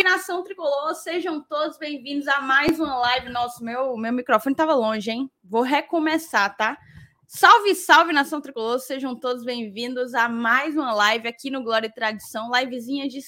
[0.00, 0.94] salve, nação tricolor!
[0.94, 3.28] Sejam todos bem-vindos a mais uma live.
[3.28, 5.30] Nosso, meu, meu microfone estava longe, hein?
[5.44, 6.78] Vou recomeçar, tá?
[7.26, 8.78] Salve, salve, nação tricolor!
[8.78, 12.50] Sejam todos bem-vindos a mais uma live aqui no Glória e Tradição.
[12.50, 13.20] Livezinha de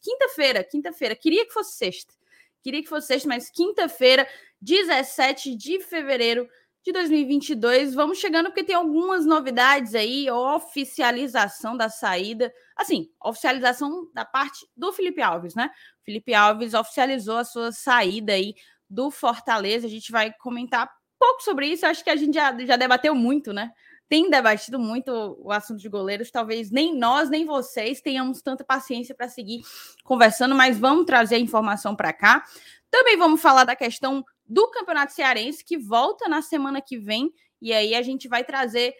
[0.00, 1.14] quinta-feira, quinta-feira.
[1.14, 2.14] Queria que fosse sexta.
[2.62, 4.26] Queria que fosse sexta, mas quinta-feira,
[4.60, 6.48] 17 de fevereiro
[6.82, 7.94] de 2022.
[7.94, 14.92] Vamos chegando porque tem algumas novidades aí, oficialização da saída, assim, oficialização da parte do
[14.92, 15.68] Felipe Alves, né?
[16.06, 18.54] Felipe Alves oficializou a sua saída aí
[18.88, 19.86] do Fortaleza.
[19.86, 20.88] A gente vai comentar
[21.18, 21.84] pouco sobre isso.
[21.84, 23.72] Acho que a gente já, já debateu muito, né?
[24.08, 25.10] Tem debatido muito
[25.40, 26.30] o assunto de goleiros.
[26.30, 29.62] Talvez nem nós, nem vocês tenhamos tanta paciência para seguir
[30.04, 32.44] conversando, mas vamos trazer a informação para cá.
[32.88, 37.32] Também vamos falar da questão do Campeonato Cearense, que volta na semana que vem.
[37.60, 38.94] E aí a gente vai trazer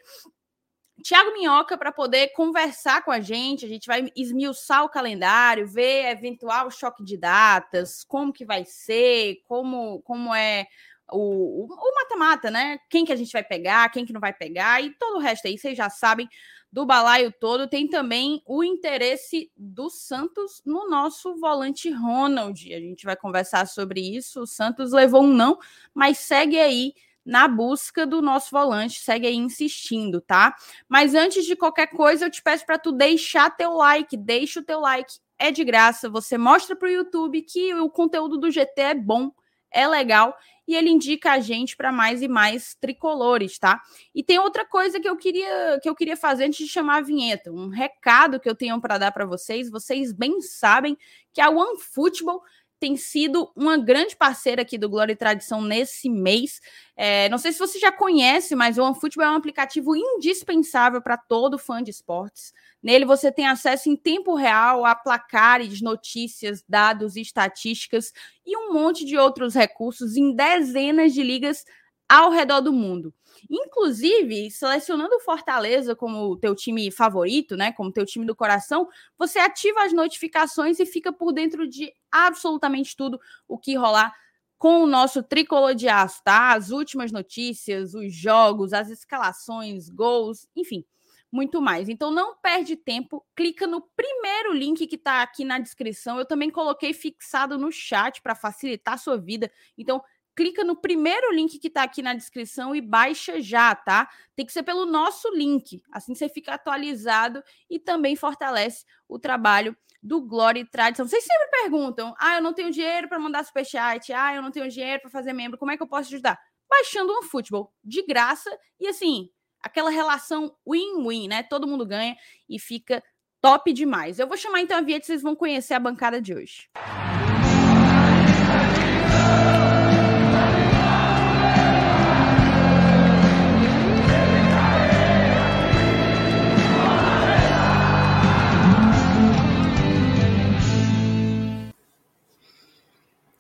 [1.03, 3.65] Tiago Minhoca para poder conversar com a gente.
[3.65, 9.43] A gente vai esmiuçar o calendário, ver eventual choque de datas, como que vai ser,
[9.47, 10.67] como, como é
[11.13, 12.79] o mata-mata, né?
[12.91, 15.47] Quem que a gente vai pegar, quem que não vai pegar e todo o resto
[15.47, 16.29] aí, vocês já sabem
[16.73, 17.69] do balaio todo.
[17.69, 22.75] Tem também o interesse do Santos no nosso volante Ronald.
[22.75, 24.43] A gente vai conversar sobre isso.
[24.43, 25.59] O Santos levou um não,
[25.95, 26.93] mas segue aí
[27.27, 30.55] na busca do nosso volante, segue aí insistindo, tá?
[30.89, 34.65] Mas antes de qualquer coisa, eu te peço para tu deixar teu like, deixa o
[34.65, 36.09] teu like, é de graça.
[36.09, 39.33] Você mostra para o YouTube que o conteúdo do GT é bom,
[39.73, 43.81] é legal e ele indica a gente para mais e mais tricolores, tá?
[44.15, 47.03] E tem outra coisa que eu queria que eu queria fazer antes de chamar a
[47.03, 49.71] vinheta, um recado que eu tenho para dar para vocês.
[49.71, 50.97] Vocês bem sabem
[51.33, 52.43] que a OneFootball
[52.79, 56.61] tem sido uma grande parceira aqui do Glória e Tradição nesse mês.
[56.97, 61.17] É, não sei se você já conhece, mas o OneFootball é um aplicativo indispensável para
[61.17, 62.53] todo fã de esportes.
[62.83, 68.13] Nele você tem acesso em tempo real a placares, notícias, dados estatísticas
[68.45, 71.65] e um monte de outros recursos em dezenas de ligas
[72.09, 73.13] ao redor do mundo.
[73.51, 79.39] Inclusive, selecionando o Fortaleza como teu time favorito, né, como teu time do coração, você
[79.39, 84.13] ativa as notificações e fica por dentro de absolutamente tudo o que rolar
[84.59, 86.55] com o nosso tricolor de aço, tá?
[86.55, 90.83] As últimas notícias, os jogos, as escalações, gols, enfim,
[91.31, 91.89] muito mais.
[91.89, 96.19] Então não perde tempo, clica no primeiro link que está aqui na descrição.
[96.19, 99.51] Eu também coloquei fixado no chat para facilitar a sua vida.
[99.77, 100.03] Então
[100.37, 104.09] clica no primeiro link que está aqui na descrição e baixa já, tá?
[104.37, 109.75] Tem que ser pelo nosso link, assim você fica atualizado e também fortalece o trabalho
[110.03, 111.09] do Glória e Tradição.
[111.09, 114.69] Vocês sempre perguntam: ah, eu não tenho dinheiro para mandar superchat, ah, eu não tenho
[114.69, 116.39] dinheiro para fazer membro, como é que eu posso ajudar?
[116.69, 119.31] Baixando um futebol de graça e assim,
[119.63, 121.43] aquela relação win-win, né?
[121.45, 122.15] Todo mundo ganha
[122.49, 123.03] e fica
[123.41, 124.19] top demais.
[124.19, 126.69] Eu vou chamar então a Vieta, vocês vão conhecer a bancada de hoje.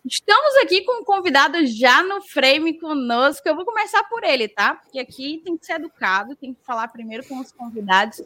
[0.08, 3.42] Estamos aqui com um convidado já no frame conosco.
[3.48, 4.76] Eu vou começar por ele, tá?
[4.76, 8.22] Porque aqui tem que ser educado, tem que falar primeiro com os convidados.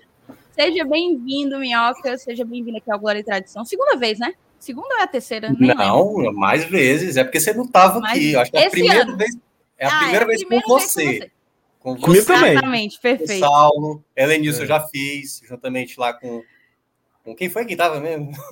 [0.51, 2.19] Seja bem-vindo, Minhoca.
[2.19, 3.65] Seja bem-vindo aqui ao Glória e Tradição.
[3.65, 4.35] Segunda vez, né?
[4.59, 5.57] Segunda ou é a terceira?
[5.59, 6.35] Nem não, lembro.
[6.35, 7.17] mais vezes.
[7.17, 8.37] É porque você não estava aqui.
[8.37, 9.17] Acho que é a primeira ano.
[9.17, 9.39] vez.
[9.79, 11.31] É a ah, primeira, é a vez, primeira com vez, com você.
[11.79, 12.03] Com você.
[12.03, 12.53] Comigo também.
[12.53, 13.33] Exatamente, perfeito.
[13.43, 14.63] O Saulo, Helenilson é.
[14.65, 16.43] eu já fiz, juntamente lá com.
[17.25, 18.33] Com quem foi que estava mesmo?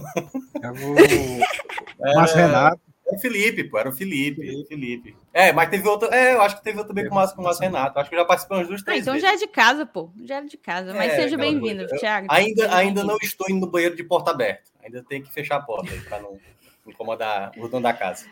[2.01, 2.15] É...
[2.15, 2.88] Márcio Renato.
[3.09, 4.69] Era o Felipe, pô, era o Felipe, Felipe.
[4.69, 5.17] Felipe.
[5.33, 6.13] É, mas teve outro.
[6.13, 7.99] É, eu acho que teve outro também com o Márcio, com o Renato.
[7.99, 8.99] Acho que já participou umas duas, três.
[8.99, 9.29] Ah, então vezes.
[9.29, 10.11] já é de casa, pô.
[10.23, 10.93] Já é de casa.
[10.93, 12.27] Mas é, seja bem-vindo, Thiago.
[12.31, 14.71] Ainda, ainda não estou indo no banheiro de porta aberta.
[14.85, 16.39] Ainda tem que fechar a porta para não
[16.87, 18.27] incomodar o dono da casa.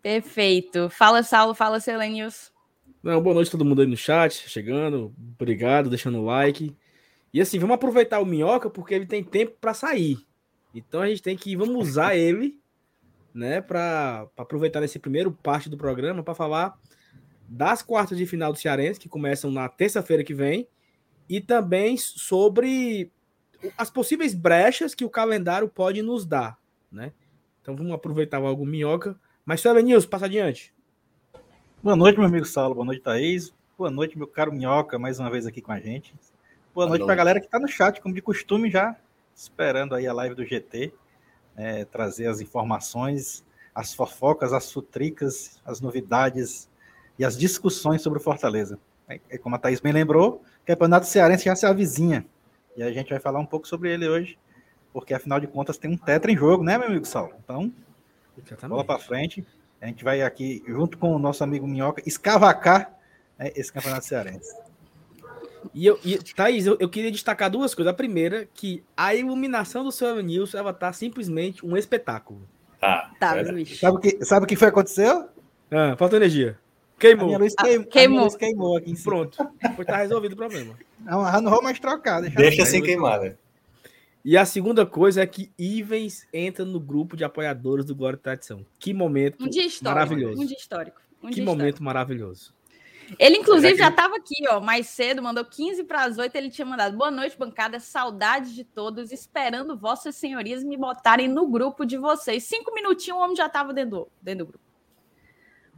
[0.00, 0.88] Perfeito.
[0.88, 2.52] Fala, Saulo, fala, Selenius.
[3.02, 5.12] Não, boa noite a todo mundo aí no chat, chegando.
[5.34, 6.76] Obrigado, deixando o like.
[7.34, 10.18] E assim, vamos aproveitar o Minhoca porque ele tem tempo para sair.
[10.72, 12.61] Então a gente tem que vamos usar ele
[13.34, 16.78] né, para aproveitar nesse primeiro parte do programa para falar
[17.48, 20.66] das quartas de final do Cearense, que começam na terça-feira que vem,
[21.28, 23.10] e também sobre
[23.76, 26.58] as possíveis brechas que o calendário pode nos dar,
[26.90, 27.12] né?
[27.60, 29.16] Então vamos aproveitar algo minhoca.
[29.44, 30.74] Mas, Sérgio News, passa adiante.
[31.82, 32.74] Boa noite, meu amigo Saulo.
[32.74, 33.52] Boa noite, Thaís.
[33.76, 36.14] Boa noite, meu caro Minhoca, mais uma vez aqui com a gente.
[36.74, 37.06] Boa, Boa noite, noite.
[37.06, 38.96] para a galera que está no chat, como de costume, já
[39.34, 40.92] esperando aí a live do GT
[41.56, 43.44] é, trazer as informações,
[43.74, 46.68] as fofocas, as futricas, as novidades
[47.18, 48.78] e as discussões sobre o Fortaleza.
[49.08, 52.26] É, é, como a Thaís bem lembrou, o Campeonato Cearense já se avizinha.
[52.76, 54.38] E a gente vai falar um pouco sobre ele hoje.
[54.92, 57.32] porque afinal de contas tem um tetra em jogo, né, meu amigo Saulo?
[57.42, 57.72] Então,
[58.36, 58.68] Exatamente.
[58.68, 59.46] bola para frente.
[59.80, 62.94] A gente vai aqui, junto com o nosso amigo Minhoca, escavacar
[63.38, 64.54] né, esse campeonato cearense.
[65.74, 67.90] E, eu, e Thaís, eu, eu queria destacar duas coisas.
[67.90, 72.46] A primeira, que a iluminação do seu Nilson ela tá simplesmente um espetáculo.
[72.80, 73.10] Tá.
[73.18, 73.76] Tá, bicho.
[73.78, 75.28] Sabe o que, sabe o que foi que aconteceu?
[75.70, 76.58] Ah, falta energia.
[76.96, 77.26] A Queimou.
[77.26, 77.86] minha luz Ah, queimou.
[77.86, 78.06] queimou.
[78.06, 79.04] A minha luz queimou aqui em cima.
[79.12, 79.50] Pronto.
[79.60, 80.74] Depois tá resolvido o problema.
[81.00, 82.20] Não, não vou mais trocar.
[82.20, 82.80] Deixa, Deixa assim.
[82.80, 83.36] queimada.
[84.24, 88.20] E a segunda coisa é que Ivens entra no grupo de apoiadores do Glória e
[88.20, 88.64] Tradição.
[88.78, 89.84] Que momento Um dia histórico.
[89.98, 90.40] maravilhoso.
[90.40, 91.00] Um dia histórico.
[91.20, 91.82] Um que dia momento histórico.
[91.84, 92.54] maravilhoso.
[93.18, 96.34] Ele, inclusive, Já que- já estava aqui, ó, mais cedo, mandou 15 para as 8.
[96.36, 101.46] Ele tinha mandado boa noite, bancada, saudades de todos, esperando vossas senhorias me botarem no
[101.48, 102.44] grupo de vocês.
[102.44, 104.64] Cinco minutinhos, o homem já estava dentro, do- dentro do grupo.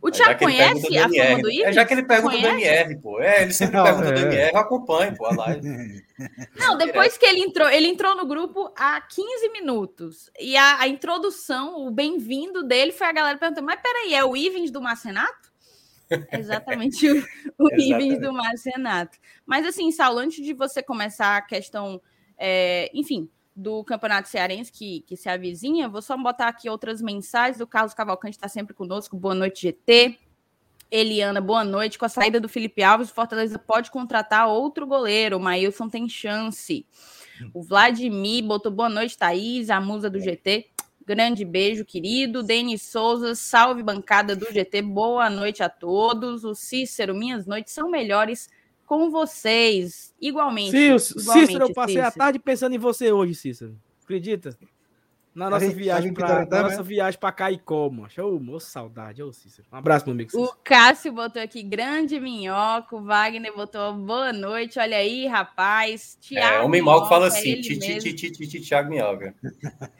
[0.03, 1.43] O É, pergunta conhece a fama MR.
[1.43, 1.75] do É, Ives?
[1.75, 2.63] já que ele pergunta do Conhece?
[2.67, 3.21] MR, pô.
[3.21, 4.23] É, ele sempre Não, pergunta do é.
[4.23, 6.05] MR, eu acompanho, pô, a live.
[6.59, 10.31] Não, depois que ele entrou, ele entrou no grupo há 15 minutos.
[10.39, 14.37] E a, a introdução, o bem-vindo dele foi a galera perguntando: mas peraí, é o
[14.37, 15.44] Ivens do Marcenato?
[16.33, 17.25] Exatamente o,
[17.59, 18.21] o Exatamente.
[18.21, 19.19] Do Marcenato.
[19.47, 22.01] Mas assim, Saulo, antes de você começar a questão,
[22.37, 27.61] é, enfim, do Campeonato Cearense que, que se avizinha, vou só botar aqui outras mensagens.
[27.61, 29.17] O Carlos Cavalcante está sempre conosco.
[29.17, 30.19] Boa noite, GT.
[30.91, 31.99] Eliana, boa noite.
[31.99, 35.37] Com a saída do Felipe Alves, o Fortaleza pode contratar outro goleiro.
[35.37, 36.87] O Maílson tem chance.
[37.53, 40.71] O Vladimir botou boa noite, Thaís, a musa do GT.
[41.07, 42.43] Grande beijo, querido.
[42.43, 44.81] Denis Souza, salve bancada do GT.
[44.81, 46.45] Boa noite a todos.
[46.45, 48.49] O Cícero, minhas noites são melhores
[48.87, 50.15] com vocês.
[50.21, 50.71] Igualmente.
[50.71, 52.19] Cícero, igualmente, Cícero, eu passei a Cícero.
[52.19, 53.77] tarde pensando em você hoje, Cícero.
[54.03, 54.57] Acredita?
[55.35, 56.83] Na nossa gente- a viagem gente pra, na nossa né?
[56.85, 58.23] viagem pra Caicó, macho.
[58.23, 59.21] Ô, moço, saudade.
[59.23, 59.67] Ô, Cícero.
[59.73, 60.59] Um abraço, meu amigo O Cícero.
[60.63, 62.99] Cássio botou aqui, grande minhoco.
[62.99, 64.79] O Wagner botou boa noite.
[64.79, 66.17] Olha aí, rapaz.
[66.21, 68.01] É, Tiago homem mal que fala assim, ele ti, ti, mesmo.
[68.03, 69.35] ti, ti, ti, ti, Thiago Minhoca.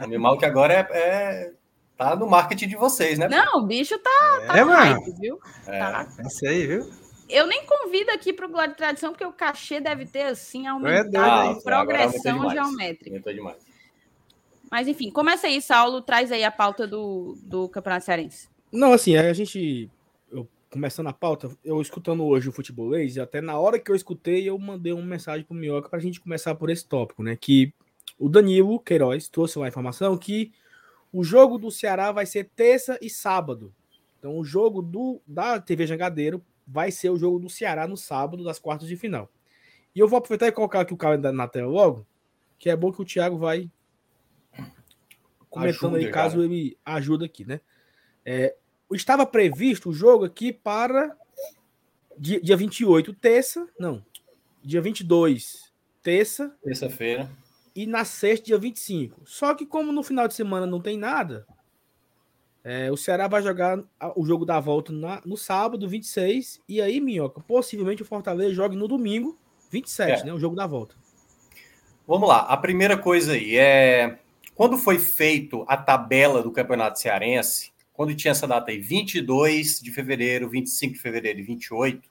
[0.01, 1.53] Homem mal que agora é, é-
[1.97, 3.27] tá no marketing de vocês, né?
[3.29, 5.01] Não, o bicho tá, tá É, mano.
[5.01, 5.39] hype, viu?
[5.67, 5.79] É.
[5.81, 6.09] Tá.
[6.17, 6.91] É isso aí, viu?
[7.29, 10.67] Eu nem convido aqui para o Glória e Tradição, porque o cachê deve ter, assim,
[10.67, 11.61] É aumentado em hein?
[11.65, 13.11] progressão geométrica.
[13.11, 13.74] Aumentou demais.
[14.75, 16.03] Mas, enfim, começa aí, Saulo.
[16.03, 18.49] Traz aí a pauta do, do Campeonato Cearense.
[18.73, 19.89] Não, assim, a gente.
[20.29, 24.49] Eu, começando a pauta, eu escutando hoje o futebolês, até na hora que eu escutei,
[24.49, 27.37] eu mandei uma mensagem pro Minhoca pra gente começar por esse tópico, né?
[27.37, 27.73] Que
[28.19, 30.51] o Danilo Queiroz trouxe uma informação que
[31.13, 33.73] o jogo do Ceará vai ser terça e sábado.
[34.19, 38.43] Então, o jogo do, da TV Jangadeiro vai ser o jogo do Ceará no sábado,
[38.43, 39.31] das quartas de final.
[39.95, 42.05] E eu vou aproveitar e colocar aqui o calendário na tela logo,
[42.59, 43.71] que é bom que o Thiago vai
[45.55, 46.45] comentando Ajuda, aí, caso cara.
[46.47, 47.61] ele ajude aqui, né?
[48.25, 48.55] É,
[48.93, 51.17] estava previsto o jogo aqui para
[52.19, 54.05] dia, dia 28, terça, não,
[54.63, 55.73] dia 22,
[56.03, 57.31] terça, Terça-feira.
[57.75, 59.23] e na sexta, dia 25.
[59.25, 61.47] Só que como no final de semana não tem nada,
[62.63, 63.83] é, o Ceará vai jogar
[64.17, 68.75] o jogo da volta na- no sábado, 26, e aí, Minhoca, possivelmente o Fortaleza jogue
[68.77, 69.39] no domingo,
[69.71, 70.25] 27, É.
[70.25, 70.33] né?
[70.33, 70.95] O jogo da volta.
[72.07, 72.41] Vamos lá.
[72.41, 74.19] A primeira coisa aí é
[74.55, 79.91] quando foi feito a tabela do Campeonato Cearense, quando tinha essa data aí, 22 de
[79.91, 82.09] fevereiro, 25 de fevereiro e 28,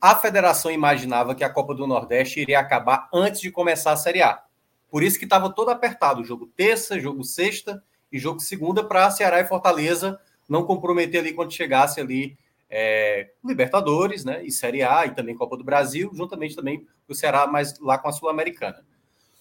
[0.00, 4.22] a federação imaginava que a Copa do Nordeste iria acabar antes de começar a Série
[4.22, 4.42] A.
[4.90, 9.40] Por isso que estava todo apertado, jogo terça, jogo sexta e jogo segunda para Ceará
[9.40, 12.38] e Fortaleza não comprometer ali quando chegasse ali
[12.70, 17.46] é, Libertadores, né, e Série A e também Copa do Brasil, juntamente também o Ceará,
[17.46, 18.84] mas lá com a Sul-Americana.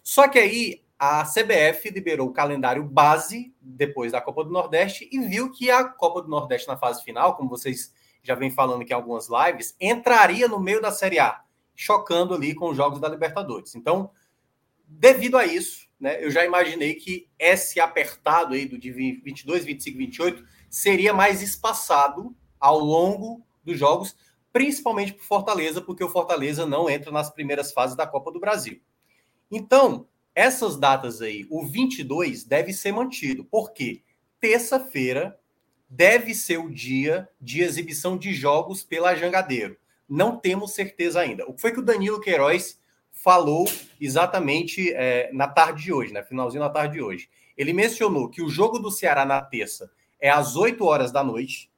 [0.03, 5.19] Só que aí a CBF liberou o calendário base depois da Copa do Nordeste e
[5.19, 8.91] viu que a Copa do Nordeste na fase final, como vocês já vêm falando aqui
[8.91, 11.41] em algumas lives, entraria no meio da Série A,
[11.75, 13.75] chocando ali com os jogos da Libertadores.
[13.75, 14.09] Então,
[14.87, 19.97] devido a isso, né, eu já imaginei que esse apertado aí do de 22, 25,
[19.97, 24.15] 28 seria mais espaçado ao longo dos jogos,
[24.51, 28.81] principalmente para Fortaleza, porque o Fortaleza não entra nas primeiras fases da Copa do Brasil.
[29.51, 34.03] Então, essas datas aí, o 22 deve ser mantido, porque
[34.39, 35.35] terça-feira
[35.89, 39.75] deve ser o dia de exibição de jogos pela Jangadeiro.
[40.07, 41.43] Não temos certeza ainda.
[41.47, 42.79] O que foi que o Danilo Queiroz
[43.11, 43.67] falou
[43.99, 46.23] exatamente é, na tarde de hoje, né?
[46.23, 47.27] Finalzinho da tarde de hoje.
[47.57, 49.89] Ele mencionou que o jogo do Ceará na terça
[50.19, 51.71] é às 8 horas da noite.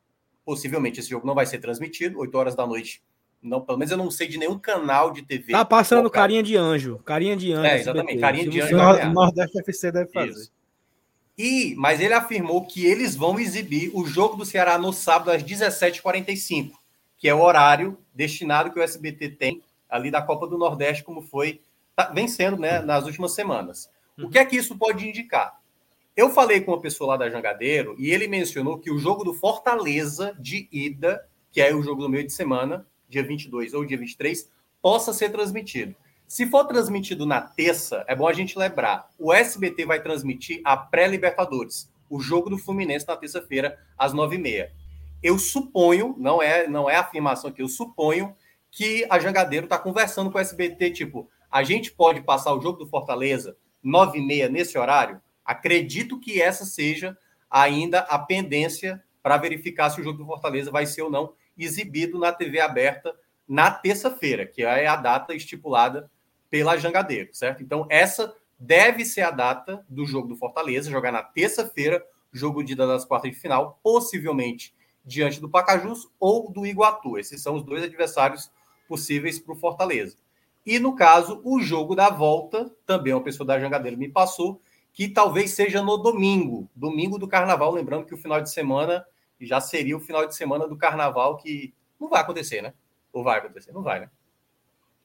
[0.44, 3.02] Possivelmente esse jogo não vai ser transmitido, 8 horas da noite.
[3.42, 5.54] Não, pelo menos eu não sei de nenhum canal de TV.
[5.54, 6.22] Tá passando local.
[6.22, 7.00] carinha de anjo.
[7.06, 7.66] Carinha de anjo.
[7.66, 8.76] É, SBT, exatamente, carinha de anjo.
[8.76, 9.14] O ganhar.
[9.14, 10.32] Nordeste FC deve fazer.
[10.32, 10.52] Isso.
[11.38, 15.42] E, mas ele afirmou que eles vão exibir o jogo do Ceará no sábado às
[15.42, 16.72] 17h45,
[17.18, 21.22] que é o horário destinado que o SBT tem ali da Copa do Nordeste, como
[21.22, 21.62] foi
[21.96, 23.90] tá vencendo né, nas últimas semanas.
[24.18, 25.60] O que é que isso pode indicar?
[26.16, 29.34] Eu falei com uma pessoa lá da Jangadeiro e ele mencionou que o jogo do
[29.34, 33.98] Fortaleza de ida, que é o jogo do meio de semana, dia 22 ou dia
[33.98, 34.50] 23,
[34.82, 35.96] possa ser transmitido.
[36.28, 40.78] Se for transmitido na terça, é bom a gente lembrar: o SBT vai transmitir a
[40.78, 44.70] pré-Libertadores, o jogo do Fluminense na terça-feira, às 9h30.
[45.22, 48.36] Eu suponho, não é, não é afirmação aqui, eu suponho
[48.72, 52.78] que a Jangadeiro está conversando com o SBT, tipo, a gente pode passar o jogo
[52.78, 55.20] do Fortaleza 9h30 nesse horário?
[55.44, 57.18] Acredito que essa seja
[57.50, 62.18] ainda a pendência para verificar se o jogo do Fortaleza vai ser ou não exibido
[62.18, 63.16] na TV aberta
[63.48, 66.10] na terça-feira, que é a data estipulada
[66.50, 67.64] pela Jangadeiro, certo?
[67.64, 72.76] Então, essa deve ser a data do jogo do Fortaleza, jogar na terça-feira, jogo de
[72.76, 74.74] das quartas de final, possivelmente
[75.04, 77.18] diante do Pacajus ou do Iguatu.
[77.18, 78.52] Esses são os dois adversários
[78.88, 80.18] possíveis para o Fortaleza.
[80.66, 84.62] E no caso, o jogo da volta, também uma pessoa da Jangadeiro me passou,
[84.94, 89.06] que talvez seja no domingo, domingo do carnaval, lembrando que o final de semana
[89.46, 92.74] já seria o final de semana do carnaval, que não vai acontecer, né?
[93.12, 93.72] Ou vai acontecer?
[93.72, 94.10] Não vai, né?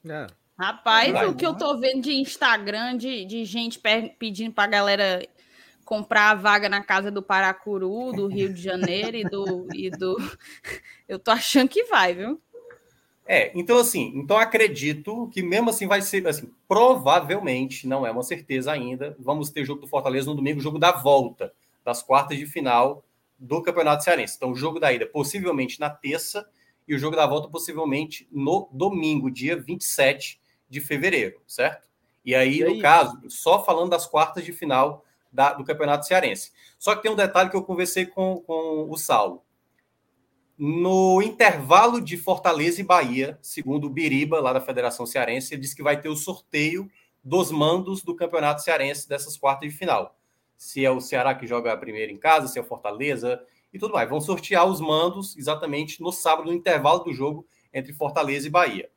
[0.07, 0.27] É.
[0.57, 3.79] Rapaz, vai, o que eu tô vendo de Instagram, de, de gente
[4.17, 5.21] pedindo pra galera
[5.83, 10.15] comprar a vaga na casa do Paracuru, do Rio de Janeiro e do, e do.
[11.07, 12.41] Eu tô achando que vai, viu?
[13.27, 18.21] É, então assim, então acredito que mesmo assim vai ser, assim, provavelmente, não é uma
[18.21, 21.51] certeza ainda, vamos ter jogo do Fortaleza no domingo, jogo da volta,
[21.83, 23.03] das quartas de final
[23.45, 24.35] do Campeonato Cearense.
[24.35, 26.47] Então, o jogo da ida possivelmente na terça
[26.87, 31.87] e o jogo da volta possivelmente no domingo, dia 27 de fevereiro, certo?
[32.23, 32.75] E aí, e aí?
[32.75, 36.51] no caso, só falando das quartas de final da, do Campeonato Cearense.
[36.79, 39.43] Só que tem um detalhe que eu conversei com, com o Saulo.
[40.57, 45.75] No intervalo de Fortaleza e Bahia, segundo o Biriba, lá da Federação Cearense, ele disse
[45.75, 46.89] que vai ter o sorteio
[47.23, 50.17] dos mandos do Campeonato Cearense dessas quartas de final.
[50.57, 53.41] Se é o Ceará que joga primeiro em casa, se é o Fortaleza
[53.73, 54.09] e tudo mais.
[54.09, 58.89] Vão sortear os mandos exatamente no sábado, no intervalo do jogo entre Fortaleza e Bahia.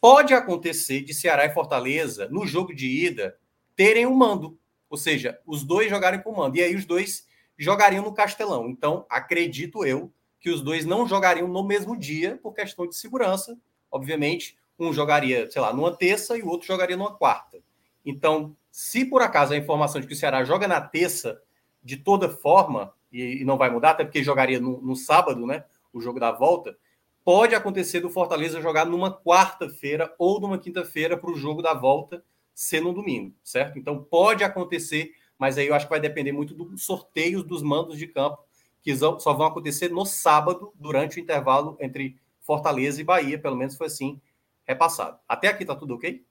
[0.00, 3.36] Pode acontecer de Ceará e Fortaleza, no jogo de ida,
[3.74, 4.58] terem um mando.
[4.88, 6.56] Ou seja, os dois jogarem com mando.
[6.56, 8.68] E aí os dois jogariam no Castelão.
[8.68, 13.58] Então, acredito eu que os dois não jogariam no mesmo dia por questão de segurança.
[13.90, 17.58] Obviamente, um jogaria, sei lá, numa terça e o outro jogaria numa quarta.
[18.04, 21.42] Então, se por acaso a informação de que o Ceará joga na terça
[21.82, 25.64] de toda forma, e, e não vai mudar, até porque jogaria no, no sábado, né?
[25.92, 26.78] O jogo da volta,
[27.24, 32.24] pode acontecer do Fortaleza jogar numa quarta-feira ou numa quinta-feira para o jogo da volta
[32.54, 33.80] ser no domingo, certo?
[33.80, 37.98] Então pode acontecer, mas aí eu acho que vai depender muito dos sorteios dos mandos
[37.98, 38.38] de campo
[38.80, 43.76] que só vão acontecer no sábado, durante o intervalo entre Fortaleza e Bahia, pelo menos
[43.76, 44.20] foi assim
[44.64, 45.18] repassado.
[45.28, 46.24] Até aqui tá tudo ok?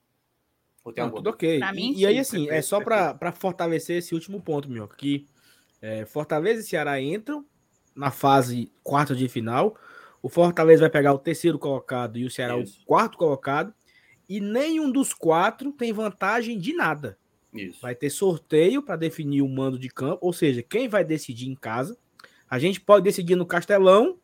[0.88, 1.60] Ou tem Não, tudo ok.
[1.74, 5.28] Mim, e, e, aí, assim, é só para fortalecer esse último ponto, meu, que
[5.82, 7.46] é, Fortaleza e Ceará entram
[7.94, 9.76] na fase quarta de final.
[10.22, 12.84] O Fortaleza vai pegar o terceiro colocado e o Ceará Isso.
[12.84, 13.74] o quarto colocado.
[14.30, 17.18] E nenhum dos quatro tem vantagem de nada.
[17.54, 17.82] Isso.
[17.82, 21.56] Vai ter sorteio para definir o mando de campo, ou seja, quem vai decidir em
[21.56, 21.98] casa.
[22.50, 24.18] A gente pode decidir no Castelão,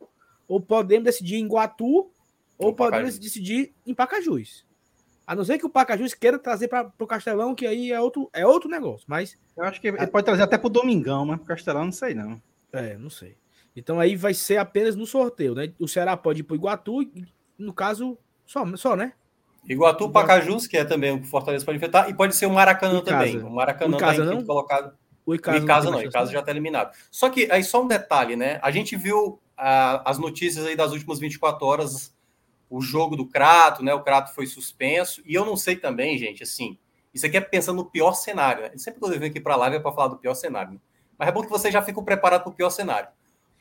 [0.48, 2.10] ou podemos decidir em Guatu,
[2.58, 4.66] ou podemos decidir em Pacajus.
[5.26, 8.30] A não ser que o Pacajus queira trazer para o Castelão, que aí é outro,
[8.34, 9.06] é outro negócio.
[9.08, 9.38] Mas.
[9.56, 11.92] Eu acho que ele pode trazer até para o Domingão, mas para o Castelão não
[11.92, 12.42] sei, não.
[12.72, 13.38] É, não sei.
[13.76, 15.72] Então aí vai ser apenas no sorteio, né?
[15.80, 17.10] O Ceará pode ir para o Iguatu,
[17.58, 19.14] no caso, só, só né?
[19.68, 22.52] Iguatu, Pacajus, que é também o que o Fortaleza pode enfrentar, e pode ser o
[22.52, 23.42] Maracanã também.
[23.42, 24.44] O Maracanã está não?
[24.44, 24.94] colocado.
[25.26, 26.94] O Icasa, o Icasa não, o Icasa já está eliminado.
[27.10, 28.60] Só que aí só um detalhe, né?
[28.62, 32.14] A gente viu ah, as notícias aí das últimas 24 horas,
[32.70, 33.94] o jogo do Crato, né?
[33.94, 36.78] O Crato foi suspenso, e eu não sei também, gente, assim,
[37.14, 38.72] isso aqui é pensando no pior cenário, né?
[38.78, 40.80] Sempre que eu venho aqui para a live é para falar do pior cenário, né?
[41.18, 43.10] Mas é bom que você já fica preparado para o pior cenário.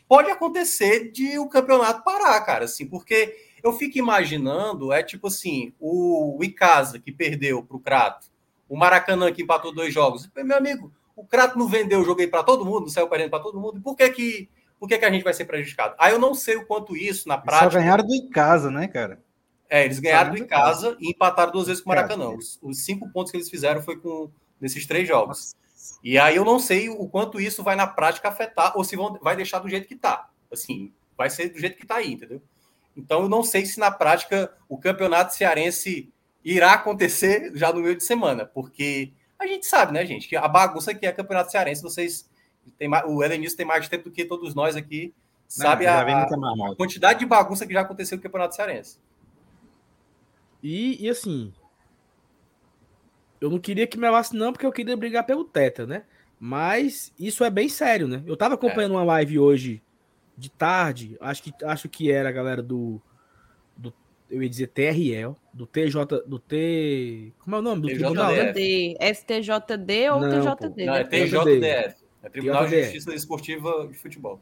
[0.09, 5.73] Pode acontecer de o campeonato parar, cara, assim, porque eu fico imaginando, é tipo assim,
[5.79, 8.27] o, Icasa que perdeu para o Crato,
[8.69, 10.29] o Maracanã que empatou dois jogos.
[10.35, 13.61] Meu amigo, o Crato não vendeu aí para todo mundo, não saiu perdendo para todo
[13.61, 13.81] mundo.
[13.81, 14.49] Por que que,
[14.83, 15.95] por que que a gente vai ser prejudicado?
[15.97, 17.71] Aí eu não sei o quanto isso na prática.
[17.71, 19.23] Só ganharam do Icasa, né, cara?
[19.71, 22.31] É, eles ganharam do Icasa e empataram duas vezes com o Maracanã.
[22.31, 24.29] Os, os, cinco pontos que eles fizeram foi com
[24.61, 25.55] nesses três jogos.
[26.03, 29.17] E aí eu não sei o quanto isso vai na prática afetar ou se vão,
[29.23, 30.29] vai deixar do jeito que tá.
[30.53, 32.43] Assim, vai ser do jeito que tá aí, entendeu?
[32.97, 36.13] Então, eu não sei se na prática o campeonato cearense
[36.45, 40.49] irá acontecer já no meio de semana, porque a gente sabe, né, gente, que a
[40.49, 42.29] bagunça que é campeonato cearense, vocês
[42.79, 45.15] tem mais, o Elenilson tem mais tempo do que todos nós aqui,
[45.49, 48.99] sabe não, a, a, quantidade de bagunça que já aconteceu no campeonato cearense.
[50.63, 51.53] E, e assim,
[53.41, 56.05] eu não queria que me levasse, não, porque eu queria brigar pelo Teta, né?
[56.39, 58.23] Mas isso é bem sério, né?
[58.27, 58.97] Eu tava acompanhando é.
[58.97, 59.83] uma live hoje
[60.37, 63.01] de tarde, acho que, acho que era a galera do,
[63.77, 63.93] do
[64.31, 68.33] eu ia dizer TRL, do TJ, do T, como é o nome do tribunal?
[68.33, 68.53] Né?
[69.15, 70.87] STJD ou não, TJD?
[70.87, 74.41] Não, é TJDF, é Tribunal de Justiça Esportiva de Futebol.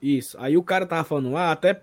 [0.00, 0.36] Isso.
[0.40, 1.82] Aí o cara tava falando, ah, até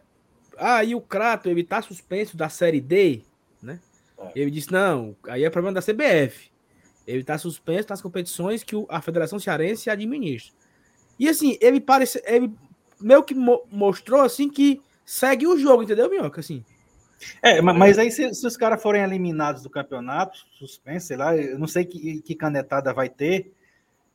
[0.58, 3.22] ah, e o Crato, ele tá suspenso da Série D,
[3.62, 3.80] né?
[4.18, 4.32] É.
[4.36, 6.50] Ele disse, não, aí é problema da CBF.
[7.06, 10.54] Ele tá suspenso das competições que a Federação Cearense administra.
[11.20, 12.52] E assim, ele parece, ele
[13.00, 16.40] meio que mo mostrou assim que segue o jogo, entendeu, Minhoca?
[16.40, 16.64] Assim.
[17.42, 21.58] É, mas aí se, se os caras forem eliminados do campeonato, suspenso, sei lá, eu
[21.58, 23.54] não sei que, que canetada vai ter,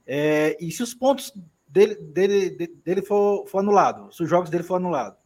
[0.06, 1.32] é, e se os pontos
[1.66, 5.16] dele, dele, dele for, for anulado, se os jogos dele for anulado,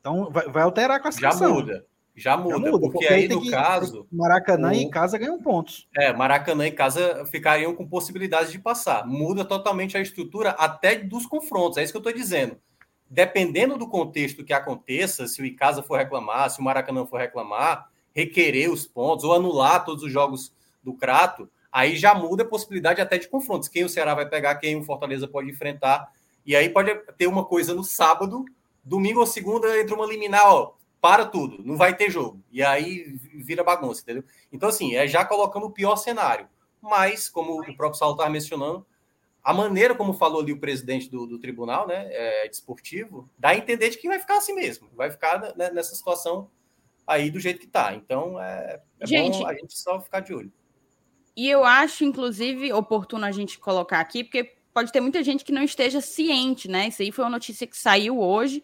[0.00, 1.48] então vai, vai alterar a classificação.
[1.48, 1.86] Já muda.
[2.16, 4.06] Já muda, Já muda porque, porque, aí, no que, caso.
[4.12, 4.72] Maracanã o...
[4.72, 5.88] em casa ganham pontos.
[5.96, 9.04] É, Maracanã em casa ficariam com possibilidade de passar.
[9.04, 12.56] Muda totalmente a estrutura até dos confrontos, é isso que eu estou dizendo
[13.14, 17.88] dependendo do contexto que aconteça, se o Icasa for reclamar, se o Maracanã for reclamar,
[18.12, 20.52] requerer os pontos ou anular todos os jogos
[20.82, 23.68] do Crato, aí já muda a possibilidade até de confrontos.
[23.68, 26.08] Quem o Ceará vai pegar, quem o Fortaleza pode enfrentar.
[26.46, 28.44] E aí pode ter uma coisa no sábado,
[28.84, 32.40] domingo ou segunda entra uma liminar, ó, para tudo, não vai ter jogo.
[32.52, 34.22] E aí vira bagunça, entendeu?
[34.52, 36.48] Então, assim, é já colocando o pior cenário.
[36.80, 38.86] Mas, como o próprio Saulo estava mencionando,
[39.42, 43.56] a maneira como falou ali o presidente do, do tribunal, né, é, desportivo, dá a
[43.56, 46.48] entender de que vai ficar assim mesmo, vai ficar né, nessa situação
[47.04, 47.94] aí do jeito que está.
[47.94, 50.52] Então é, é gente, bom a gente só ficar de olho.
[51.36, 55.52] E eu acho, inclusive, oportuno a gente colocar aqui, porque pode ter muita gente que
[55.52, 56.88] não esteja ciente, né?
[56.88, 58.62] Isso aí foi uma notícia que saiu hoje.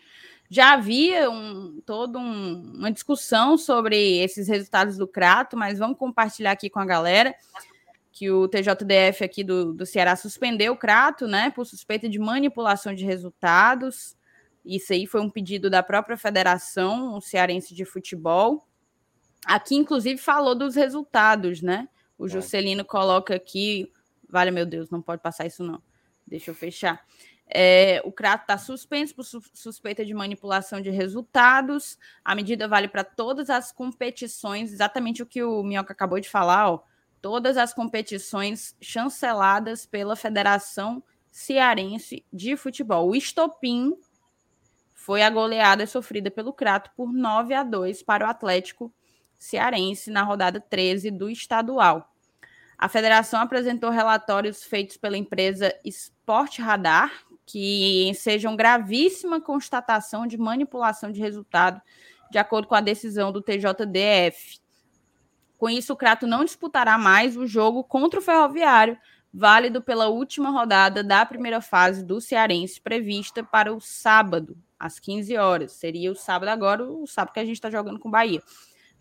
[0.49, 6.53] Já havia um, toda um, uma discussão sobre esses resultados do Crato, mas vamos compartilhar
[6.53, 7.35] aqui com a galera
[8.13, 12.93] que o TJDF aqui do, do Ceará suspendeu o Crato, né, por suspeita de manipulação
[12.93, 14.17] de resultados.
[14.65, 18.67] Isso aí foi um pedido da própria Federação Cearense de Futebol.
[19.47, 21.89] Aqui, inclusive, falou dos resultados, né?
[22.21, 22.29] O é.
[22.29, 23.91] Juscelino coloca aqui.
[24.29, 25.83] Vale, meu Deus, não pode passar isso, não.
[26.27, 27.05] Deixa eu fechar.
[27.53, 31.99] É, o Crato está suspenso por suspeita de manipulação de resultados.
[32.25, 36.71] A medida vale para todas as competições, exatamente o que o Minhoca acabou de falar,
[36.71, 36.85] ó
[37.21, 43.09] todas as competições chanceladas pela Federação Cearense de Futebol.
[43.09, 43.95] O estopim
[44.95, 48.93] foi a goleada sofrida pelo Crato por 9 a 2 para o Atlético
[49.41, 52.13] Cearense na rodada 13 do estadual.
[52.77, 57.11] A federação apresentou relatórios feitos pela empresa Sport Radar,
[57.47, 61.81] que sejam gravíssima constatação de manipulação de resultado,
[62.31, 64.61] de acordo com a decisão do TJDF.
[65.59, 68.97] Com isso, o Crato não disputará mais o jogo contra o Ferroviário,
[69.33, 75.37] válido pela última rodada da primeira fase do Cearense, prevista para o sábado, às 15
[75.37, 75.73] horas.
[75.73, 78.43] Seria o sábado agora, o sábado que a gente está jogando com o Bahia.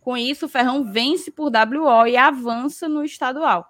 [0.01, 3.69] Com isso, o Ferrão vence por WO e avança no estadual.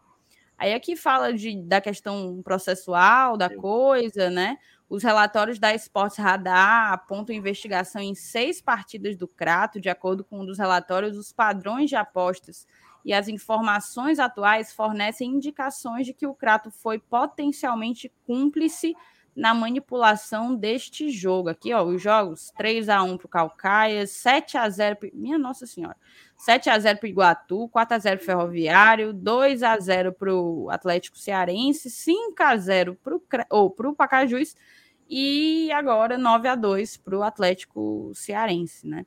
[0.58, 4.58] Aí aqui fala de, da questão processual da coisa, né?
[4.90, 10.42] Os relatórios da Esportes Radar apontam investigação em seis partidas do Crato, de acordo com
[10.42, 12.68] um dos relatórios, os padrões de apostas
[13.06, 18.94] e as informações atuais fornecem indicações de que o Crato foi potencialmente cúmplice
[19.36, 21.50] na manipulação deste jogo.
[21.50, 25.66] Aqui, ó, os jogos 3 a 1 para o Calcaias, 7 a 0 minha nossa
[25.66, 25.96] senhora.
[26.36, 30.14] 7 a 0 para o Iguatu, 4 a 0 para o Ferroviário, 2 a 0
[30.14, 34.56] para o Atlético Cearense, 5 a 0 para o Pacajus
[35.10, 39.06] e agora 9 a 2 para o Atlético Cearense, né?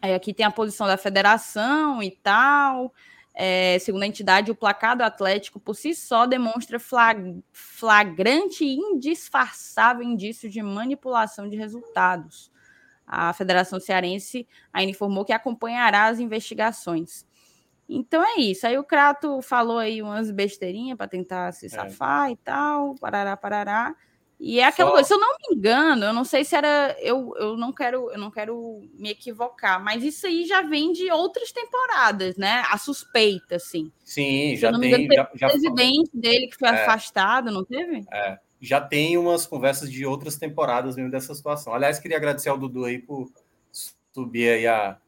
[0.00, 2.92] Aí aqui tem a posição da federação e tal.
[3.38, 8.76] É, segundo a entidade, o placar do Atlético por si só demonstra flag, flagrante e
[8.76, 12.50] indisfarçável indício de manipulação de resultados.
[13.06, 17.26] A Federação Cearense ainda informou que acompanhará as investigações.
[17.86, 18.66] Então é isso.
[18.66, 21.68] Aí o Crato falou aí umas besteirinhas para tentar se é.
[21.68, 22.32] safar é.
[22.32, 23.94] e tal, parará, parará.
[24.38, 24.94] E é aquela Só...
[24.94, 26.94] coisa, se eu não me engano, eu não sei se era.
[27.00, 31.10] Eu, eu não quero eu não quero me equivocar, mas isso aí já vem de
[31.10, 32.62] outras temporadas, né?
[32.70, 33.90] A suspeita, assim.
[34.04, 35.04] Sim, se já tem.
[35.04, 38.04] Engano, já, já, presidente dele que foi é, afastado, não teve?
[38.12, 41.72] É, já tem umas conversas de outras temporadas mesmo dessa situação.
[41.72, 43.30] Aliás, queria agradecer ao Dudu aí por
[44.12, 44.98] subir aí a,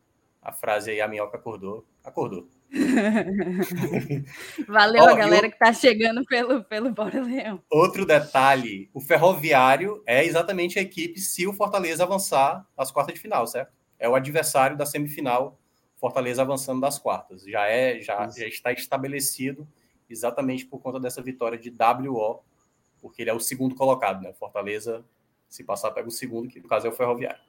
[0.42, 1.84] a frase aí, a minhoca acordou.
[2.02, 2.48] Acordou.
[4.68, 5.50] Valeu a galera eu...
[5.50, 7.62] que está chegando pelo, pelo Bora Leão.
[7.70, 13.20] Outro detalhe: o Ferroviário é exatamente a equipe se o Fortaleza avançar às quartas de
[13.20, 13.72] final, certo?
[13.98, 15.58] É o adversário da semifinal,
[15.96, 17.42] Fortaleza avançando das quartas.
[17.44, 19.66] Já é, já, já está estabelecido.
[20.08, 22.40] exatamente por conta dessa vitória de WO,
[23.00, 24.32] porque ele é o segundo colocado, né?
[24.34, 25.04] Fortaleza,
[25.48, 27.40] se passar, pega o segundo, que no caso é o Ferroviário.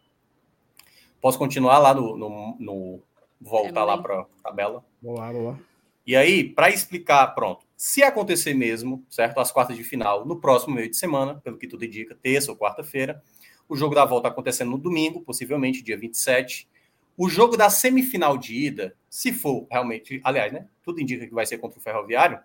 [1.21, 2.17] Posso continuar lá no.
[2.17, 3.03] no, no
[3.41, 4.83] voltar é lá para a tabela?
[5.01, 5.59] Vamos lá.
[6.05, 9.39] E aí, para explicar, pronto, se acontecer mesmo, certo?
[9.39, 12.57] As quartas de final no próximo meio de semana, pelo que tudo indica, terça ou
[12.57, 13.21] quarta-feira.
[13.67, 16.67] O jogo da volta acontecendo no domingo, possivelmente dia 27.
[17.15, 20.67] O jogo da semifinal de ida, se for realmente, aliás, né?
[20.83, 22.39] Tudo indica que vai ser contra o Ferroviário,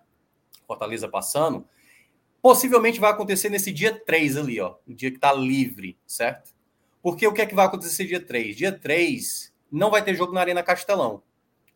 [0.67, 1.67] Fortaleza passando,
[2.41, 6.53] possivelmente vai acontecer nesse dia 3 ali, ó, o dia que está livre, certo?
[7.01, 8.55] Porque o que é que vai acontecer dia 3?
[8.55, 11.23] Dia 3 não vai ter jogo na Arena Castelão.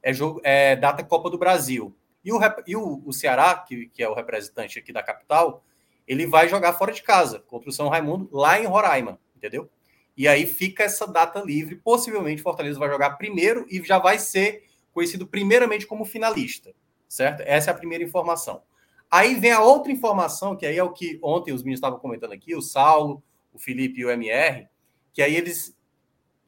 [0.02, 1.96] É jogo é data Copa do Brasil.
[2.24, 5.64] E o, e o, o Ceará, que, que é o representante aqui da capital,
[6.08, 9.70] ele vai jogar fora de casa contra o São Raimundo, lá em Roraima, entendeu?
[10.18, 11.76] E aí fica essa data livre.
[11.78, 16.74] Possivelmente Fortaleza vai jogar primeiro e já vai ser conhecido primeiramente como finalista,
[17.08, 17.42] certo?
[17.46, 18.64] Essa é a primeira informação.
[19.10, 22.34] Aí vem a outra informação, que aí é o que ontem os meninos estavam comentando
[22.34, 24.68] aqui, o Saulo, o Felipe e o MR,
[25.14, 25.76] que aí eles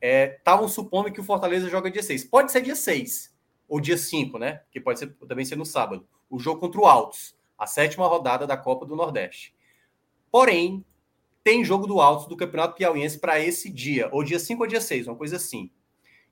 [0.02, 2.26] estavam é, supondo que o Fortaleza joga dia 6.
[2.26, 3.31] Pode ser dia 6
[3.72, 4.64] ou dia 5, né?
[4.70, 6.06] Que pode ser, também ser no sábado.
[6.30, 9.56] O jogo contra o Altos, a sétima rodada da Copa do Nordeste.
[10.30, 10.84] Porém,
[11.42, 14.82] tem jogo do Altos do Campeonato Piauiense para esse dia, ou dia 5 ou dia
[14.82, 15.72] 6, uma coisa assim.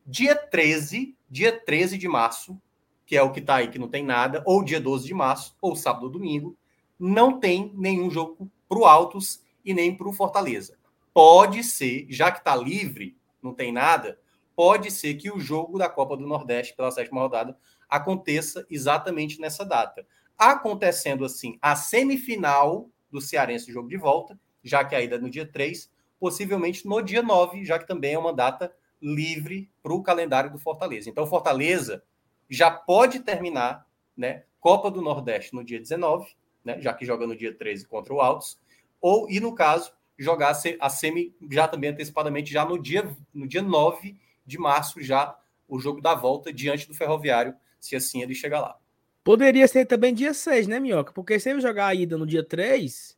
[0.06, 2.62] Dia 13, dia 13 de março,
[3.06, 5.56] que é o que está aí, que não tem nada, ou dia 12 de março,
[5.62, 6.58] ou sábado ou domingo,
[7.00, 10.78] não tem nenhum jogo para o Altos e nem para o Fortaleza.
[11.14, 14.20] Pode ser, já que está livre, não tem nada,
[14.60, 19.64] pode ser que o jogo da Copa do Nordeste pela sétima rodada aconteça exatamente nessa
[19.64, 20.06] data.
[20.38, 25.30] Acontecendo assim, a semifinal do Cearense jogo de volta, já que a ida é no
[25.30, 30.04] dia 3, possivelmente no dia 9, já que também é uma data livre para o
[30.04, 31.10] calendário do Fortaleza.
[31.10, 32.04] Então, Fortaleza
[32.50, 34.44] já pode terminar, né?
[34.60, 36.82] Copa do Nordeste no dia 19, né?
[36.82, 38.60] Já que joga no dia 13 contra o Altos,
[39.00, 43.62] ou e no caso jogar a semi já também antecipadamente já no dia no dia
[43.62, 44.18] 9
[44.50, 48.78] de março já o jogo da volta diante do Ferroviário, se assim ele chegar lá.
[49.24, 51.14] Poderia ser também dia 6, né, Minhoca?
[51.14, 53.18] Porque se ele jogar a ida no dia 3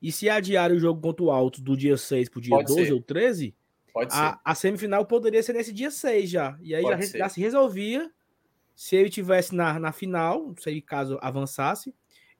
[0.00, 2.68] e se adiar o jogo contra o Alto do dia 6 para o dia Pode
[2.68, 2.92] 12 ser.
[2.92, 3.54] ou 13,
[3.92, 4.38] Pode a, ser.
[4.44, 6.56] a semifinal poderia ser nesse dia 6 já.
[6.62, 8.08] E aí já, já, se resolvia
[8.76, 11.92] se ele tivesse na, na final, não sei caso avançasse,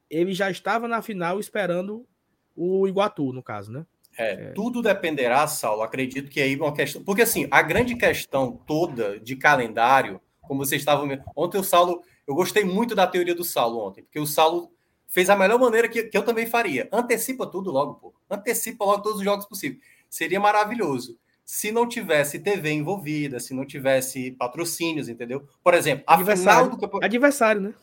[0.09, 2.07] ele já estava na final esperando
[2.55, 3.85] o Iguatu, no caso, né?
[4.19, 5.83] É, é, tudo dependerá, Saulo.
[5.83, 7.03] Acredito que aí uma questão.
[7.05, 11.09] Porque assim, a grande questão toda de calendário, como vocês estavam.
[11.37, 12.03] Ontem o Saulo.
[12.27, 14.71] Eu gostei muito da teoria do Saulo ontem, porque o Saulo
[15.07, 16.87] fez a melhor maneira que, que eu também faria.
[16.93, 18.15] Antecipa tudo logo, pô.
[18.31, 19.81] Antecipa logo todos os jogos possíveis.
[20.11, 21.19] Seria maravilhoso.
[21.43, 25.49] Se não tivesse TV envolvida, se não tivesse patrocínios, entendeu?
[25.65, 27.07] Por exemplo, a final do campeonato.
[27.07, 27.75] Adversário, né?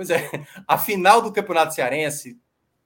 [0.00, 0.30] Pois é.
[0.66, 2.38] A final do Campeonato Cearense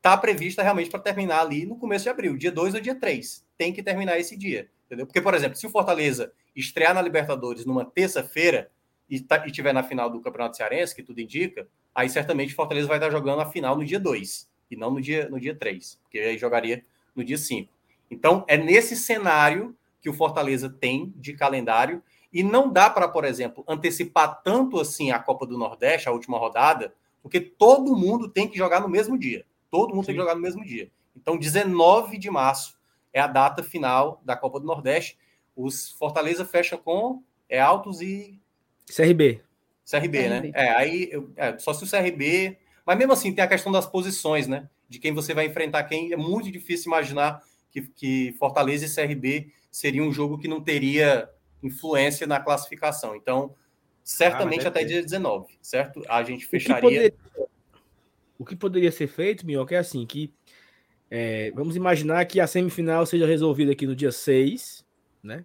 [0.05, 3.43] está prevista realmente para terminar ali no começo de abril, dia 2 ou dia 3.
[3.57, 5.07] Tem que terminar esse dia, entendeu?
[5.07, 8.71] Porque, por exemplo, se o Fortaleza estrear na Libertadores numa terça-feira
[9.09, 12.99] e, tá, na final do Campeonato Cearense, que tudo indica, aí certamente o Fortaleza vai
[12.99, 16.19] estar jogando a final no dia 2 e não no dia, no dia 3, porque
[16.19, 16.85] aí jogaria
[17.17, 17.73] no dia 5.
[18.11, 23.25] Então, é nesse cenário que o Fortaleza tem de calendário e não dá para, por
[23.25, 28.47] exemplo, antecipar tanto assim a Copa do Nordeste, a última rodada, porque todo mundo tem
[28.47, 29.47] que jogar no mesmo dia.
[29.75, 30.07] Todo mundo Sim.
[30.07, 30.89] tem que jogar no mesmo dia.
[31.17, 32.79] Então, 19 de março
[33.13, 35.19] é a data final da Copa do Nordeste.
[35.57, 38.41] Os Fortaleza fecha com é Altos e
[38.87, 39.43] CRB.
[39.85, 40.29] CRB, CRB.
[40.29, 40.53] né?
[40.55, 42.57] É, aí é, só se o CRB,
[42.87, 44.71] mas mesmo assim tem a questão das posições, né?
[44.89, 46.13] De quem você vai enfrentar quem.
[46.13, 51.29] É muito difícil imaginar que, que Fortaleza e CRB seria um jogo que não teria
[51.65, 53.17] influência na classificação.
[53.17, 53.57] Então,
[54.05, 54.87] certamente ah, até ter.
[54.87, 56.01] dia 19, certo?
[56.09, 57.13] A gente fecharia.
[58.39, 60.33] O que poderia ser feito, Minhoca, é assim, que
[61.11, 64.85] é, vamos imaginar que a semifinal seja resolvida aqui no dia 6,
[65.23, 65.45] né?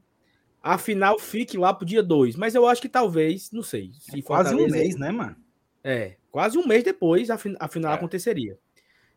[0.62, 2.36] A final fique lá pro dia 2.
[2.36, 3.92] Mas eu acho que talvez, não sei.
[3.94, 5.36] Se é quase um mês, né, mano?
[5.84, 7.96] É, quase um mês depois a, a final é.
[7.96, 8.58] aconteceria.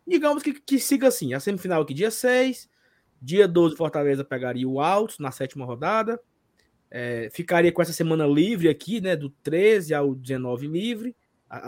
[0.07, 2.69] Digamos que, que siga assim: a semifinal aqui dia 6,
[3.21, 6.21] dia 12 Fortaleza pegaria o Altos na sétima rodada.
[6.91, 9.17] É, ficaria com essa semana livre aqui, né?
[9.17, 11.17] Do 13 ao 19 livre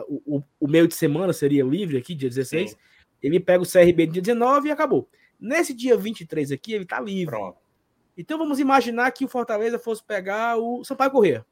[0.08, 2.70] o, o, meio de semana seria livre aqui, dia 16.
[2.70, 2.76] Sim.
[3.22, 5.08] Ele pega o CRB no dia 19 e acabou.
[5.38, 7.36] Nesse dia 23 aqui, ele tá livre.
[7.36, 7.58] Pronto.
[8.16, 11.46] Então vamos imaginar que o Fortaleza fosse pegar o Sampaio Corrêa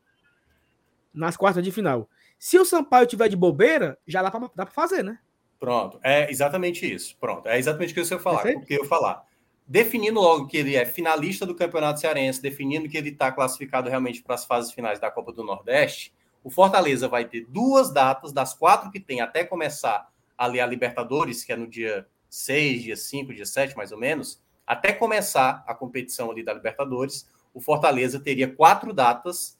[1.12, 2.08] nas quartas de final.
[2.38, 5.18] Se o Sampaio tiver de bobeira, já dá para dá pra fazer, né?
[5.60, 7.16] Pronto, é exatamente isso.
[7.20, 8.46] Pronto, é exatamente o que eu ia falar.
[8.46, 9.24] O que eu falar.
[9.66, 14.22] Definindo logo que ele é finalista do Campeonato Cearense, definindo que ele está classificado realmente
[14.22, 16.12] para as fases finais da Copa do Nordeste,
[16.44, 21.44] o Fortaleza vai ter duas datas, das quatro que tem até começar ali a Libertadores,
[21.44, 25.74] que é no dia 6, dia 5, dia 7, mais ou menos, até começar a
[25.74, 29.58] competição ali da Libertadores, o Fortaleza teria quatro datas,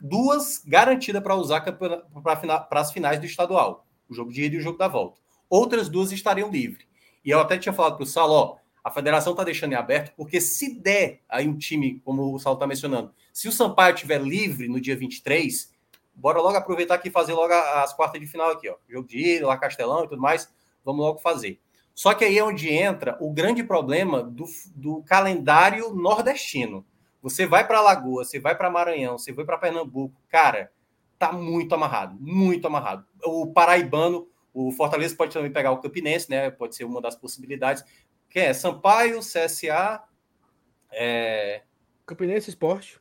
[0.00, 4.62] duas garantidas para usar para as finais do estadual, o jogo de ida e o
[4.62, 5.20] jogo da volta.
[5.48, 6.86] Outras duas estariam livres.
[7.24, 10.12] E eu até tinha falado para o Salo, ó, a federação está deixando em aberto,
[10.14, 14.20] porque se der aí um time, como o Saulo está mencionando, se o Sampaio estiver
[14.20, 15.73] livre no dia 23,
[16.14, 18.76] bora logo aproveitar aqui e fazer logo as quartas de final aqui, ó.
[18.88, 20.52] Jogo de ida, lá Castelão e tudo mais,
[20.84, 21.60] vamos logo fazer.
[21.94, 26.84] Só que aí é onde entra o grande problema do, do calendário nordestino.
[27.22, 30.70] Você vai para Alagoas, você vai para Maranhão, você vai para Pernambuco, cara,
[31.18, 33.06] tá muito amarrado, muito amarrado.
[33.24, 36.50] O paraibano, o Fortaleza pode também pegar o Campinense, né?
[36.50, 37.84] Pode ser uma das possibilidades
[38.28, 40.02] que é Sampaio, CSA,
[40.90, 41.62] é...
[42.04, 43.00] Campinense Esporte.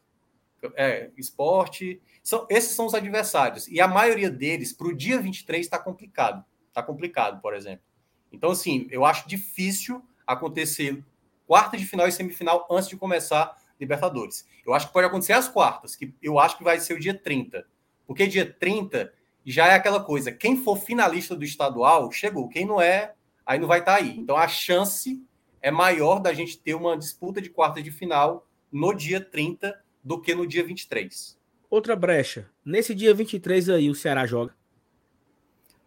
[0.76, 2.02] É, esporte.
[2.22, 3.68] São, esses são os adversários.
[3.68, 6.44] E a maioria deles, para o dia 23, está complicado.
[6.70, 7.86] Está complicado, por exemplo.
[8.32, 11.04] Então, assim, eu acho difícil acontecer
[11.46, 14.48] quarta de final e semifinal antes de começar Libertadores.
[14.66, 17.14] Eu acho que pode acontecer as quartas, que eu acho que vai ser o dia
[17.14, 17.66] 30.
[18.08, 19.14] Porque dia 30
[19.46, 22.48] já é aquela coisa: quem for finalista do estadual, chegou.
[22.48, 23.14] Quem não é,
[23.46, 24.18] aí não vai estar tá aí.
[24.18, 25.22] Então a chance
[25.62, 30.20] é maior da gente ter uma disputa de quarta de final no dia 30 do
[30.20, 31.38] que no dia 23.
[31.70, 32.50] Outra brecha.
[32.64, 34.54] Nesse dia 23 aí, o Ceará joga?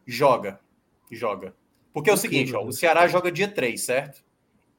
[0.06, 0.60] Joga.
[1.10, 1.54] Joga.
[1.92, 4.24] Porque é o seguinte, ó, o Ceará joga dia 3, certo?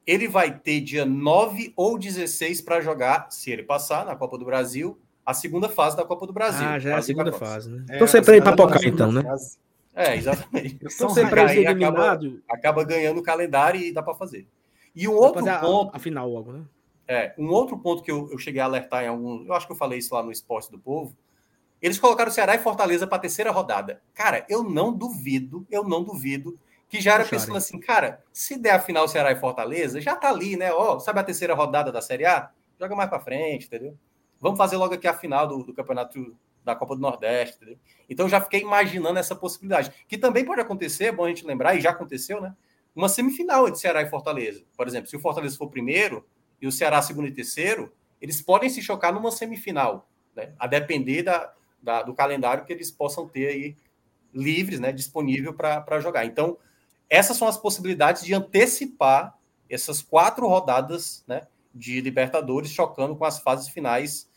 [0.06, 4.44] Ele vai ter dia 9 ou 16 para jogar, se ele passar na Copa do
[4.44, 6.66] Brasil, a segunda fase da Copa do Brasil.
[6.66, 7.84] Ah, já é a segunda fase, né?
[7.90, 9.22] É, então você para papocar então, né?
[9.22, 9.58] Fase.
[9.94, 10.78] É, exatamente.
[10.80, 14.46] Então você ser eliminado, acaba, acaba, ganhando o calendário e dá para fazer.
[14.94, 16.64] E um outro ponto, a, a, final logo, né?
[17.10, 19.72] É, um outro ponto que eu, eu cheguei a alertar em algum, eu acho que
[19.72, 21.16] eu falei isso lá no Esporte do Povo.
[21.80, 24.02] Eles colocaram Ceará e Fortaleza para a terceira rodada.
[24.12, 28.72] Cara, eu não duvido, eu não duvido que já era pensando assim, cara, se der
[28.72, 30.72] a final Ceará e Fortaleza, já tá ali, né?
[30.72, 32.50] Ó, sabe a terceira rodada da Série A?
[32.78, 33.96] Joga mais para frente, entendeu?
[34.40, 37.56] Vamos fazer logo aqui a final do, do campeonato da Copa do Nordeste.
[37.56, 37.78] Entendeu?
[38.08, 41.46] Então eu já fiquei imaginando essa possibilidade, que também pode acontecer, é bom a gente
[41.46, 42.54] lembrar, e já aconteceu, né?
[42.94, 44.64] Uma semifinal entre Ceará e Fortaleza.
[44.76, 46.24] Por exemplo, se o Fortaleza for primeiro
[46.60, 50.52] e o Ceará segundo e terceiro, eles podem se chocar numa semifinal, né?
[50.58, 53.76] A depender da, da do calendário que eles possam ter aí
[54.34, 54.92] livres, né?
[54.92, 56.24] Disponível para jogar.
[56.24, 56.58] Então,
[57.08, 61.42] essas são as possibilidades de antecipar essas quatro rodadas, né?
[61.74, 64.28] De Libertadores, chocando com as fases finais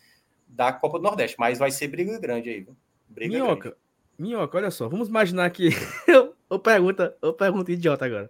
[0.48, 2.76] da Copa do Nordeste, mas vai ser briga grande aí, viu?
[3.08, 3.78] Briga Minhoca, grande.
[4.18, 5.70] Minhoca, olha só, vamos imaginar que.
[6.52, 8.30] eu, eu, pergunta, eu pergunto idiota agora.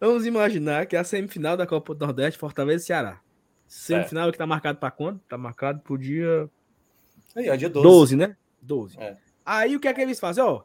[0.00, 3.20] Vamos imaginar que a semifinal da Copa do Nordeste, Fortaleza e Ceará.
[3.66, 4.32] Semifinal é.
[4.32, 5.20] que tá marcado para quando?
[5.28, 6.50] Tá marcado pro dia.
[7.36, 7.86] Aí, é dia 12.
[7.86, 8.36] 12, né?
[8.60, 8.98] 12.
[8.98, 9.16] É.
[9.44, 10.42] Aí o que é que eles fazem?
[10.42, 10.62] Ó,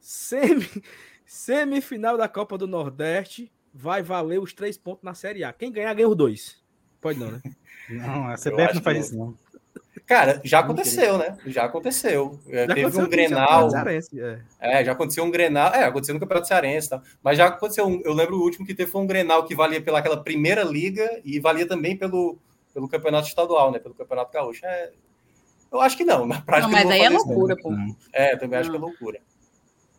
[0.00, 0.66] semi...
[1.26, 5.52] semifinal da Copa do Nordeste vai valer os três pontos na Série A.
[5.52, 6.62] Quem ganhar, ganha os dois.
[7.00, 7.40] Pode não, né?
[7.88, 9.34] Não, a CBF não faz isso, não.
[10.06, 11.36] Cara, já aconteceu, né?
[11.46, 12.38] Já aconteceu.
[12.48, 13.70] É, já Teve aconteceu um Grenal.
[13.86, 14.80] É.
[14.80, 14.84] é.
[14.84, 15.74] já aconteceu um Grenal.
[15.74, 17.02] É, aconteceu no Campeonato Cearense, tá?
[17.22, 17.86] Mas já aconteceu.
[17.86, 21.20] Um, eu lembro o último que teve foi um Grenal que valia pelaquela primeira liga
[21.24, 22.38] e valia também pelo,
[22.72, 23.78] pelo Campeonato Estadual, né?
[23.78, 24.64] Pelo Campeonato Gaúcho.
[24.64, 24.90] É,
[25.70, 26.26] eu acho que não.
[26.26, 27.72] Na prática, não, mas aí é loucura, pô.
[28.12, 29.20] É, também acho que é loucura.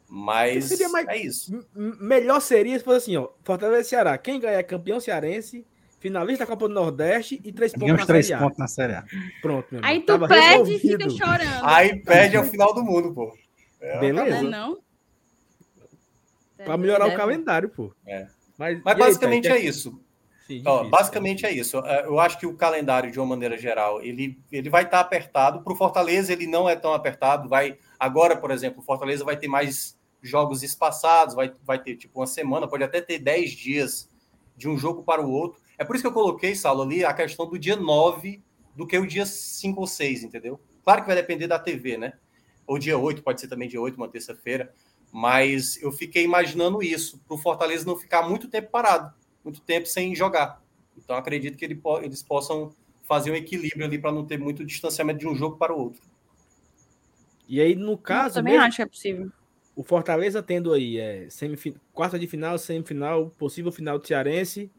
[0.08, 1.08] Mas mais...
[1.08, 1.66] é isso.
[1.76, 3.30] Melhor seria se fosse assim, ó.
[3.44, 4.18] Fortaleza e Ceará.
[4.18, 5.66] Quem ganhar é campeão cearense
[6.00, 8.44] finalista da Copa do Nordeste e três pontos na três Série A.
[8.44, 9.06] pontos na Série A.
[9.42, 11.64] Pronto, meu Aí tu Tava perde e fica chorando.
[11.64, 13.38] Aí perde ao final do mundo, pô.
[13.80, 14.42] É, Beleza.
[14.42, 14.78] Não, não.
[16.58, 17.94] Pra melhorar o calendário, pô.
[18.06, 18.28] É.
[18.58, 20.02] Mas, Mas basicamente aí, é isso.
[20.46, 21.78] Sim, Ó, basicamente é isso.
[21.86, 25.02] É, eu acho que o calendário, de uma maneira geral, ele, ele vai estar tá
[25.02, 25.62] apertado.
[25.62, 27.48] Para o Fortaleza, ele não é tão apertado.
[27.48, 32.20] Vai Agora, por exemplo, o Fortaleza vai ter mais jogos espaçados, vai, vai ter tipo
[32.20, 34.10] uma semana, pode até ter 10 dias
[34.56, 35.59] de um jogo para o outro.
[35.80, 38.44] É por isso que eu coloquei, Saulo, ali a questão do dia 9
[38.76, 40.60] do que o dia 5 ou 6, entendeu?
[40.84, 42.13] Claro que vai depender da TV, né?
[42.68, 44.74] Ou dia 8, pode ser também dia 8, uma terça-feira.
[45.10, 49.88] Mas eu fiquei imaginando isso, para o Fortaleza não ficar muito tempo parado, muito tempo
[49.88, 50.62] sem jogar.
[50.98, 55.20] Então acredito que ele, eles possam fazer um equilíbrio ali para não ter muito distanciamento
[55.20, 56.02] de um jogo para o outro.
[57.48, 58.39] E aí, no caso.
[58.39, 59.32] Eu também mesmo, acho que é possível.
[59.78, 61.74] O Fortaleza tendo aí é, semifin...
[61.94, 64.70] quarta de final, semifinal, possível final do Cearense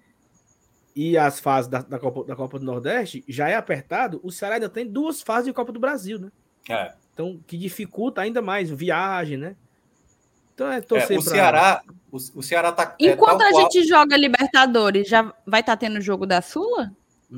[0.95, 4.55] e as fases da, da, Copa, da Copa do Nordeste já é apertado, o Ceará
[4.57, 6.31] ainda tem duas fases de Copa do Brasil, né?
[6.69, 6.93] É.
[7.13, 9.57] Então, que dificulta ainda mais viagem, né?
[10.55, 11.33] Então é torcer é, o pra...
[11.33, 13.63] Ceará, o, o Ceará tá é, Enquanto é, a qual...
[13.63, 16.93] gente joga Libertadores, já vai estar tá tendo jogo da Sula?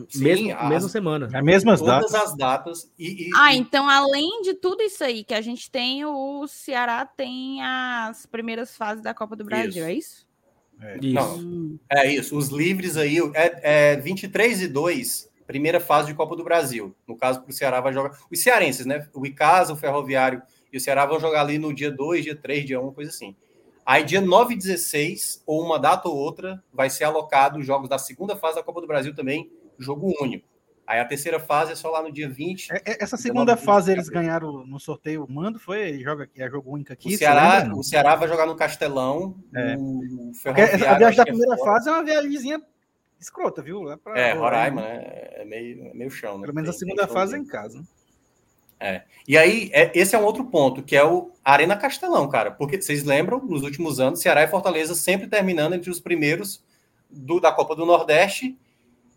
[0.09, 1.31] Sim, mesmo, as- mesma semana.
[1.33, 2.31] As mesmas Todas datas.
[2.31, 2.93] as datas.
[2.99, 6.47] E, e- Ah, e- então além de tudo isso aí que a gente tem, o
[6.49, 9.81] Ceará tem as primeiras fases da Copa do Brasil, Isso.
[9.85, 10.27] é isso?
[11.01, 11.15] Isso.
[11.15, 11.79] Não.
[11.91, 16.45] É isso, os livres aí, é, é 23 e 2, primeira fase de Copa do
[16.45, 16.95] Brasil.
[17.07, 18.19] No caso, o Ceará vai jogar.
[18.31, 19.07] Os cearenses, né?
[19.15, 20.43] O Icasa, o Ferroviário
[20.73, 23.37] e o Ceará vão jogar ali no dia 2, dia 3, dia 1, coisa assim.
[23.85, 27.89] Aí, dia 9 e 16, ou uma data ou outra, vai ser alocado os jogos
[27.89, 30.47] da segunda fase da Copa do Brasil também, jogo único.
[30.87, 32.71] Aí a terceira fase é só lá no dia 20.
[32.73, 35.25] É- é- Essa segunda fase eles ganharam no sorteio.
[35.25, 37.15] O Mando foi, ele joga aqui, é jogo único aqui.
[37.15, 39.37] O Ceará, o Ceará vai jogar no Castelão.
[39.55, 39.77] É.
[39.77, 41.73] O a viagem da é primeira fora.
[41.73, 42.61] fase é uma viagemzinha
[43.21, 43.91] escrota, viu?
[43.93, 45.01] É, pra- É, Roraima, né?
[45.35, 46.43] É meio, é meio chão, né?
[46.43, 47.79] Pelo menos a Tem- tem segunda fase é em casa.
[48.81, 49.05] né?
[49.29, 52.51] E aí, é- esse é um outro ponto, que é o Arena Castelão, cara.
[52.51, 56.65] Porque vocês lembram, nos últimos anos, Ceará e Fortaleza sempre terminando entre os primeiros
[57.09, 58.59] do- da Copa do Nordeste.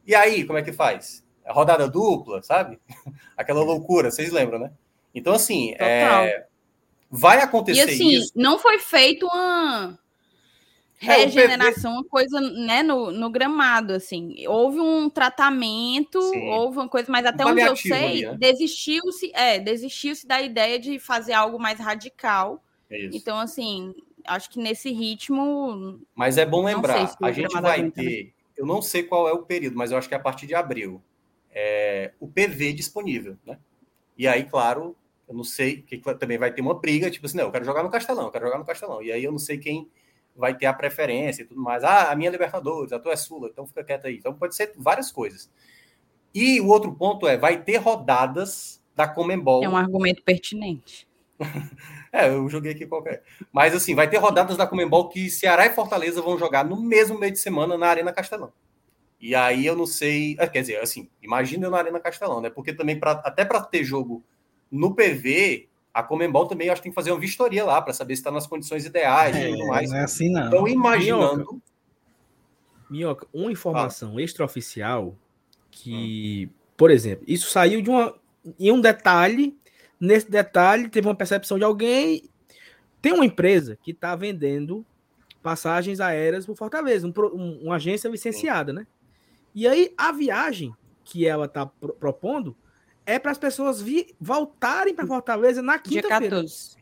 [0.06, 1.25] E aí, como é que faz?
[1.46, 2.80] É rodada dupla, sabe?
[3.38, 4.72] Aquela loucura, vocês lembram, né?
[5.14, 6.46] Então, assim, é,
[7.10, 8.32] vai E acontecer assim, isso.
[8.36, 9.98] não foi feito uma
[11.02, 14.46] É, regeneração, uma coisa, né, no, no gramado, assim.
[14.48, 16.50] Houve um tratamento, Sim.
[16.50, 18.36] houve uma coisa, mas até Um onde eu sei, né?
[18.38, 22.64] desistiu-se, é, desistiu-se da ideia de fazer algo mais radical.
[22.90, 23.06] É.
[23.14, 23.94] Então, assim,
[24.26, 28.82] acho que nesse ritmo, Mas é bom lembrar, se a gente vai ter, eu não
[28.82, 31.02] sei qual é o período, mas eu acho que é a partir de abril,
[31.56, 33.58] é, o PV disponível, né?
[34.18, 34.96] E aí, claro,
[35.28, 37.82] eu não sei, que também vai ter uma briga, tipo assim, não, eu quero jogar
[37.82, 39.02] no Castelão, eu quero jogar no Castelão.
[39.02, 39.90] E aí eu não sei quem
[40.36, 41.84] vai ter a preferência e tudo mais.
[41.84, 44.18] Ah, a minha é Libertadores, a tua é Sula, então fica quieto aí.
[44.18, 45.50] Então pode ser várias coisas.
[46.34, 49.64] E o outro ponto é, vai ter rodadas da Comembol.
[49.64, 51.08] é um argumento pertinente.
[52.12, 53.24] É, eu joguei aqui qualquer.
[53.52, 57.20] Mas assim, vai ter rodadas da Comembol que Ceará e Fortaleza vão jogar no mesmo
[57.20, 58.54] meio de semana na Arena Castelão.
[59.26, 62.50] E aí eu não sei, ah, quer dizer, assim, imagina eu na Arena Castelão, né?
[62.50, 64.24] Porque também pra, até para ter jogo
[64.72, 68.16] no PV, a Comembol também acho que tem que fazer uma vistoria lá para saber
[68.16, 69.90] se está nas condições ideais e tudo mais.
[69.90, 70.48] não é assim, não.
[70.48, 71.62] Então, imaginando,
[72.90, 75.16] Minhoca, uma informação extraoficial
[75.72, 78.14] que, por exemplo, isso saiu de uma.
[78.60, 79.58] Em um detalhe,
[80.00, 82.30] nesse detalhe teve uma percepção de alguém.
[83.02, 84.86] Tem uma empresa que está vendendo
[85.42, 88.86] passagens aéreas para Fortaleza, um um- uma agência licenciada, né?
[89.56, 92.56] E aí a viagem que ela está propondo
[93.06, 96.36] é para as pessoas vi, voltarem para Fortaleza na Dia quinta-feira.
[96.38, 96.76] 14.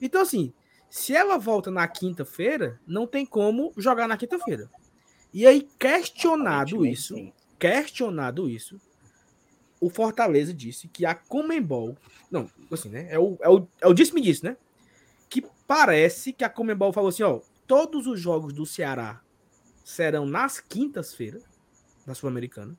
[0.00, 0.52] Então, assim,
[0.88, 4.70] se ela volta na quinta-feira, não tem como jogar na quinta-feira.
[5.32, 7.16] E aí, questionado isso,
[7.58, 8.80] questionado isso,
[9.80, 11.98] o Fortaleza disse que a Comembol.
[12.30, 13.08] Não, assim, né?
[13.10, 14.56] É o, é o, é o disse-me disse, né?
[15.28, 19.20] Que parece que a Comembol falou assim: ó, todos os jogos do Ceará
[19.84, 21.42] serão nas quintas-feiras
[22.06, 22.76] da Sul-Americana,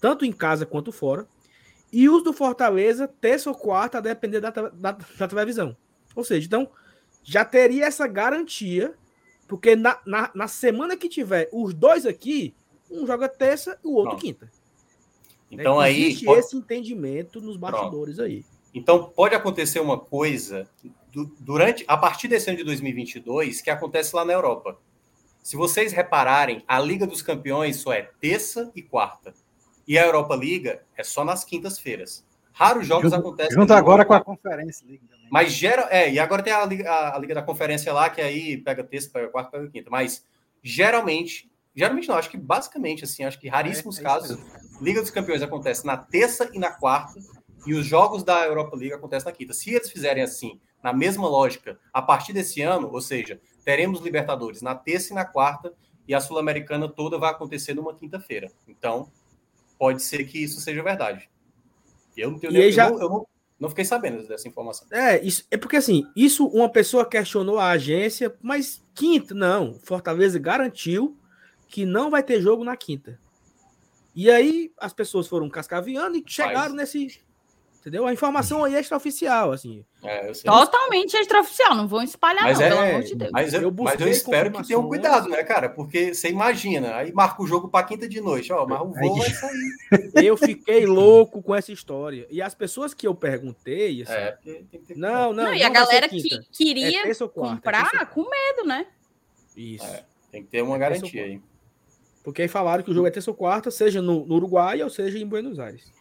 [0.00, 1.26] tanto em casa quanto fora,
[1.92, 5.76] e os do Fortaleza, terça ou quarta, a depender da, da, da televisão.
[6.14, 6.68] Ou seja, então
[7.22, 8.94] já teria essa garantia,
[9.48, 12.54] porque na, na, na semana que tiver os dois aqui,
[12.90, 14.22] um joga terça e o outro Pronto.
[14.22, 14.46] quinta.
[14.46, 14.50] né?
[15.50, 18.44] Então aí Existe esse entendimento nos bastidores aí.
[18.74, 20.68] Então, pode acontecer uma coisa
[21.10, 24.78] du- durante a partir desse ano de 2022 que acontece lá na Europa.
[25.46, 29.32] Se vocês repararem, a Liga dos Campeões só é terça e quarta.
[29.86, 32.26] E a Europa Liga é só nas quintas-feiras.
[32.50, 33.52] Raros jogos Junto- acontecem.
[33.52, 35.28] Junto agora com a Conferência League também.
[35.30, 35.86] Mas gera.
[35.88, 38.82] É, e agora tem a Liga, a, a Liga da Conferência lá, que aí pega
[38.82, 39.88] terça, pega quarta, pega quinta.
[39.88, 40.24] Mas
[40.64, 41.48] geralmente.
[41.76, 44.38] Geralmente não, acho que basicamente, assim, acho que raríssimos É, é casos.
[44.80, 47.20] Liga dos Campeões acontece na terça e na quarta,
[47.64, 49.54] e os jogos da Europa League acontecem na quinta.
[49.54, 54.62] Se eles fizerem assim, na mesma lógica, a partir desse ano, ou seja, teremos Libertadores
[54.62, 55.74] na terça e na quarta,
[56.06, 58.48] e a Sul-Americana toda vai acontecer numa quinta-feira.
[58.68, 59.10] Então,
[59.76, 61.28] pode ser que isso seja verdade.
[62.16, 63.26] Eu não tenho nem, já- eu não, eu não-
[63.58, 64.86] não fiquei sabendo dessa informação.
[64.92, 69.74] É, isso, é porque assim, isso uma pessoa questionou a agência, mas quinta, não.
[69.82, 71.18] Fortaleza garantiu
[71.66, 73.18] que não vai ter jogo na quinta.
[74.14, 77.20] E aí as pessoas foram cascaviando e chegaram nesse.
[77.86, 78.04] Entendeu?
[78.04, 79.84] A informação aí é extraoficial, assim.
[80.02, 80.32] É.
[80.32, 83.30] Totalmente extraoficial, não vão espalhar, Mas, não, é, pelo amor de Deus.
[83.30, 85.68] mas, eu, Eu mas eu espero que tenham cuidado, né, cara?
[85.68, 89.18] Porque você imagina, aí marca o jogo para quinta de noite, ó, mas o voo
[89.18, 89.70] vai sair.
[90.26, 92.26] Eu fiquei louco com essa história.
[92.28, 95.54] E as pessoas que eu perguntei, assim, É, porque tem que ter não, não, Não,
[95.54, 96.20] e não a galera que
[96.50, 98.88] queria É quarta, é comprar com medo, né?
[99.56, 99.86] Isso.
[99.86, 100.02] É.
[100.32, 101.40] Tem que ter uma garantia aí.
[102.24, 104.90] Porque aí falaram que o jogo é terça ou quarta, seja no, no Uruguai ou
[104.90, 105.94] seja em Buenos Aires.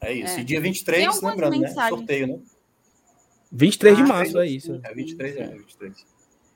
[0.00, 0.38] É isso.
[0.38, 0.40] É.
[0.40, 1.58] E dia Tem 23, algumas lembrando, né?
[1.68, 1.98] mensagens.
[1.98, 2.38] Sorteio, né?
[3.50, 4.80] 23 de Ah, março, é é isso.
[4.84, 6.06] É 23, é, 23.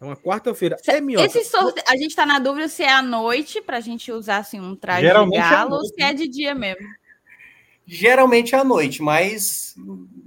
[0.01, 0.77] É uma quarta-feira.
[0.87, 1.27] É, minhoca.
[1.27, 4.61] Esse sorteio, a gente tá na dúvida se é à noite, pra gente usar assim
[4.61, 6.87] um traje Geralmente de é à galo, ou noite, se é de dia mesmo.
[7.87, 9.75] Geralmente é à noite, mas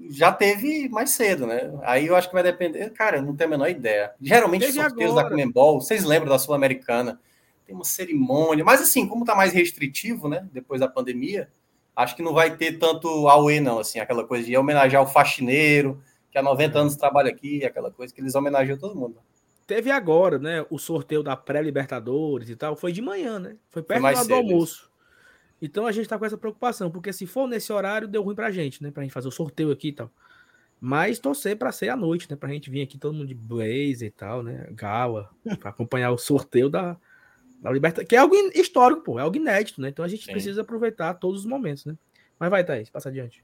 [0.09, 1.72] já teve mais cedo, né?
[1.84, 2.89] Aí eu acho que vai depender.
[2.91, 4.13] Cara, eu não tenho a menor ideia.
[4.22, 5.24] Geralmente sorteios agora.
[5.24, 7.20] da Comembol, vocês lembram da Sul-Americana?
[7.66, 10.47] Tem uma cerimônia, mas assim, como tá mais restritivo, né?
[10.51, 11.49] Depois da pandemia,
[11.96, 16.02] acho que não vai ter tanto auê, não, assim, aquela coisa de homenagear o faxineiro,
[16.32, 19.18] que há 90 anos trabalha aqui, aquela coisa que eles homenageiam todo mundo.
[19.66, 20.66] Teve agora, né?
[20.70, 22.76] O sorteio da pré-Libertadores e tal.
[22.76, 23.56] Foi de manhã, né?
[23.70, 24.91] Foi perto mais do cedo, almoço.
[25.62, 28.52] Então a gente tá com essa preocupação, porque se for nesse horário, deu ruim pra
[28.52, 28.91] gente, né?
[28.91, 30.12] Pra gente fazer o sorteio aqui e tal.
[30.80, 32.36] Mas torcer pra ser à noite, né?
[32.36, 34.68] Pra gente vir aqui todo mundo de blazer e tal, né?
[34.72, 36.96] Gala, pra acompanhar o sorteio da,
[37.62, 38.08] da Libertadores.
[38.08, 39.20] Que é algo histórico, pô.
[39.20, 39.89] É algo inédito, né?
[39.89, 40.32] Então a gente Sim.
[40.32, 41.95] precisa aproveitar todos os momentos, né?
[42.39, 43.43] Mas vai, Thaís, passa adiante.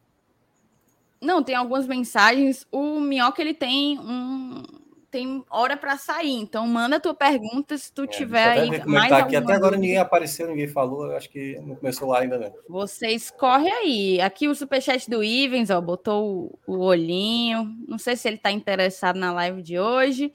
[1.22, 2.66] Não, tem algumas mensagens.
[2.72, 4.64] O Minhoca, ele tem um.
[5.12, 9.36] Tem hora pra sair, então manda tua pergunta se tu É, tiver aí mais aqui.
[9.36, 11.06] Até agora ninguém apareceu, ninguém falou.
[11.06, 12.54] Eu acho que não começou lá ainda, não.
[12.70, 14.22] Vocês corre aí.
[14.22, 17.76] Aqui o superchat do Ivens, ó, botou o, o olhinho.
[17.90, 20.32] Não sei se ele tá interessado na live de hoje.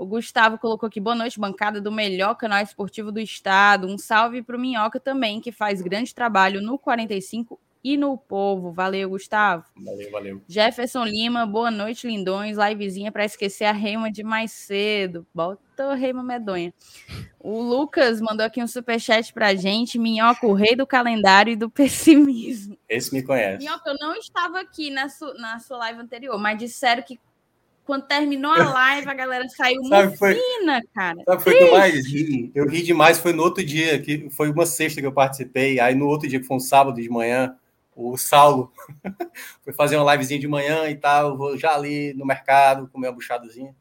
[0.00, 3.86] O Gustavo colocou aqui, boa noite, bancada do melhor canal esportivo do estado.
[3.86, 8.72] Um salve pro Minhoca também, que faz grande trabalho no 45 e no Povo.
[8.72, 9.66] Valeu, Gustavo.
[9.76, 10.42] Valeu, valeu.
[10.48, 12.56] Jefferson Lima, boa noite, lindões.
[12.56, 15.26] Livezinha para esquecer a Reima de mais cedo.
[15.34, 16.72] Bota a Reima medonha.
[17.38, 19.98] O Lucas mandou aqui um superchat pra gente.
[19.98, 22.74] Minhoca, o rei do calendário e do pessimismo.
[22.88, 23.58] Esse me conhece.
[23.62, 27.20] Minhoca, eu não estava aqui na, su- na sua live anterior, mas disseram que
[27.90, 31.16] quando terminou a live, a galera saiu Sabe, foi- mufina, cara.
[31.24, 32.52] Sabe o que foi que eu mais ri?
[32.54, 35.92] Eu ri demais, foi no outro dia, que foi uma sexta que eu participei, aí
[35.92, 37.56] no outro dia, que foi um sábado de manhã,
[37.96, 38.72] o Saulo
[39.64, 43.14] foi fazer uma livezinha de manhã e tal, vou já ali no mercado, comer uma
[43.14, 43.74] buchadozinha.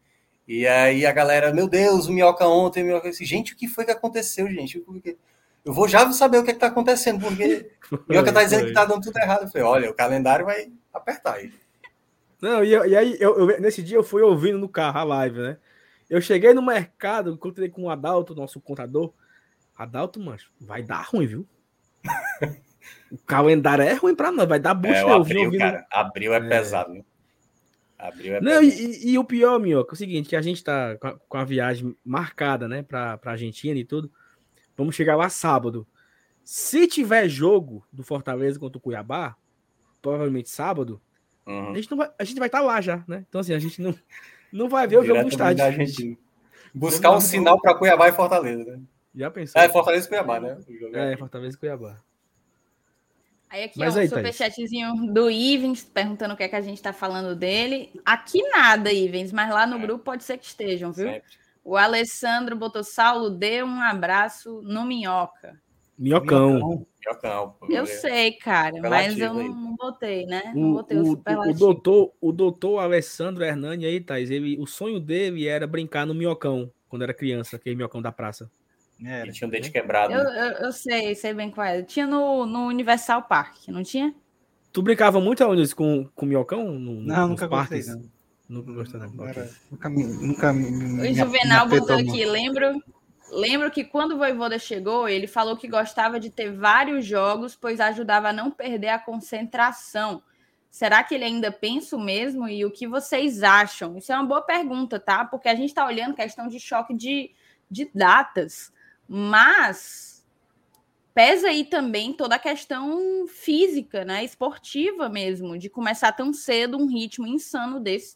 [0.48, 3.06] E aí a galera, meu Deus, o Minhoca ontem, o Minhoca...
[3.06, 4.84] Eu disse, gente, o que foi que aconteceu, gente?
[5.64, 8.86] Eu vou já saber o que está acontecendo, porque o Minhoca tá dizendo que tá
[8.86, 9.44] dando tudo errado.
[9.44, 11.54] Eu falei, olha, o calendário vai apertar aí.
[12.42, 15.04] Não, e, eu- e aí, eu, eu- nesse dia eu fui ouvindo no carro a
[15.04, 15.58] live, né?
[16.10, 19.14] Eu cheguei no mercado, encontrei com o Adalto, nosso contador.
[19.78, 21.48] Adalto, mancho, vai dar ruim, viu?
[23.12, 24.96] o calendário é ruim pra nós, vai dar bucha.
[24.96, 26.48] É, eu abril, ouvindo- cara, abril é, É.
[26.50, 27.06] pesado, viu?
[27.98, 28.82] Abril é Não, pesado.
[28.82, 31.20] e, e- e o pior, Minhoca, é o seguinte, que a gente tá com a,
[31.20, 34.12] com a viagem marcada, né, pra, pra Argentina e tudo.
[34.78, 35.86] Vamos chegar lá sábado.
[36.44, 39.36] Se tiver jogo do Fortaleza contra o Cuiabá,
[40.02, 41.02] provavelmente sábado,
[41.50, 41.72] Uhum.
[41.72, 43.26] a gente, não vai, a gente vai estar lá já, né?
[43.28, 43.96] Então, assim, a gente não,
[44.54, 45.66] não vai ver o jogo no estádio.
[45.66, 46.16] Argentina.
[46.74, 48.80] Buscar um sinal para Cuiabá e Fortaleza, né?
[49.16, 49.60] Já pensou?
[49.60, 50.58] É, Fortaleza e Cuiabá, né?
[50.68, 51.98] O jogo É, Fortaleza e Cuiabá.
[53.50, 56.62] Aí aqui, Mas ó, aí, um superchatzinho do Ivens, perguntando o que é que a
[56.62, 57.90] gente tá falando dele.
[58.06, 59.80] Aqui nada, Ivens, mas lá no É.
[59.80, 61.08] grupo pode ser que estejam, viu?
[61.08, 61.28] Sempre.
[61.64, 65.60] O Alessandro botou Saulo, dê um abraço no Minhoca.
[65.98, 66.50] Minhocão.
[66.54, 66.88] Minhocão,
[67.60, 67.68] pô.
[67.70, 70.52] Eu sei, cara, mas eu não, não botei, né?
[70.56, 71.60] Não O, botei o, o, o, superlativo.
[71.60, 76.72] doutor, o doutor Alessandro Hernani aí, Thais, ele, o sonho dele era brincar no minhocão,
[76.88, 78.50] quando era criança, aquele minhocão da praça.
[79.04, 79.24] Era.
[79.24, 80.14] Ele tinha um dente quebrado.
[80.14, 80.50] Eu, né?
[80.60, 81.82] eu, eu sei, sei bem qual é.
[81.84, 84.14] Tinha no, no Universal Park, não tinha?
[84.74, 86.66] Tu brincava muito aonde com, com minhocão?
[86.66, 87.88] No, no- Não, nunca gostei, parques?
[87.88, 88.04] não.
[88.50, 89.28] Nunca gostou, não.
[89.28, 90.04] Era- Nunca me.
[90.04, 92.84] Nunca me, me- O Juvenal me botou aqui, lembro,
[93.32, 97.80] lembro que quando o Voivoda chegou, ele falou que gostava de ter vários jogos, pois
[97.80, 100.22] ajudava a não perder a concentração.
[100.70, 102.48] Será que ele ainda pensa o mesmo?
[102.48, 103.98] E o que vocês acham?
[103.98, 105.26] Isso é uma boa pergunta, tá?
[105.26, 107.32] Porque a gente está olhando questão de choque de,
[107.70, 108.72] de datas,
[109.08, 110.26] mas
[111.14, 114.24] pesa aí também toda a questão física, né?
[114.24, 118.16] Esportiva mesmo, de começar tão cedo um ritmo insano desse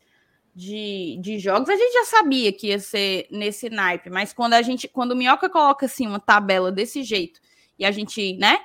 [0.55, 4.61] de, de jogos, a gente já sabia que ia ser nesse naipe, mas quando a
[4.61, 7.39] gente, quando o Minhoca coloca assim uma tabela desse jeito
[7.77, 8.59] e a gente, né,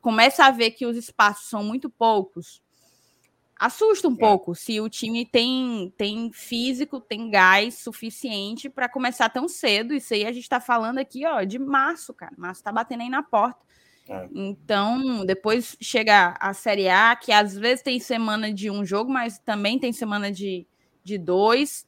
[0.00, 2.62] começa a ver que os espaços são muito poucos,
[3.58, 9.48] assusta um pouco se o time tem tem físico, tem gás suficiente para começar tão
[9.48, 9.94] cedo.
[9.94, 12.34] Isso aí a gente está falando aqui, ó, de março, cara.
[12.36, 13.64] Março tá batendo aí na porta.
[14.08, 14.28] É.
[14.34, 19.38] Então, depois chega a Série A, que às vezes tem semana de um jogo, mas
[19.38, 20.66] também tem semana de,
[21.04, 21.86] de dois.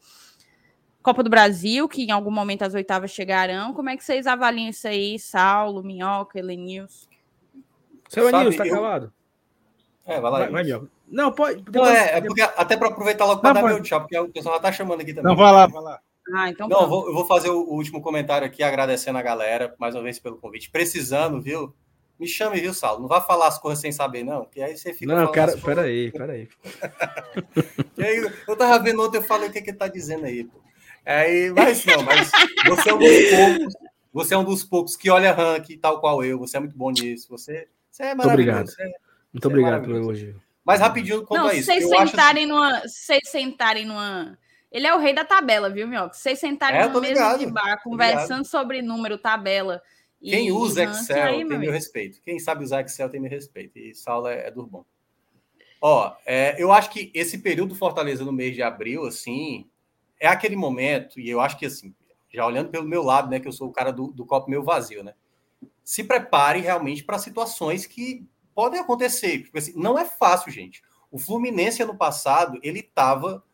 [1.02, 3.72] Copa do Brasil, que em algum momento as oitavas chegarão.
[3.72, 7.08] Como é que vocês avaliam isso aí, Saulo, Minhoca, Helenils?
[8.08, 9.12] Seu Anilson, tá eu- calado?
[10.04, 10.38] É, vai lá.
[10.40, 10.64] Vai, vai.
[10.64, 10.88] Minhoca.
[11.08, 11.56] Não, pode.
[11.58, 13.74] Não, depois- é, é porque até para aproveitar logo para Não, dar pode.
[13.74, 15.30] meu tchau, porque o pessoal já tá chamando aqui também.
[15.30, 16.00] Não, vai lá, vai lá.
[16.34, 16.90] Ah, então Não, eu pronto.
[17.02, 20.18] vou, eu vou fazer o, o último comentário aqui, agradecendo a galera, mais uma vez,
[20.18, 20.68] pelo convite.
[20.70, 21.72] Precisando, viu?
[22.18, 23.00] Me chame, viu, Saulo?
[23.02, 25.14] Não vá falar as coisas sem saber, não, que aí você fica.
[25.14, 26.48] Não, cara, peraí, peraí.
[27.98, 30.60] Aí, eu tava vendo ontem, eu falei o que, que ele tá dizendo aí, pô.
[31.04, 32.30] Aí, mas não, mas
[32.66, 33.74] você é um dos poucos,
[34.12, 36.38] você é um dos poucos que olha ranking, tal qual eu.
[36.38, 37.28] Você é muito bom nisso.
[37.30, 38.54] Você, você é Muito obrigado.
[38.66, 38.76] maravilhoso.
[38.76, 40.20] Você é- Muito Você é obrigado pelo maravilhoso.
[40.24, 40.42] elogio.
[40.64, 41.66] Mas rapidinho quanto Não, a se isso.
[41.66, 42.80] vocês eu acho assim, sentarem numa.
[42.88, 44.38] se Vocês sentarem numa.
[44.72, 46.14] Ele é o rei da tabela, viu, Minhoca?
[46.14, 49.80] Se vocês sentarem É, numa mesa ligado, de bar, conversando sobre número, tabela.
[50.26, 51.72] E- Quem usa e Excel aí, tem meu amigo.
[51.72, 52.20] respeito.
[52.22, 53.78] Quem sabe usar Excel tem meu respeito.
[53.78, 54.84] E Saulo é, é do bom.
[55.80, 59.68] Ó, é, eu acho que esse período do Fortaleza no mês de abril, assim,
[60.18, 61.94] é aquele momento, e eu acho que, assim,
[62.32, 64.62] já olhando pelo meu lado, né, que eu sou o cara do, do copo meio
[64.62, 65.14] vazio, né?
[65.84, 69.42] Se prepare realmente para situações que podem acontecer.
[69.44, 70.82] Porque, assim, não é fácil, gente.
[71.10, 73.44] O Fluminense, ano passado, ele estava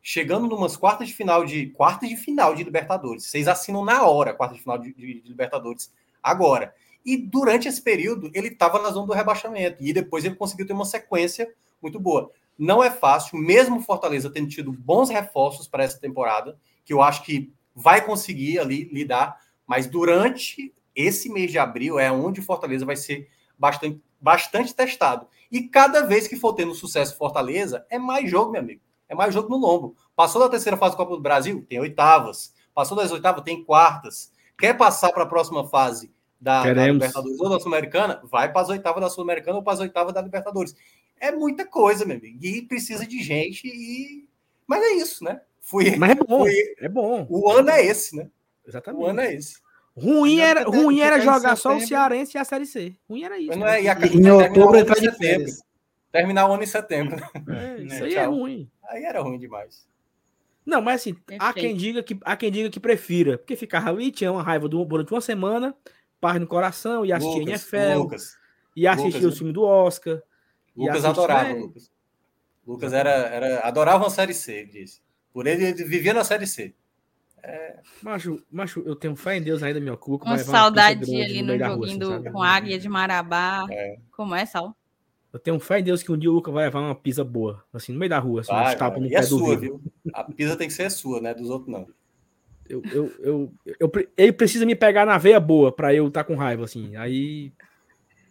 [0.00, 3.24] chegando numas quartas de final de quartas de final de Libertadores.
[3.26, 5.92] Vocês assinam na hora quartas de final de, de- de Libertadores
[6.22, 6.74] agora.
[7.04, 10.72] E durante esse período ele estava na zona do rebaixamento e depois ele conseguiu ter
[10.72, 12.30] uma sequência muito boa.
[12.58, 17.24] Não é fácil, mesmo Fortaleza tendo tido bons reforços para essa temporada, que eu acho
[17.24, 22.96] que vai conseguir ali lidar, mas durante esse mês de abril é onde Fortaleza vai
[22.96, 25.26] ser bastante, bastante testado.
[25.50, 28.80] E cada vez que for tendo sucesso Fortaleza, é mais jogo, meu amigo.
[29.08, 29.96] É mais jogo no lombo.
[30.16, 31.64] Passou da terceira fase do Copa do Brasil?
[31.68, 32.54] Tem oitavas.
[32.74, 33.44] Passou das oitavas?
[33.44, 34.32] Tem quartas.
[34.62, 36.08] Quer passar para a próxima fase
[36.40, 36.86] da, da.
[36.86, 38.20] Libertadores ou da Sul-Americana?
[38.22, 40.72] Vai para as oitavas da Sul-Americana ou para as oitavas da Libertadores.
[41.18, 42.38] É muita coisa, meu amigo.
[42.40, 44.24] E precisa de gente e...
[44.64, 45.40] Mas é isso, né?
[45.60, 45.96] Fui...
[45.96, 46.54] Mas é bom, Fui...
[46.78, 47.26] é bom.
[47.28, 48.28] O ano é esse, né?
[48.64, 49.04] O Exatamente.
[49.04, 49.56] ano é esse.
[49.96, 51.80] Ruim Melhor era, ruim era em jogar só o.
[51.80, 52.94] Cearense e a Série C.
[53.10, 53.58] Ruim era isso.
[53.58, 55.62] Não é, e a- Em terminar o outubro ano em entrar de férias.
[56.12, 57.16] Terminar o ano em setembro.
[57.48, 58.02] É, isso né?
[58.04, 58.30] aí é Tchau.
[58.32, 58.70] ruim.
[58.88, 59.90] Aí era ruim demais.
[60.64, 61.54] Não, mas assim, há Perfeito.
[61.54, 63.36] quem, diga que, há quem diga que prefira.
[63.38, 65.74] Porque ficava ali, tinha uma raiva do- durante uma semana,
[66.20, 68.38] paz no coração, e assistia Lucas, NFL, Lucas.
[68.76, 70.22] e assistia Lucas, o filme do Oscar.
[70.76, 71.90] Lucas assistia- adorava é, Lucas.
[72.66, 75.00] Lucas era, era, adorava uma série C, ele disse.
[75.32, 76.74] Por ele, ele vivia na série C.
[78.00, 79.94] Macho, macho, eu tenho fé em Deus ainda, meu
[80.36, 82.30] levar uma saudade ali no rua, joguinho assim, do, sabe?
[82.30, 83.66] com Águia de Marabá.
[83.68, 83.96] É.
[84.12, 84.76] Como é, Sal?
[85.32, 87.64] Eu tenho fé em Deus que um dia o Luca vai levar uma pizza boa,
[87.72, 89.56] assim, no meio da rua, assim, Vai, uns tapas no E é pé do sua,
[89.56, 89.80] viu?
[90.12, 91.32] A pizza tem que ser sua, né?
[91.32, 91.88] Dos outros não.
[92.68, 96.34] Eu, eu, eu, eu ele precisa me pegar na veia boa pra eu estar com
[96.34, 96.96] raiva, assim.
[96.96, 97.52] Aí.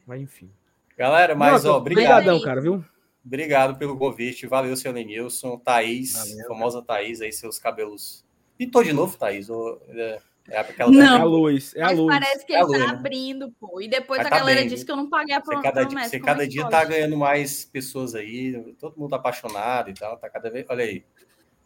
[0.06, 0.52] Mas enfim.
[0.98, 2.22] Galera, mas Não, ó, obrigado.
[2.22, 2.84] Obrigadão, cara, viu?
[3.26, 4.48] Obrigado pelo convite.
[4.48, 5.58] Valeu, seu Lenilson.
[5.58, 8.26] Thaís, Valeu, famosa Thaís aí, seus cabelos.
[8.58, 9.50] Pintou de novo, Thaís?
[9.50, 10.20] Ou, é,
[10.50, 11.22] é aquela É Não.
[11.22, 12.16] a luz, é a Mas luz.
[12.20, 12.88] parece que É ele tá luz, né?
[12.88, 13.82] abrindo, pô.
[13.82, 14.86] E depois Mas a tá galera bem, disse viu?
[14.88, 16.10] que eu não paguei a Você pro- cada, promessa.
[16.10, 16.72] você como cada é dia pode?
[16.72, 20.66] tá ganhando mais pessoas aí, todo mundo tá apaixonado e tal, tá cada vez.
[20.70, 21.04] Olha aí.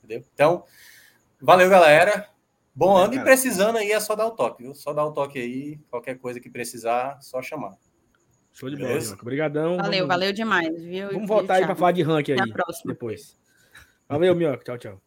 [0.03, 0.25] Entendeu?
[0.33, 0.63] Então,
[1.41, 2.29] valeu, galera.
[2.73, 4.73] Bom É, ano e precisando aí é só dar o toque, viu?
[4.75, 7.73] Só dar o toque aí, qualquer coisa que precisar, só chamar.
[8.51, 8.99] Show de bola.
[9.21, 9.77] Obrigadão.
[9.77, 11.09] Valeu, vamos, valeu demais, viu?
[11.11, 11.79] Vamos voltar aí pra Thiago?
[11.79, 12.39] falar de ranking aí.
[12.39, 12.93] Até a próxima.
[12.93, 13.37] Depois.
[14.07, 14.63] Valeu, Minhoca.
[14.63, 15.04] Tchau, tchau.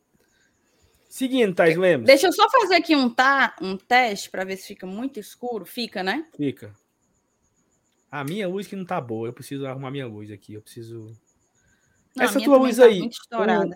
[1.09, 2.07] Seguindo, Thais Lemos.
[2.07, 5.65] Deixa eu só fazer aqui um, tá, um teste para ver se fica muito escuro.
[5.65, 6.27] Fica, né?
[6.37, 6.73] Fica.
[8.11, 9.29] A minha luz que não tá boa.
[9.29, 10.55] Eu preciso arrumar minha luz aqui.
[10.55, 11.13] Eu preciso.
[12.17, 13.01] Não, Essa tua luz tá aí.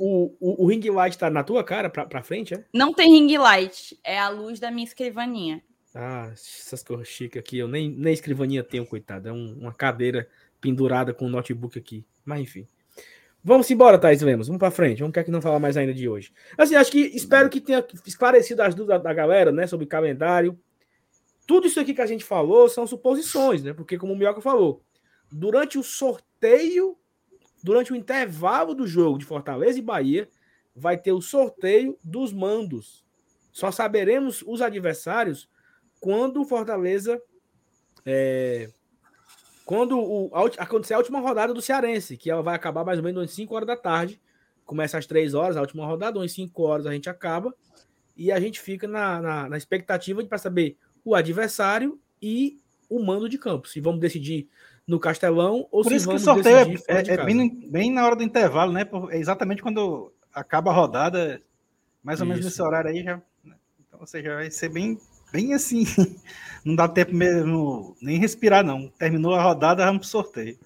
[0.00, 2.64] O, o, o ring light tá na tua cara, pra, pra frente, é?
[2.72, 5.62] Não tem ring light, é a luz da minha escrivaninha.
[5.94, 7.58] Ah, essas coisas chiques aqui.
[7.58, 9.28] Eu nem, nem escrivaninha tenho, coitado.
[9.28, 10.28] É um- uma cadeira
[10.60, 12.04] pendurada com um notebook aqui.
[12.24, 12.66] Mas enfim.
[13.44, 14.46] Vamos embora, Thais Lemos.
[14.46, 15.00] Vamos pra frente.
[15.00, 16.32] Vamos quer que não falar mais ainda de hoje.
[16.56, 19.66] Assim, acho que espero que tenha esclarecido as dúvidas da galera, né?
[19.66, 20.58] Sobre calendário.
[21.46, 23.72] Tudo isso aqui que a gente falou são suposições, né?
[23.72, 24.82] Porque, como o Mioca falou,
[25.30, 26.96] durante o sorteio,
[27.64, 30.28] durante o intervalo do jogo de Fortaleza e Bahia,
[30.74, 33.04] vai ter o sorteio dos mandos.
[33.50, 35.48] Só saberemos os adversários
[36.00, 37.20] quando o Fortaleza.
[38.06, 38.70] é,
[39.72, 43.04] quando o, a acontecer a última rodada do Cearense, que ela vai acabar mais ou
[43.04, 44.20] menos às 5 horas da tarde.
[44.66, 47.54] Começa às 3 horas, a última rodada, às 5 horas a gente acaba.
[48.14, 53.02] E a gente fica na, na, na expectativa de para saber o adversário e o
[53.02, 53.66] mando de campo.
[53.66, 54.46] Se vamos decidir
[54.86, 58.04] no Castelão ou Por se isso que o sorteio é, é- é bem, bem na
[58.04, 58.86] hora do intervalo, né?
[59.08, 61.40] É exatamente quando acaba a rodada,
[62.02, 62.50] mais ou menos Isso.
[62.50, 63.22] nesse horário aí já.
[63.42, 63.56] né?
[63.88, 64.98] Então você já vai ser bem,
[65.32, 65.84] bem assim.
[66.64, 68.86] Não dá tempo mesmo nem respirar, não.
[68.90, 70.56] Terminou a rodada, vamos pro sorteio.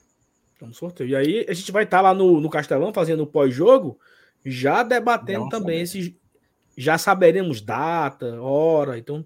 [0.60, 1.08] Vamos sorteio.
[1.08, 3.98] E aí a gente vai estar lá no, no Castelão fazendo o pós-jogo,
[4.44, 6.12] já debatendo também esses.
[6.76, 8.98] Já saberemos data, hora.
[8.98, 9.24] Então,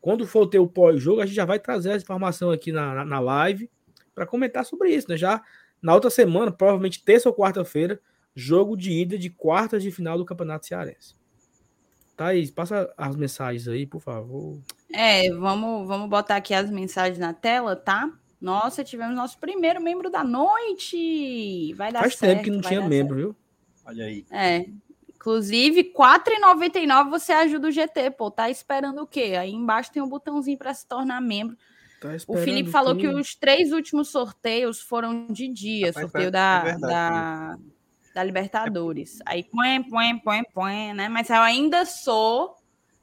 [0.00, 3.04] quando for ter o pós-jogo, a gente já vai trazer essa informação aqui na, na,
[3.04, 3.68] na live
[4.14, 5.16] para comentar sobre isso, né?
[5.16, 5.42] Já
[5.82, 8.00] na outra semana, provavelmente terça ou quarta-feira,
[8.34, 11.16] jogo de ida de quartas de final do Campeonato Cearense.
[12.16, 14.60] Thaís, passa as mensagens aí, por favor.
[14.92, 18.10] É, vamos, vamos botar aqui as mensagens na tela, tá?
[18.40, 21.72] Nossa, tivemos nosso primeiro membro da noite.
[21.74, 22.32] Vai dar Faz certo.
[22.32, 23.36] tempo que não tinha membro, viu?
[23.84, 24.24] Olha aí.
[24.24, 24.34] certo.
[24.34, 24.66] É.
[25.14, 28.28] Inclusive, R$ 4,99 você ajuda o GT, pô.
[28.28, 29.36] Tá esperando o quê?
[29.38, 31.56] Aí embaixo tem um botãozinho para se tornar membro.
[32.00, 33.02] Tá o Felipe falou que...
[33.02, 37.58] que os três últimos sorteios foram de dia, Rapaz, sorteio é da, verdade, da,
[38.14, 39.20] da, Libertadores.
[39.20, 39.24] É...
[39.26, 41.08] Aí põe, põe, põe, põe, né?
[41.08, 42.56] Mas eu ainda sou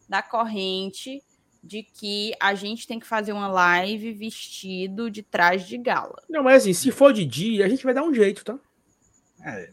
[0.07, 1.21] da corrente
[1.63, 6.21] de que a gente tem que fazer uma live vestido de traje de gala.
[6.29, 8.57] Não, mas assim, se for de dia, a gente vai dar um jeito, tá?
[9.43, 9.69] É.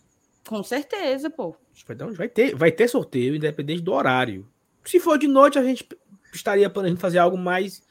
[0.46, 1.56] Com certeza, pô.
[1.86, 2.12] Vai, dar um...
[2.12, 4.48] vai, ter, vai ter sorteio, independente do horário.
[4.84, 5.86] Se for de noite, a gente
[6.32, 7.82] estaria planejando fazer algo mais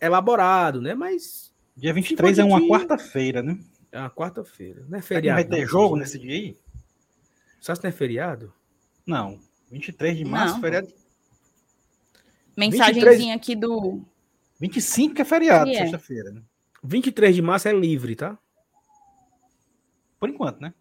[0.00, 0.94] elaborado, né?
[0.94, 1.52] Mas.
[1.76, 3.58] Dia 23 é uma quarta-feira, né?
[3.90, 4.84] É uma quarta-feira.
[4.88, 5.42] Não é feriado.
[5.42, 6.56] Vai ter não, jogo nesse dia aí?
[7.66, 8.54] Sabe se não é feriado?
[9.04, 9.40] Não.
[9.72, 10.60] 23 de março, não.
[10.60, 10.86] feriado.
[12.56, 13.34] Mensagenzinha 23...
[13.34, 14.04] aqui do.
[14.60, 15.74] 25 que é feriado, é.
[15.74, 16.42] sexta-feira, né?
[16.84, 18.38] 23 de março é livre, tá?
[20.20, 20.72] Por enquanto, né?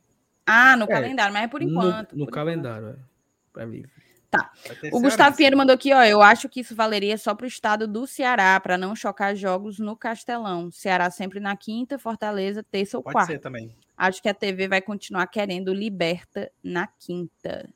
[0.45, 2.13] Ah, no é, calendário, mas é por enquanto.
[2.13, 3.57] No, no por calendário, enquanto.
[3.57, 3.63] é.
[3.63, 3.91] É livre.
[4.29, 4.51] Tá.
[4.91, 6.03] O Gustavo Pinheiro mandou aqui, ó.
[6.03, 9.79] Eu acho que isso valeria só para o estado do Ceará, para não chocar jogos
[9.79, 10.69] no Castelão.
[10.69, 13.31] Ceará sempre na quinta, Fortaleza, terça ou Pode quarta.
[13.31, 13.75] Ser também.
[13.97, 17.69] Acho que a TV vai continuar querendo Liberta na quinta.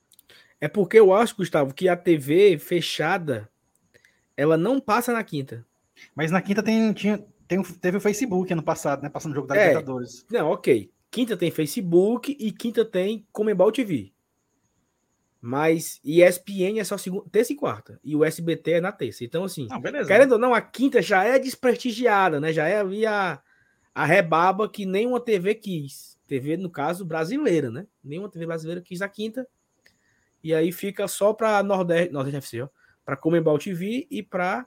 [0.60, 3.50] É porque eu acho, Gustavo, que a TV fechada
[4.36, 5.66] ela não passa na quinta.
[6.16, 9.10] Mas na quinta tem, tinha, tem, teve o Facebook ano passado, né?
[9.10, 10.26] Passando o jogo da é, Libertadores.
[10.30, 10.92] Não, ok.
[11.12, 14.12] Quinta tem Facebook e quinta tem Comebol TV.
[15.42, 18.00] Mas ESPN é só segunda, terça e quarta.
[18.04, 19.24] E o SBT é na terça.
[19.24, 22.52] Então, assim, não, querendo ou não, a quinta já é desprestigiada, né?
[22.52, 23.42] Já é ali a,
[24.00, 26.18] a rebaba que nenhuma TV quis.
[26.26, 27.86] TV, no caso, brasileira, né?
[28.02, 29.46] Nenhuma TV brasileira quis a quinta.
[30.42, 32.70] E aí fica só para Nordeste, Nordeste FC, ó.
[33.04, 34.66] Pra Comembol TV e para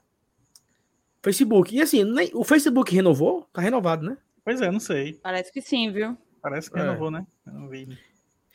[1.23, 1.75] Facebook.
[1.75, 3.49] E assim, nem, o Facebook renovou?
[3.55, 4.19] Tá renovado, né?
[4.45, 5.15] Pois é, não sei.
[5.15, 6.15] Parece que sim, viu?
[6.43, 6.83] Parece que é.
[6.83, 7.27] renovou, né?
[7.47, 7.89] Eu não vi.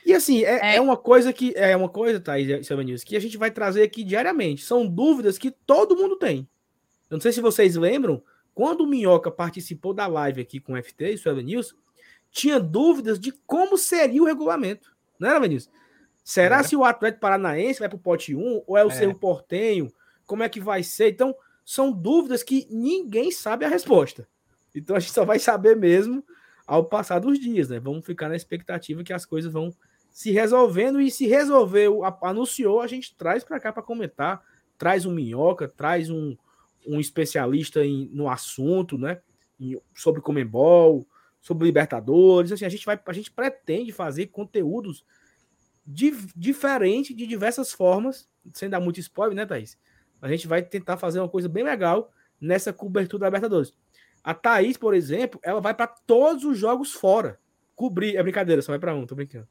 [0.06, 0.76] E assim, é, é.
[0.76, 3.82] é, uma coisa que é uma coisa, Thaís Selma News, que a gente vai trazer
[3.82, 4.64] aqui diariamente.
[4.64, 6.48] São dúvidas que todo mundo tem.
[7.10, 8.22] Eu não sei se vocês lembram,
[8.58, 11.76] quando o Minhoca participou da live aqui com o FT e Selma News,
[12.32, 14.98] tinha dúvidas de como seria o regulamento.
[15.20, 15.72] Não era, Vinícius?
[16.24, 16.64] Será é.
[16.64, 18.96] se o Atlético Paranaense vai para o pote 1 ou é o é.
[18.96, 19.94] seu portenho?
[20.26, 21.10] Como é que vai ser?
[21.10, 24.28] Então, são dúvidas que ninguém sabe a resposta.
[24.74, 26.26] Então a gente só vai saber mesmo
[26.66, 27.80] ao passar dos dias, né?
[27.80, 29.72] Vamos ficar na expectativa que as coisas vão
[30.10, 34.42] se resolvendo e se resolveu, anunciou, a gente traz para cá para comentar,
[34.80, 36.36] traz um minhoca, traz um,
[36.88, 39.20] um especialista em, no assunto, né?
[39.60, 41.08] Em, sobre Comembol,
[41.42, 45.06] sobre Libertadores, assim, a gente vai, a gente pretende fazer conteúdos
[45.86, 49.78] di, diferentes de diversas formas, sem dar muito spoiler, né, Thaís?
[50.22, 53.74] A gente vai tentar fazer uma coisa bem legal nessa cobertura da Libertadores.
[54.24, 57.40] A Thaís, por exemplo, ela vai para todos os jogos fora.
[57.76, 59.48] Cobrir, é brincadeira, só vai para um, tô brincando.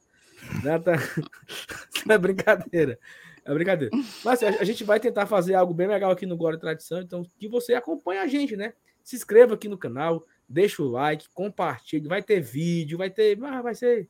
[0.63, 0.77] Né?
[0.77, 0.93] Tá...
[2.13, 2.99] é brincadeira.
[3.47, 3.91] É brincadeira.
[4.23, 7.01] Mas assim, a gente vai tentar fazer algo bem legal aqui no Glória Tradição.
[7.01, 8.73] Então, que você acompanhe a gente, né?
[9.01, 12.09] Se inscreva aqui no canal, deixa o like, compartilhe.
[12.09, 13.41] Vai ter vídeo, vai ter.
[13.41, 14.09] Ah, vai ser.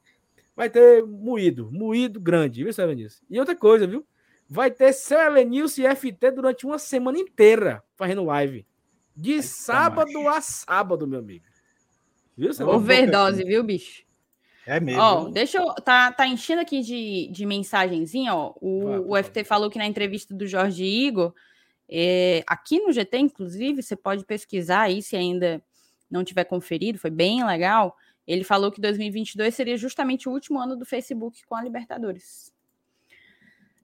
[0.56, 3.24] Vai ter moído, moído grande, viu, Elenilson?
[3.30, 4.04] E outra coisa, viu?
[4.50, 8.66] Vai ter seu Elenilson e FT durante uma semana inteira fazendo live.
[9.16, 11.46] De Ai, sábado a sábado, meu amigo.
[12.36, 12.52] Viu?
[12.68, 14.07] Overdose, viu, bicho?
[14.68, 15.02] É mesmo.
[15.02, 15.74] Ó, deixa eu.
[15.76, 18.54] Tá, tá enchendo aqui de, de mensagenzinha, ó.
[18.60, 21.34] O, o FT falou que na entrevista do Jorge Igor,
[21.88, 25.64] é, aqui no GT, inclusive, você pode pesquisar aí se ainda
[26.12, 27.96] não tiver conferido, foi bem legal.
[28.28, 32.52] Ele falou que 2022 seria justamente o último ano do Facebook com a Libertadores.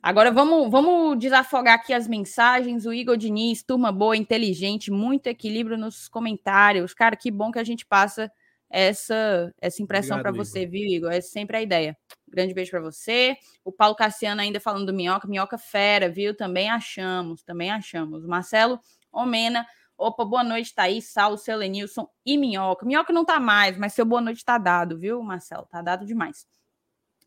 [0.02, 2.86] Agora vamos, vamos desafogar aqui as mensagens.
[2.86, 6.94] O Igor Diniz, turma boa, inteligente, muito equilíbrio nos comentários.
[6.94, 8.30] Cara, que bom que a gente passa
[8.74, 11.12] essa, essa impressão para você, viu, Igor?
[11.12, 11.96] É sempre a ideia.
[12.28, 13.38] Grande beijo para você.
[13.64, 16.36] O Paulo Cassiano ainda falando do Minhoca, Minhoca fera, viu?
[16.36, 18.26] Também achamos, também achamos.
[18.26, 18.80] Marcelo
[19.12, 19.64] Omena,
[19.96, 22.84] opa, boa noite, Thaís, Saulo, seu Lenilson e Minhoca.
[22.84, 25.68] Minhoca não tá mais, mas seu boa noite tá dado, viu, Marcelo?
[25.68, 26.48] Tá dado demais.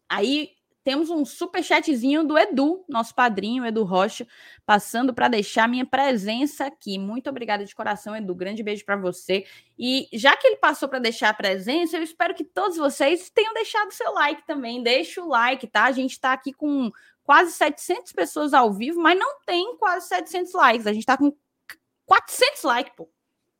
[0.08, 0.50] Aí
[0.86, 4.24] temos um super chatzinho do Edu, nosso padrinho, Edu Rocha,
[4.64, 6.96] passando para deixar minha presença aqui.
[6.96, 8.32] Muito obrigada de coração, Edu.
[8.36, 9.44] Grande beijo para você.
[9.76, 13.52] E já que ele passou para deixar a presença, eu espero que todos vocês tenham
[13.52, 14.80] deixado seu like também.
[14.80, 15.86] Deixa o like, tá?
[15.86, 16.92] A gente está aqui com
[17.24, 20.86] quase 700 pessoas ao vivo, mas não tem quase 700 likes.
[20.86, 21.36] A gente está com
[22.04, 23.10] 400 likes, pô.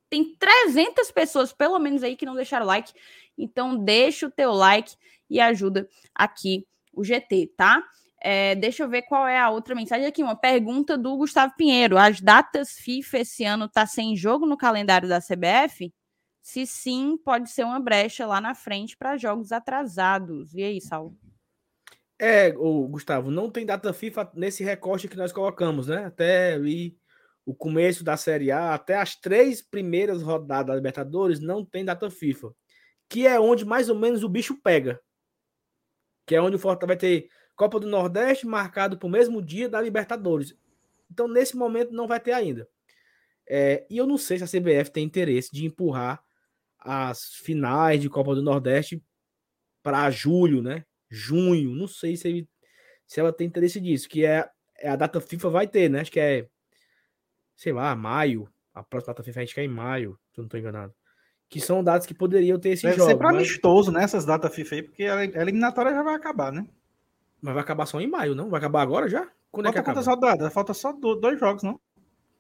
[0.08, 2.92] Tem 300 pessoas, pelo menos, aí que não deixaram like.
[3.36, 4.94] Então, deixa o teu like
[5.28, 6.64] e ajuda aqui
[6.96, 7.82] o GT, tá?
[8.20, 10.22] É, deixa eu ver qual é a outra mensagem aqui.
[10.22, 11.98] Uma pergunta do Gustavo Pinheiro.
[11.98, 15.92] As datas FIFA esse ano tá sem jogo no calendário da CBF?
[16.42, 20.54] Se sim, pode ser uma brecha lá na frente para jogos atrasados.
[20.54, 21.16] E aí, Saulo?
[22.18, 26.06] É, o Gustavo, não tem data FIFA nesse recorte que nós colocamos, né?
[26.06, 26.58] Até
[27.44, 32.10] o começo da Série A, até as três primeiras rodadas da Libertadores, não tem data
[32.10, 32.52] FIFA.
[33.08, 35.00] Que é onde mais ou menos o bicho pega.
[36.26, 39.68] Que é onde o Fortaleza vai ter Copa do Nordeste marcado para o mesmo dia
[39.68, 40.54] da Libertadores.
[41.10, 42.68] Então, nesse momento, não vai ter ainda.
[43.48, 46.22] É, e eu não sei se a CBF tem interesse de empurrar
[46.78, 49.02] as finais de Copa do Nordeste
[49.82, 50.84] para julho, né?
[51.08, 51.74] Junho.
[51.74, 52.48] Não sei se, ele,
[53.06, 54.48] se ela tem interesse disso, que é,
[54.78, 56.00] é, a data FIFA vai ter, né?
[56.00, 56.48] Acho que é,
[57.54, 58.52] sei lá, maio.
[58.74, 60.94] A próxima data FIFA acho que é em maio, se eu não estou enganado.
[61.48, 62.96] Que são datas que poderiam ter esse jogo.
[62.96, 63.36] Deve ser para mas...
[63.36, 66.66] amistoso nessas né, datas FIFA aí, porque a eliminatória já vai acabar, né?
[67.40, 68.50] Mas vai acabar só em maio, não?
[68.50, 69.28] Vai acabar agora já?
[69.52, 70.10] Quando Falta é que acaba?
[70.10, 70.52] rodadas?
[70.52, 71.78] Falta só dois jogos, não?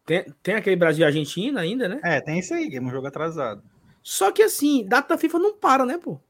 [0.04, 2.00] Tem, tem aquele Brasil e Argentina ainda, né?
[2.02, 3.62] É, tem esse aí, que é um jogo atrasado.
[4.02, 6.20] Só que assim, data FIFA não para, né, pô?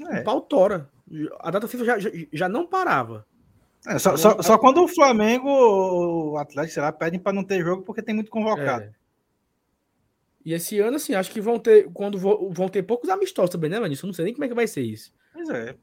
[0.00, 0.20] É.
[0.20, 0.88] O pau tora.
[1.40, 3.26] A data FIFA já, já, já não parava.
[3.86, 7.62] É, só, só, só, quando o Flamengo, o Atlético, sei lá, pedem para não ter
[7.62, 8.84] jogo porque tem muito convocado.
[8.84, 8.90] É.
[10.44, 13.78] E esse ano, assim, acho que vão ter, quando vão ter poucos amistosos também, né,
[13.78, 14.06] Manício?
[14.06, 15.12] Não sei nem como é que vai ser isso.
[15.32, 15.76] Pois é.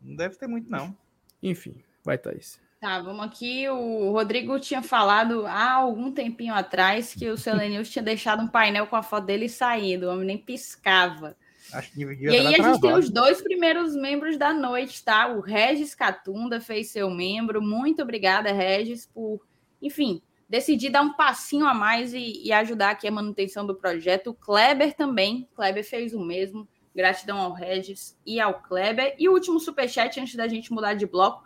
[0.00, 0.96] Não deve ter muito, não.
[1.42, 2.60] Enfim, vai estar isso.
[2.80, 3.66] Tá, vamos aqui.
[3.68, 8.48] O Rodrigo tinha falado há algum tempinho atrás que o seu News tinha deixado um
[8.48, 10.06] painel com a foto dele saído.
[10.06, 11.34] O homem nem piscava.
[11.96, 15.28] e aí a gente tem os dois primeiros membros da noite, tá?
[15.28, 17.62] O Regis Catunda fez seu membro.
[17.62, 19.40] Muito obrigada, Regis, por,
[19.80, 24.30] enfim, decidir dar um passinho a mais e, e ajudar aqui a manutenção do projeto.
[24.30, 25.48] O Kleber também.
[25.54, 26.68] Kleber fez o mesmo.
[26.94, 29.16] Gratidão ao Regis e ao Kleber.
[29.18, 31.44] E o último superchat, antes da gente mudar de bloco,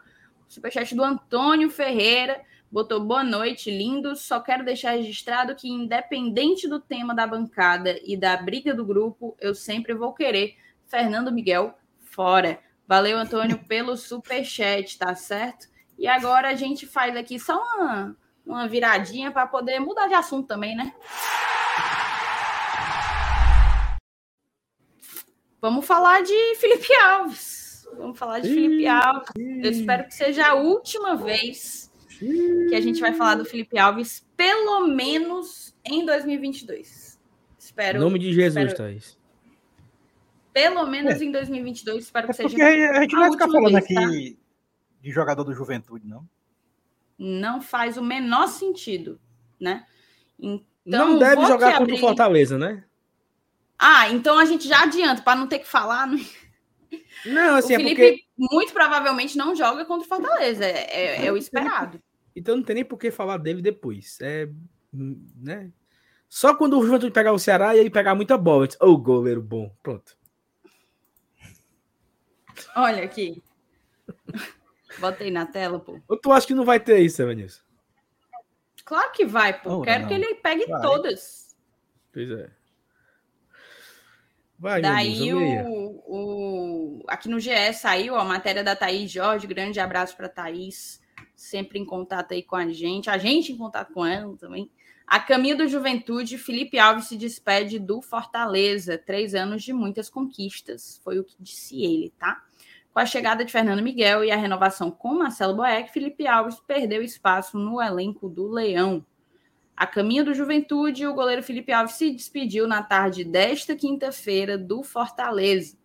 [0.49, 2.41] Superchat do Antônio Ferreira.
[2.71, 4.23] Botou boa noite, lindos.
[4.23, 9.37] Só quero deixar registrado que, independente do tema da bancada e da briga do grupo,
[9.41, 12.59] eu sempre vou querer Fernando Miguel fora.
[12.87, 15.69] Valeu, Antônio, pelo superchat, tá certo?
[15.99, 18.17] E agora a gente faz aqui só uma,
[18.49, 20.95] uma viradinha para poder mudar de assunto também, né?
[25.61, 27.87] Vamos falar de Felipe Alves.
[27.97, 29.33] Vamos falar de Felipe Alves.
[29.37, 34.27] Eu espero que seja a última vez que a gente vai falar do Felipe Alves,
[34.37, 37.19] pelo menos em 2022.
[37.59, 37.99] Espero.
[37.99, 39.19] Em nome de Jesus, Thaís.
[40.53, 41.25] Pelo menos é.
[41.25, 42.49] em 2022, espero que é seja.
[42.49, 44.39] Porque a gente não vai ficar falando vez, aqui tá?
[45.01, 46.27] de jogador do Juventude, não.
[47.19, 49.21] Não faz o menor sentido,
[49.59, 49.85] né?
[50.39, 52.85] Então, não deve jogar contra o Fortaleza, né?
[53.79, 56.07] Ah, então a gente já adianta, para não ter que falar.
[56.07, 56.19] Não...
[57.27, 58.25] Não, assim, o é Felipe é porque...
[58.39, 60.65] muito provavelmente não joga contra o Fortaleza.
[60.65, 62.01] É, é, é o esperado.
[62.35, 64.19] Então não tem nem por que falar dele depois.
[64.21, 64.49] É,
[64.93, 65.71] né?
[66.29, 68.69] Só quando o Juventude pegar o Ceará e ele pegar muita bola.
[68.81, 69.75] Ô, oh, goleiro bom.
[69.83, 70.17] Pronto.
[72.77, 73.43] Olha aqui.
[74.99, 76.01] Botei na tela, pô.
[76.09, 77.61] Ou tu acha que não vai ter isso, Evanilson?
[78.85, 79.77] Claro que vai, pô.
[79.79, 80.09] Oh, Quero não.
[80.09, 80.81] que ele pegue vai.
[80.81, 81.57] todas.
[82.13, 82.51] Pois é.
[84.59, 89.47] Vai, Daí o, o, aqui no GE saiu a matéria da Thaís Jorge.
[89.47, 91.01] Grande abraço para Thaís,
[91.37, 94.69] sempre em contato aí com a gente, a gente em contato com ela também.
[95.07, 98.99] A caminho do Juventude, Felipe Alves se despede do Fortaleza.
[98.99, 102.45] Três anos de muitas conquistas, foi o que disse ele, tá?
[102.99, 107.01] Com a chegada de Fernando Miguel e a renovação com Marcelo Boeck, Felipe Alves perdeu
[107.01, 109.07] espaço no elenco do Leão.
[109.77, 114.83] A caminho do Juventude, o goleiro Felipe Alves se despediu na tarde desta quinta-feira do
[114.83, 115.79] Fortaleza.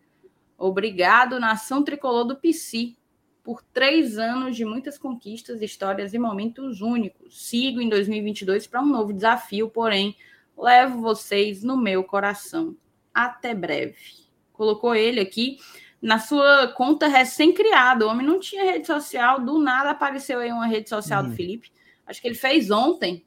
[0.57, 2.95] Obrigado, nação tricolor do PC,
[3.43, 7.47] por três anos de muitas conquistas, histórias e momentos únicos.
[7.47, 10.17] Sigo em 2022 para um novo desafio, porém,
[10.57, 12.75] levo vocês no meu coração.
[13.13, 14.23] Até breve.
[14.51, 15.59] Colocou ele aqui
[16.03, 18.05] na sua conta recém-criada.
[18.05, 21.29] O homem não tinha rede social, do nada apareceu aí uma rede social uhum.
[21.29, 21.71] do Felipe.
[22.05, 23.25] Acho que ele fez ontem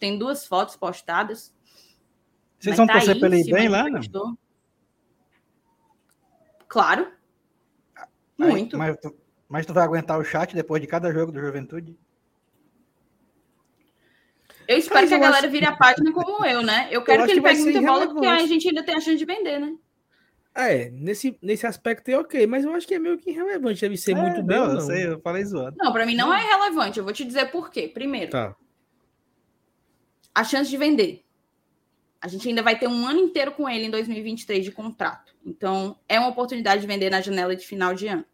[0.00, 1.54] tem duas fotos postadas.
[2.58, 4.38] Vocês vão tá torcer ele bem lá, não?
[6.66, 7.12] Claro.
[8.38, 8.78] Muito.
[8.78, 9.14] Mas, tu,
[9.46, 11.98] mas tu vai aguentar o chat depois de cada jogo do Juventude?
[14.66, 15.50] Eu espero mas que a galera acho...
[15.50, 16.88] vire a página como eu, né?
[16.90, 19.18] Eu quero eu que ele pegue muita bola, porque a gente ainda tem a chance
[19.18, 19.76] de vender, né?
[20.56, 23.80] É, nesse, nesse aspecto é ok, mas eu acho que é meio que irrelevante.
[23.80, 24.56] Deve ser é, muito bem.
[24.56, 25.76] Não, eu sei, eu falei zoando.
[25.78, 26.98] Não, para mim não é relevante.
[26.98, 27.90] Eu vou te dizer por quê.
[27.92, 28.56] Primeiro, tá
[30.36, 31.24] a chance de vender.
[32.20, 35.34] A gente ainda vai ter um ano inteiro com ele em 2023 de contrato.
[35.46, 38.24] Então, é uma oportunidade de vender na janela de final de ano.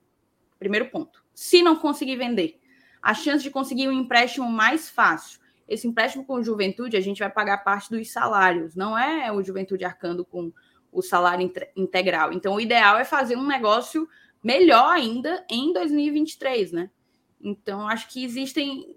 [0.58, 1.22] Primeiro ponto.
[1.32, 2.58] Se não conseguir vender,
[3.00, 5.38] a chance de conseguir um empréstimo mais fácil.
[5.68, 9.40] Esse empréstimo com o Juventude, a gente vai pagar parte dos salários, não é o
[9.40, 10.52] Juventude arcando com
[10.92, 12.32] o salário integral.
[12.32, 14.06] Então, o ideal é fazer um negócio
[14.44, 16.90] melhor ainda em 2023, né?
[17.40, 18.94] Então, acho que existem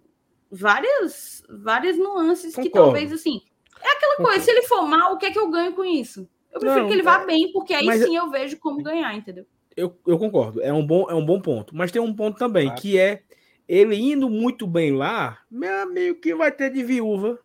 [0.51, 2.69] várias, várias nuances Concordo.
[2.69, 3.41] que talvez, assim,
[3.81, 6.29] é aquela coisa, se ele for mal, o que é que eu ganho com isso?
[6.51, 7.25] Eu prefiro não, que ele vá é...
[7.25, 9.45] bem, porque aí sim eu vejo como ganhar, entendeu?
[9.75, 11.75] Eu, eu concordo, é um, bom, é um bom ponto.
[11.75, 12.81] Mas tem um ponto também, claro.
[12.81, 13.23] que é
[13.67, 17.39] ele indo muito bem lá, meu amigo que vai ter de viúva.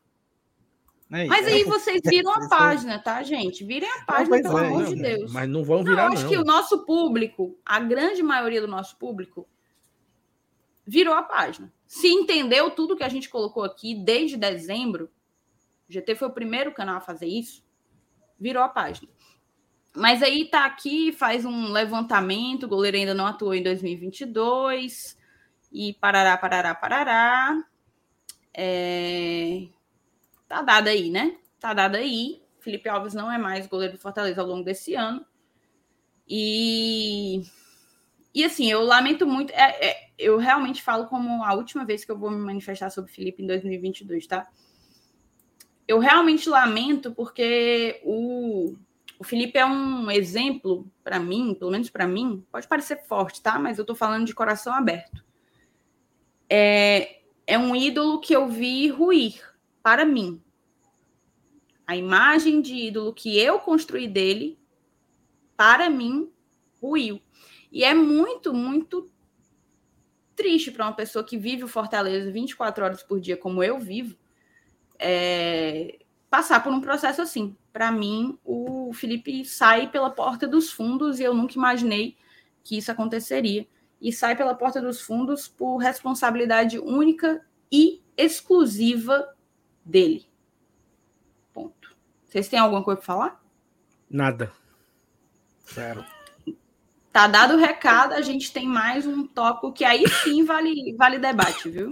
[1.13, 3.65] É mas aí vocês viram a página, tá, gente?
[3.65, 5.33] Virem a página, pelo é, amor não, de Deus.
[5.33, 6.13] Mas não vão virar, não.
[6.13, 6.31] acho não.
[6.31, 9.49] que o nosso público, a grande maioria do nosso público,
[10.87, 11.73] virou a página.
[11.87, 15.11] Se entendeu tudo que a gente colocou aqui desde dezembro,
[15.89, 17.65] o GT foi o primeiro canal a fazer isso,
[18.39, 19.09] virou a página.
[19.95, 25.19] Mas aí tá aqui, faz um levantamento, o goleiro ainda não atuou em 2022,
[25.73, 27.65] e parará, parará, parará.
[28.55, 29.69] É...
[30.51, 31.37] Tá dado aí, né?
[31.61, 32.43] Tá dado aí.
[32.59, 35.25] Felipe Alves não é mais goleiro do Fortaleza ao longo desse ano.
[36.29, 37.45] E,
[38.35, 39.53] e assim, eu lamento muito.
[39.53, 43.13] É, é, eu realmente falo como a última vez que eu vou me manifestar sobre
[43.13, 44.49] Felipe em 2022, tá?
[45.87, 48.75] Eu realmente lamento porque o,
[49.21, 53.57] o Felipe é um exemplo para mim, pelo menos para mim, pode parecer forte, tá?
[53.57, 55.25] Mas eu tô falando de coração aberto
[56.51, 59.41] é, é um ídolo que eu vi ruir
[59.91, 60.41] para mim.
[61.85, 64.57] A imagem de ídolo que eu construí dele,
[65.57, 66.31] para mim,
[66.81, 67.21] ruiu.
[67.73, 69.11] E é muito, muito
[70.37, 74.17] triste para uma pessoa que vive o Fortaleza 24 horas por dia, como eu vivo,
[74.97, 75.99] é,
[76.31, 77.57] passar por um processo assim.
[77.73, 82.17] Para mim, o Felipe sai pela porta dos fundos e eu nunca imaginei
[82.63, 83.67] que isso aconteceria
[84.01, 89.37] e sai pela porta dos fundos por responsabilidade única e exclusiva
[89.85, 90.27] dele.
[91.53, 91.97] Ponto.
[92.27, 93.45] Vocês têm alguma coisa para falar?
[94.09, 94.53] Nada.
[95.73, 96.05] Zero.
[97.13, 101.19] Tá dado o recado, a gente tem mais um tópico que aí sim vale, vale
[101.19, 101.91] debate, viu?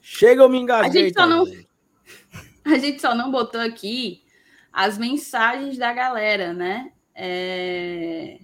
[0.00, 1.02] Chega, eu me engasguei.
[1.02, 1.44] A gente, só não,
[2.64, 4.24] a gente só não botou aqui
[4.72, 6.92] as mensagens da galera, né?
[7.14, 8.40] É...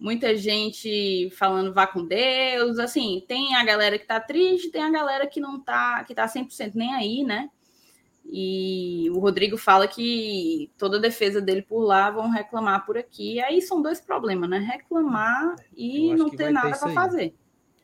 [0.00, 4.90] Muita gente falando vá com Deus, assim, tem a galera que tá triste, tem a
[4.90, 7.50] galera que não tá, que tá 100% nem aí, né?
[8.24, 13.40] E o Rodrigo fala que toda a defesa dele por lá vão reclamar por aqui.
[13.40, 14.58] Aí são dois problemas, né?
[14.58, 17.34] Reclamar e não ter nada para fazer.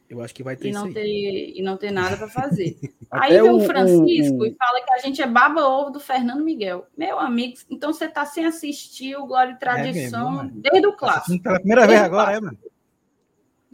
[0.09, 2.79] Eu acho que vai ter e não ter E não ter nada para fazer.
[3.11, 6.87] aí vem o, Francisco o, e fala que a gente é baba-ovo do Fernando Miguel.
[6.97, 10.93] Meu amigo, então você tá sem assistir o Glória e Tradição é mesmo, desde o
[10.93, 11.43] clássico.
[11.43, 12.59] Pela primeira vez agora, é, mano?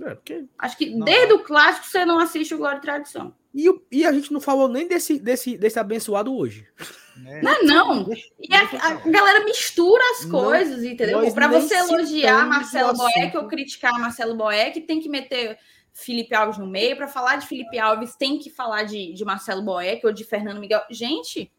[0.00, 0.44] É, porque...
[0.58, 1.36] Acho que não, desde não.
[1.36, 3.34] o clássico você não assiste o Glória e Tradição.
[3.54, 6.66] E, e a gente não falou nem desse, desse, desse abençoado hoje.
[7.26, 7.42] É.
[7.42, 8.10] Não, não.
[8.40, 11.30] E a, a, galera mistura as coisas, entendeu?
[11.34, 15.58] Para você elogiar Marcelo Boeck ou criticar Marcelo Boeck, tem que meter
[15.92, 16.96] Felipe Alves no meio.
[16.96, 20.60] Para falar de Felipe Alves, tem que falar de, de Marcelo Boeck ou de Fernando
[20.60, 20.82] Miguel.
[20.90, 21.52] Gente,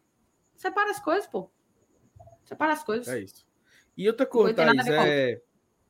[0.56, 1.50] separa as coisas, pô.
[2.44, 3.08] Separa as coisas.
[3.08, 3.46] É isso.
[3.96, 5.40] E outra coisa, Thaís, é,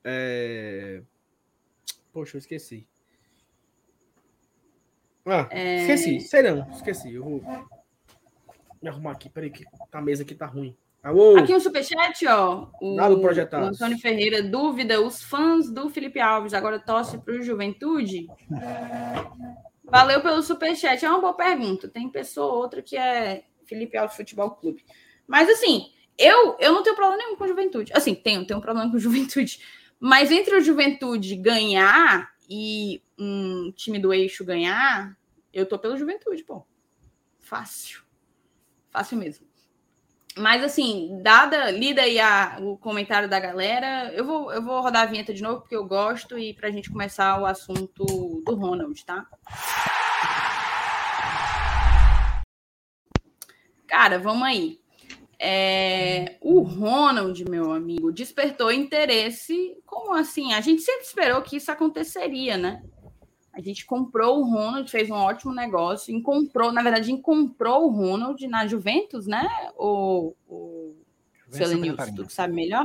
[0.04, 1.02] é...
[2.12, 2.86] Poxa, eu esqueci.
[5.26, 5.80] Ah, é...
[5.80, 6.20] esqueci.
[6.20, 7.14] Sei não, esqueci.
[7.14, 7.42] Eu vou
[8.82, 9.30] me arrumar aqui.
[9.30, 10.76] Peraí, que a mesa aqui tá ruim.
[11.04, 11.36] Alô?
[11.36, 12.66] Aqui um superchat, ó.
[12.80, 17.42] O, Dado o Antônio Ferreira, dúvida: os fãs do Felipe Alves agora torcem para o
[17.42, 18.26] Juventude?
[19.84, 21.04] Valeu pelo superchat.
[21.04, 21.88] É uma boa pergunta.
[21.88, 24.82] Tem pessoa ou outra que é Felipe Alves Futebol Clube.
[25.26, 27.92] Mas assim, eu, eu não tenho problema nenhum com Juventude.
[27.94, 29.60] Assim, tenho, tenho um problema com Juventude.
[30.00, 35.14] Mas entre o Juventude ganhar e um time do eixo ganhar,
[35.52, 36.66] eu tô pelo Juventude, pô.
[37.40, 38.02] Fácil.
[38.88, 39.46] Fácil mesmo.
[40.36, 45.02] Mas assim, dada, lida aí a, o comentário da galera, eu vou, eu vou rodar
[45.02, 48.04] a vinheta de novo porque eu gosto e para a gente começar o assunto
[48.44, 49.24] do Ronald, tá?
[53.86, 54.80] Cara, vamos aí.
[55.38, 59.76] É, o Ronald, meu amigo, despertou interesse.
[59.86, 60.52] Como assim?
[60.52, 62.82] A gente sempre esperou que isso aconteceria, né?
[63.54, 68.44] A gente comprou o Ronald, fez um ótimo negócio, comprou, na verdade, comprou o Ronald
[68.48, 69.48] na Juventus, né?
[69.76, 70.94] O, o
[71.50, 72.84] Selenilson, tu sabe melhor?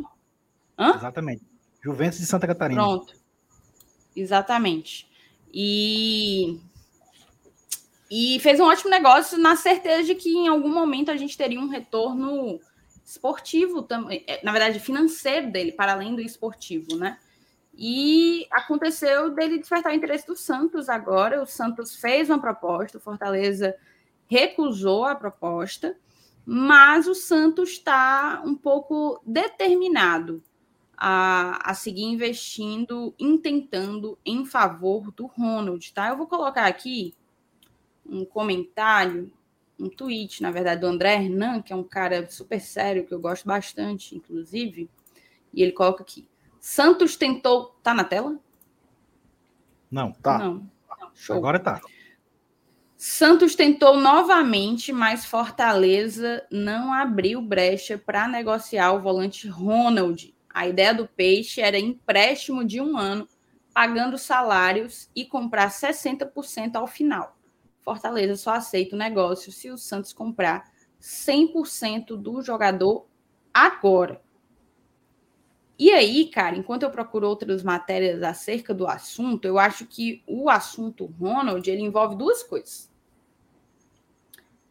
[0.78, 0.96] Hã?
[0.96, 1.42] Exatamente.
[1.82, 2.82] Juventus de Santa Catarina.
[2.82, 3.16] Pronto.
[4.16, 5.10] Exatamente.
[5.52, 6.60] E
[8.12, 11.60] e fez um ótimo negócio na certeza de que em algum momento a gente teria
[11.60, 12.60] um retorno
[13.06, 17.20] esportivo também, é, na verdade financeiro dele, para além do esportivo, né?
[17.82, 21.42] E aconteceu dele despertar o interesse do Santos agora.
[21.42, 23.74] O Santos fez uma proposta, o Fortaleza
[24.28, 25.96] recusou a proposta,
[26.46, 30.44] mas o Santos está um pouco determinado
[30.98, 36.10] a, a seguir investindo, intentando em favor do Ronald, tá?
[36.10, 37.14] Eu vou colocar aqui
[38.06, 39.32] um comentário,
[39.80, 43.22] um tweet, na verdade, do André Hernan, que é um cara super sério, que eu
[43.22, 44.90] gosto bastante, inclusive,
[45.54, 46.28] e ele coloca aqui:
[46.60, 47.76] Santos tentou.
[47.82, 48.38] Tá na tela?
[49.90, 50.38] Não, tá.
[50.38, 50.70] Não.
[51.14, 51.36] Show.
[51.36, 51.82] Agora tá.
[52.96, 60.36] Santos tentou novamente, mas Fortaleza não abriu brecha para negociar o volante Ronald.
[60.54, 63.28] A ideia do Peixe era empréstimo de um ano,
[63.74, 67.38] pagando salários e comprar 60% ao final.
[67.80, 70.70] Fortaleza só aceita o negócio se o Santos comprar
[71.02, 73.08] 100% do jogador
[73.54, 74.22] agora.
[75.80, 80.50] E aí, cara, enquanto eu procuro outras matérias acerca do assunto, eu acho que o
[80.50, 82.92] assunto Ronald ele envolve duas coisas.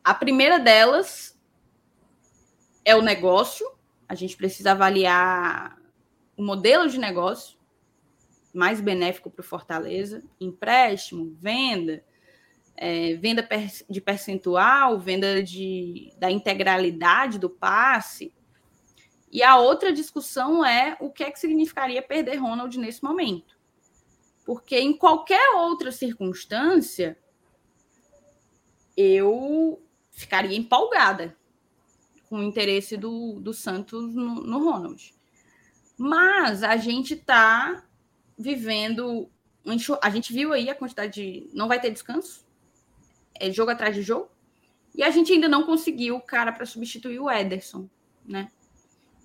[0.04, 1.34] A primeira delas
[2.84, 3.66] é o negócio.
[4.06, 5.78] A gente precisa avaliar
[6.36, 7.58] o modelo de negócio
[8.52, 12.04] mais benéfico para o Fortaleza, empréstimo, venda,
[12.76, 13.46] é, venda
[13.88, 18.32] de percentual, venda de, da integralidade do passe.
[19.30, 23.58] E a outra discussão é o que é que significaria perder Ronald nesse momento.
[24.44, 27.18] Porque em qualquer outra circunstância,
[28.96, 31.36] eu ficaria empolgada
[32.28, 35.14] com o interesse do, do Santos no, no Ronald.
[35.96, 37.84] Mas a gente está
[38.38, 39.30] vivendo.
[40.00, 41.50] A gente viu aí a quantidade de.
[41.52, 42.46] Não vai ter descanso.
[43.34, 44.30] É jogo atrás de jogo.
[44.94, 47.88] E a gente ainda não conseguiu o cara para substituir o Ederson,
[48.24, 48.50] né?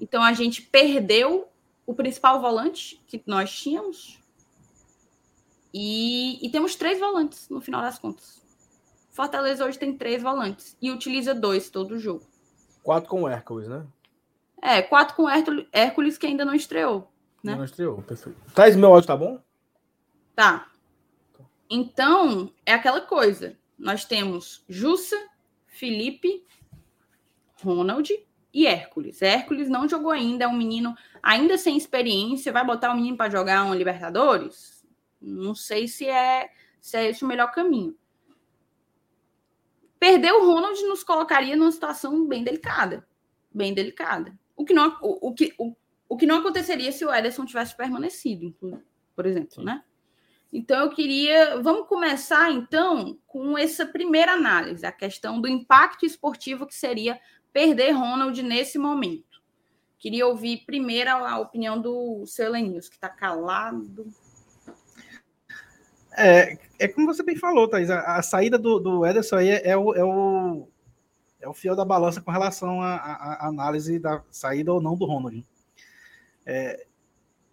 [0.04, 1.48] Então a gente perdeu
[1.86, 4.20] o principal volante que nós tínhamos.
[5.74, 8.44] E, e, temos três volantes no final das contas.
[9.12, 12.22] Fortaleza hoje tem três volantes e utiliza dois todo jogo.
[12.84, 13.88] Quatro com o Hércules, né?
[14.62, 15.26] É, quatro com
[15.72, 17.10] Hércules que ainda não estreou.
[17.42, 17.56] Né?
[17.56, 18.38] Não estreou, perfeito.
[18.54, 19.40] Traz meu áudio, tá bom?
[20.36, 20.70] Tá.
[21.70, 23.58] Então, é aquela coisa.
[23.80, 25.18] Nós temos Jussa,
[25.66, 26.46] Felipe,
[27.64, 28.12] Ronald
[28.54, 29.22] e Hércules.
[29.22, 32.54] Hércules não jogou ainda, é um menino ainda sem experiência.
[32.54, 34.86] Vai botar o menino para jogar um Libertadores?
[35.20, 36.50] Não sei se é,
[36.80, 37.98] se é esse o melhor caminho.
[40.00, 43.08] Perder o Ronald nos colocaria numa situação bem delicada.
[43.52, 44.38] Bem delicada.
[44.56, 45.76] O que não, o, o que, o,
[46.08, 48.54] o que não aconteceria se o Ederson tivesse permanecido,
[49.16, 49.64] por exemplo, Sim.
[49.64, 49.84] né?
[50.52, 56.68] Então eu queria, vamos começar então com essa primeira análise, a questão do impacto esportivo
[56.68, 57.20] que seria
[57.54, 59.42] perder Ronald nesse momento.
[60.00, 64.06] Queria ouvir primeiro a opinião do seu Lenils, que está calado.
[66.18, 69.70] É, é como você bem falou, Thaís, a, a saída do, do Ederson aí é,
[69.70, 70.68] é, o, é, o,
[71.40, 75.46] é o fiel da balança com relação à análise da saída ou não do Ronald.
[76.46, 76.86] É,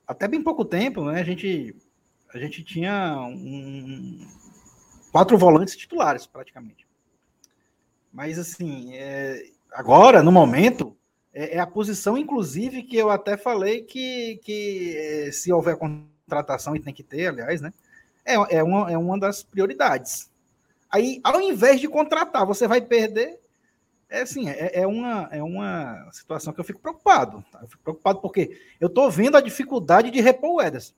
[0.06, 1.76] até bem pouco tempo, né, a gente,
[2.34, 4.26] a gente tinha um,
[5.12, 6.86] quatro volantes titulares, praticamente.
[8.12, 9.40] Mas, assim, é,
[9.72, 10.96] agora, no momento,
[11.32, 16.74] é, é, a posição, inclusive, que eu até falei que, que é, se houver contratação,
[16.74, 17.72] e tem que ter, aliás, né?
[18.24, 20.30] É, é, uma, é uma das prioridades.
[20.90, 23.38] Aí, ao invés de contratar, você vai perder.
[24.08, 27.44] É assim, é, é, uma, é uma situação que eu fico preocupado.
[27.52, 27.60] Tá?
[27.62, 30.92] Eu fico preocupado porque eu estou vendo a dificuldade de repor o Ederson.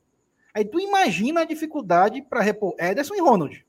[0.55, 3.67] Aí tu imagina a dificuldade para repor Ederson e Ronald.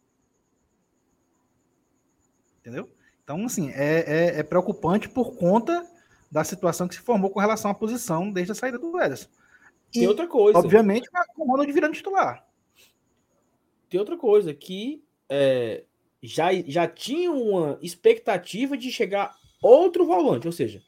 [2.62, 2.89] Entendeu?
[3.24, 5.88] Então, assim, é, é, é, preocupante por conta
[6.32, 9.30] da situação que se formou com relação à posição desde a saída do Ederson.
[9.93, 10.57] E, Tem outra coisa.
[10.57, 12.45] Obviamente, com o Ronald virando titular.
[13.89, 15.84] Tem outra coisa, que é,
[16.21, 20.82] já, já tinha uma expectativa de chegar outro volante, ou seja,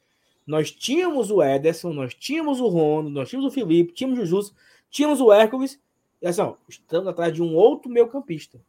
[0.46, 4.56] nós tínhamos o Ederson, nós tínhamos o Ronald, nós tínhamos o Felipe, tínhamos o Justo,
[4.90, 5.80] tínhamos o Hércules,
[6.20, 8.60] e assim, ó, estamos atrás de um outro meio campista.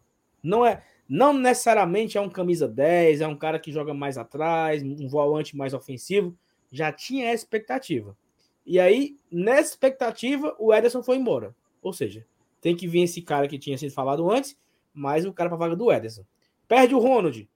[0.42, 4.84] Não é, não necessariamente é um camisa 10, é um cara que joga mais atrás,
[4.84, 6.38] um volante mais ofensivo.
[6.72, 8.18] Já tinha essa expectativa.
[8.66, 11.56] E aí, nessa expectativa, o Ederson foi embora.
[11.82, 12.26] Ou seja,
[12.60, 14.58] tem que vir esse cara que tinha sido falado antes,
[14.94, 16.26] mais o cara para vaga do Ederson.
[16.68, 17.50] Perde o Ronald,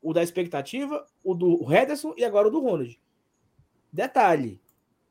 [0.00, 2.98] o da expectativa, o do Ederson e agora o do Ronald.
[3.92, 4.60] Detalhe: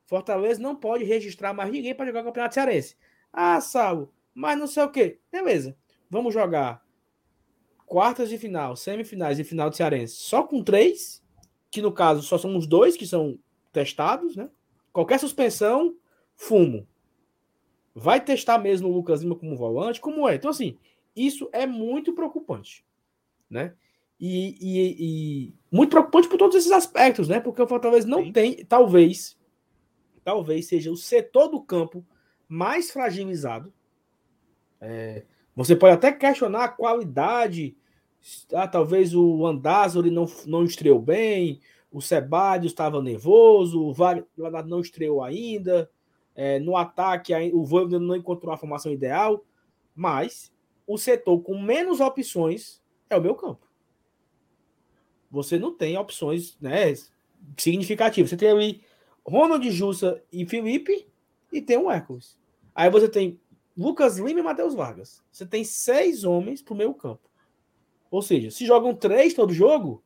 [0.05, 2.97] Fortaleza não pode registrar mais ninguém para jogar o Campeonato Cearense.
[3.31, 5.19] Ah, Saulo, mas não sei o quê.
[5.31, 5.77] Beleza.
[6.09, 6.84] Vamos jogar
[7.95, 11.23] quartas de final, semifinais e final de Cearense só com três,
[11.71, 13.39] que no caso só somos dois que são
[13.71, 14.49] testados, né?
[14.91, 15.95] Qualquer suspensão,
[16.35, 16.85] fumo.
[17.95, 20.01] Vai testar mesmo o Lucas Lima como volante?
[20.01, 20.35] Como é?
[20.35, 20.77] Então, assim,
[21.15, 22.85] isso é muito preocupante,
[23.49, 23.73] né?
[24.19, 27.39] E, e, e muito preocupante por todos esses aspectos, né?
[27.39, 28.33] Porque o Fortaleza não Sim.
[28.33, 29.39] tem, talvez,
[30.21, 32.05] talvez seja o setor do campo
[32.45, 33.73] mais fragilizado.
[34.81, 35.23] É,
[35.55, 37.73] você pode até questionar a qualidade.
[38.53, 41.61] Ah, talvez o Andázuri não, não estreou bem,
[41.91, 44.25] o Sebadios estava nervoso, o Wagner
[44.65, 45.89] não estreou ainda.
[46.35, 49.45] É, no ataque, o Voivoda não encontrou a formação ideal,
[49.95, 50.51] mas
[50.85, 53.65] o setor com menos opções é o meu campo.
[55.31, 56.93] Você não tem opções né,
[57.57, 58.29] significativas.
[58.29, 58.81] Você tem ali
[59.25, 61.07] Ronald Jussa e Felipe
[61.51, 62.37] e tem o Hércules.
[62.73, 63.39] Aí você tem
[63.77, 65.23] Lucas Lima e Matheus Vargas.
[65.31, 67.29] Você tem seis homens para o meio campo.
[68.09, 70.03] Ou seja, se jogam três todo jogo,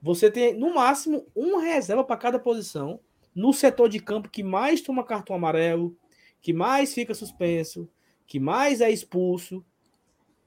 [0.00, 3.00] você tem no máximo uma reserva para cada posição
[3.34, 5.96] no setor de campo que mais toma cartão amarelo,
[6.40, 7.88] que mais fica suspenso,
[8.26, 9.64] que mais é expulso.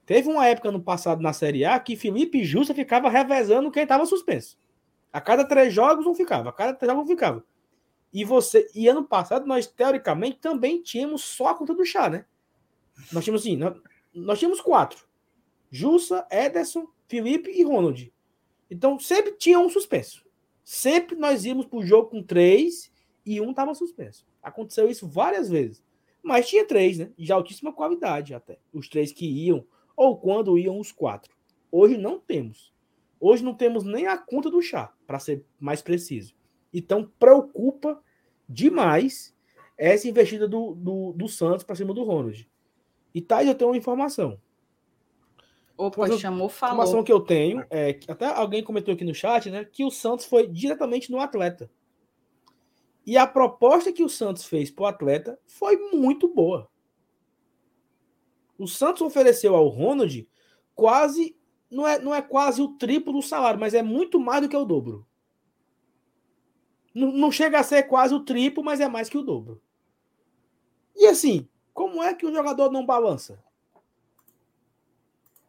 [0.04, 4.06] Teve uma época no passado na Série A que Felipe Justa ficava revezando quem estava
[4.06, 4.58] suspenso.
[5.12, 7.44] A cada três jogos um ficava, a cada três jogos ficava.
[8.12, 12.24] E você, e ano passado nós teoricamente também tínhamos só a conta do chá, né?
[13.12, 13.76] Nós tínhamos assim, nós,
[14.12, 15.06] nós tínhamos quatro:
[15.70, 18.12] Jussa, Ederson, Felipe e Ronald.
[18.70, 20.24] Então sempre tinha um suspenso.
[20.64, 22.92] Sempre nós íamos para o jogo com três
[23.24, 24.26] e um estava suspenso.
[24.42, 25.82] Aconteceu isso várias vezes.
[26.22, 27.10] Mas tinha três, né?
[27.16, 28.58] De altíssima qualidade até.
[28.72, 29.64] Os três que iam,
[29.96, 31.34] ou quando iam os quatro.
[31.70, 32.72] Hoje não temos.
[33.18, 36.34] Hoje não temos nem a conta do chá, para ser mais preciso.
[36.72, 38.02] Então preocupa
[38.48, 39.34] demais
[39.76, 42.48] essa investida do, do, do Santos para cima do Ronald.
[43.14, 44.40] E Thais, eu tenho uma informação.
[45.80, 46.72] Opa, Mas, chamou, falou.
[46.72, 49.82] A informação que eu tenho é que até alguém comentou aqui no chat, né, que
[49.82, 51.70] o Santos foi diretamente no atleta.
[53.06, 56.68] E a proposta que o Santos fez para o atleta foi muito boa.
[58.58, 60.28] O Santos ofereceu ao Ronald
[60.74, 61.34] quase
[61.70, 64.56] não é, não é quase o triplo do salário, mas é muito mais do que
[64.56, 65.06] o dobro.
[66.94, 69.62] Não, não chega a ser quase o triplo, mas é mais que o dobro.
[70.94, 73.42] E assim, como é que o jogador não balança?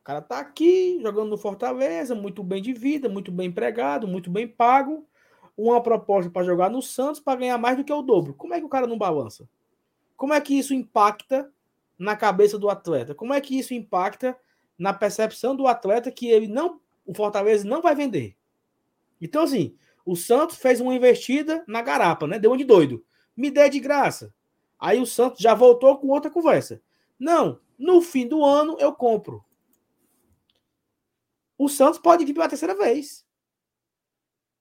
[0.01, 4.31] O cara tá aqui jogando no Fortaleza, muito bem de vida, muito bem empregado, muito
[4.31, 5.07] bem pago.
[5.55, 8.33] Uma proposta para jogar no Santos para ganhar mais do que o dobro.
[8.33, 9.47] Como é que o cara não balança?
[10.17, 11.51] Como é que isso impacta
[11.99, 13.13] na cabeça do atleta?
[13.13, 14.35] Como é que isso impacta
[14.75, 18.35] na percepção do atleta que ele não, o Fortaleza não vai vender?
[19.21, 22.39] Então assim, o Santos fez uma investida na garapa, né?
[22.39, 23.05] Deu um de doido.
[23.37, 24.33] Me dê de graça.
[24.79, 26.81] Aí o Santos já voltou com outra conversa.
[27.19, 29.45] Não, no fim do ano eu compro
[31.63, 33.23] o Santos pode vir pela terceira vez.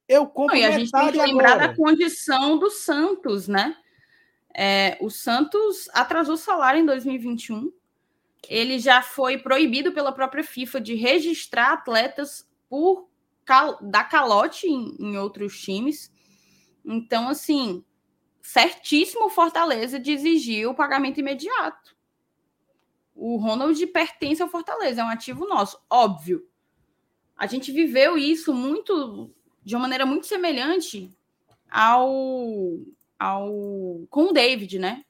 [0.07, 1.68] Eu compro Não, e a gente tem que lembrar agora.
[1.68, 3.74] da condição do Santos, né?
[4.55, 7.72] É, o Santos atrasou salário em 2021.
[8.46, 13.09] Ele já foi proibido pela própria FIFA de registrar atletas por
[13.46, 16.12] cal dar calote em, em outros times.
[16.84, 17.82] Então, assim,
[18.42, 21.96] certíssimo o Fortaleza de exigir o pagamento imediato.
[23.14, 26.49] O Ronald pertence ao Fortaleza, é um ativo nosso, óbvio
[27.41, 29.30] a gente viveu isso muito
[29.64, 31.11] de uma maneira muito semelhante
[31.70, 32.78] ao,
[33.18, 35.07] ao com o David, né?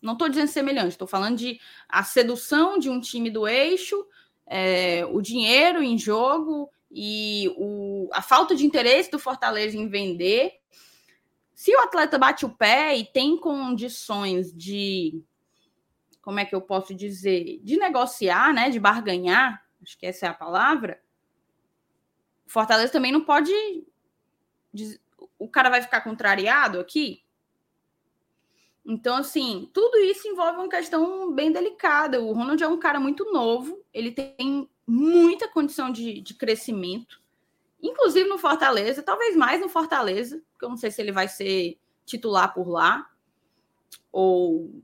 [0.00, 4.02] Não estou dizendo semelhante, estou falando de a sedução de um time do eixo,
[4.46, 10.54] é, o dinheiro em jogo e o, a falta de interesse do Fortaleza em vender.
[11.54, 15.22] Se o atleta bate o pé e tem condições de,
[16.22, 20.28] como é que eu posso dizer, de negociar, né, de barganhar, acho que essa é
[20.30, 20.98] a palavra,
[22.52, 23.50] Fortaleza também não pode.
[25.38, 27.24] O cara vai ficar contrariado aqui.
[28.84, 32.20] Então, assim, tudo isso envolve uma questão bem delicada.
[32.20, 37.22] O Ronald é um cara muito novo, ele tem muita condição de, de crescimento,
[37.80, 41.78] inclusive no Fortaleza, talvez mais no Fortaleza, porque eu não sei se ele vai ser
[42.04, 43.08] titular por lá,
[44.10, 44.82] ou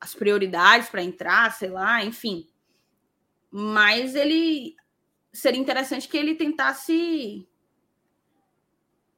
[0.00, 2.48] as prioridades para entrar, sei lá, enfim.
[3.48, 4.74] Mas ele
[5.34, 7.46] seria interessante que ele tentasse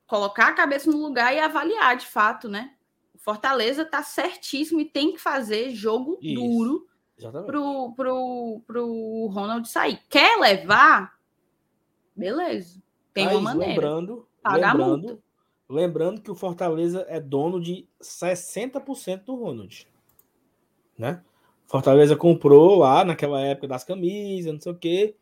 [0.06, 2.74] colocar a cabeça no lugar e avaliar de fato, né?
[3.14, 6.88] O Fortaleza tá certíssimo e tem que fazer jogo Isso, duro
[7.46, 10.00] pro, pro, pro Ronald sair.
[10.08, 11.18] Quer levar?
[12.14, 12.82] Beleza.
[13.12, 13.74] Tem Mas, uma maneira.
[13.74, 15.22] Lembrando, lembrando,
[15.68, 19.86] lembrando que o Fortaleza é dono de 60% do Ronald.
[20.96, 21.22] Né?
[21.66, 25.16] Fortaleza comprou lá naquela época das camisas, não sei o quê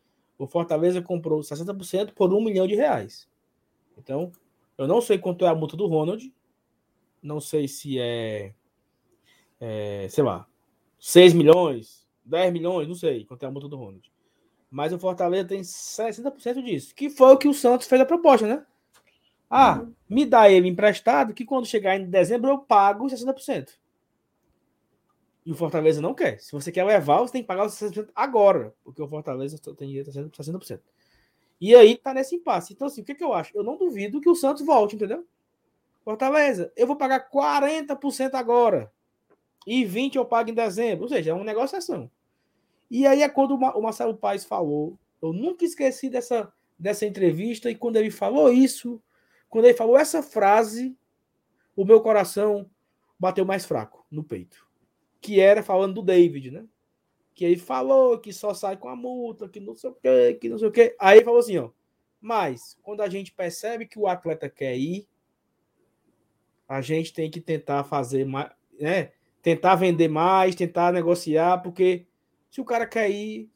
[0.44, 3.28] o Fortaleza comprou 60% por um milhão de reais.
[3.96, 4.30] Então,
[4.76, 6.32] eu não sei quanto é a multa do Ronald.
[7.22, 8.52] Não sei se é,
[9.60, 10.46] é sei lá,
[10.98, 14.12] 6 milhões, 10 milhões, não sei quanto é a multa do Ronald.
[14.70, 16.94] Mas o Fortaleza tem 60% disso.
[16.94, 18.66] Que foi o que o Santos fez a proposta, né?
[19.48, 23.70] Ah, me dá ele emprestado que quando chegar em dezembro eu pago 60%.
[25.44, 26.40] E o Fortaleza não quer.
[26.40, 29.88] Se você quer levar, você tem que pagar os 60% agora, porque o Fortaleza tem
[29.88, 30.80] direito a 60%.
[31.60, 32.72] E aí tá nesse impasse.
[32.72, 33.56] Então, assim, o que, que eu acho?
[33.56, 35.26] Eu não duvido que o Santos volte, entendeu?
[36.04, 38.92] Fortaleza, eu vou pagar 40% agora.
[39.66, 41.04] E 20% eu pago em dezembro.
[41.04, 42.10] Ou seja, é uma negociação.
[42.90, 44.98] E aí é quando o Marcelo Paes falou.
[45.22, 47.70] Eu nunca esqueci dessa, dessa entrevista.
[47.70, 49.00] E quando ele falou isso,
[49.48, 50.94] quando ele falou essa frase,
[51.74, 52.68] o meu coração
[53.18, 54.66] bateu mais fraco no peito.
[55.24, 56.66] Que era falando do David, né?
[57.34, 60.50] Que ele falou que só sai com a multa, que não sei o quê, que
[60.50, 60.94] não sei o quê.
[61.00, 61.70] Aí falou assim, ó.
[62.20, 65.08] Mas quando a gente percebe que o atleta quer ir,
[66.68, 69.12] a gente tem que tentar fazer mais, né?
[69.40, 72.06] Tentar vender mais, tentar negociar, porque
[72.50, 73.50] se o cara quer ir.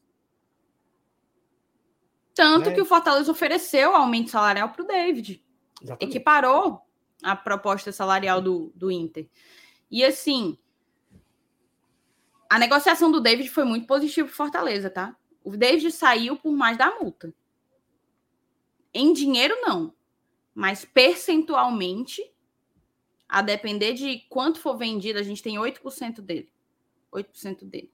[2.34, 2.74] Tanto né?
[2.74, 5.44] que o Fortaleza ofereceu aumento salarial para o David.
[5.82, 6.16] Exatamente.
[6.16, 6.80] Equiparou
[7.22, 9.28] a proposta salarial do, do Inter.
[9.90, 10.56] E assim,
[12.48, 15.16] a negociação do David foi muito positiva para Fortaleza, tá?
[15.44, 17.32] O David saiu por mais da multa.
[18.92, 19.94] Em dinheiro, não.
[20.54, 22.22] Mas percentualmente,
[23.28, 26.50] a depender de quanto for vendido, a gente tem 8% dele.
[27.12, 27.92] 8% dele.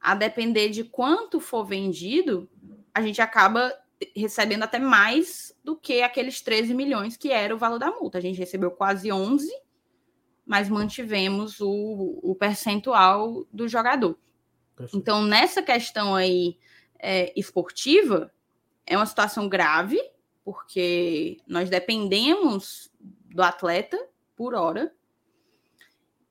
[0.00, 2.48] A depender de quanto for vendido,
[2.92, 3.72] a gente acaba
[4.16, 8.18] recebendo até mais do que aqueles 13 milhões que era o valor da multa.
[8.18, 9.52] A gente recebeu quase 11,
[10.46, 14.18] mas mantivemos o, o percentual do jogador.
[14.76, 14.96] Perfeito.
[14.96, 16.58] Então, nessa questão aí
[16.98, 18.32] é, esportiva,
[18.86, 20.00] é uma situação grave,
[20.44, 23.98] porque nós dependemos do atleta
[24.36, 24.92] por hora.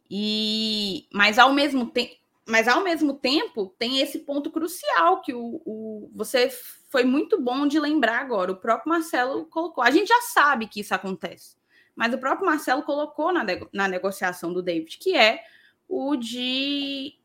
[0.10, 2.16] E mas ao mesmo tempo,
[2.46, 6.50] mas ao mesmo tempo tem esse ponto crucial que o, o, você
[6.90, 8.52] foi muito bom de lembrar agora.
[8.52, 9.82] O próprio Marcelo colocou.
[9.82, 11.56] A gente já sabe que isso acontece,
[11.96, 15.44] mas o próprio Marcelo colocou na, na negociação do David, que é
[15.88, 17.18] o de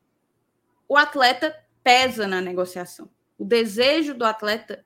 [0.88, 3.10] o atleta pesa na negociação.
[3.38, 4.84] O desejo do atleta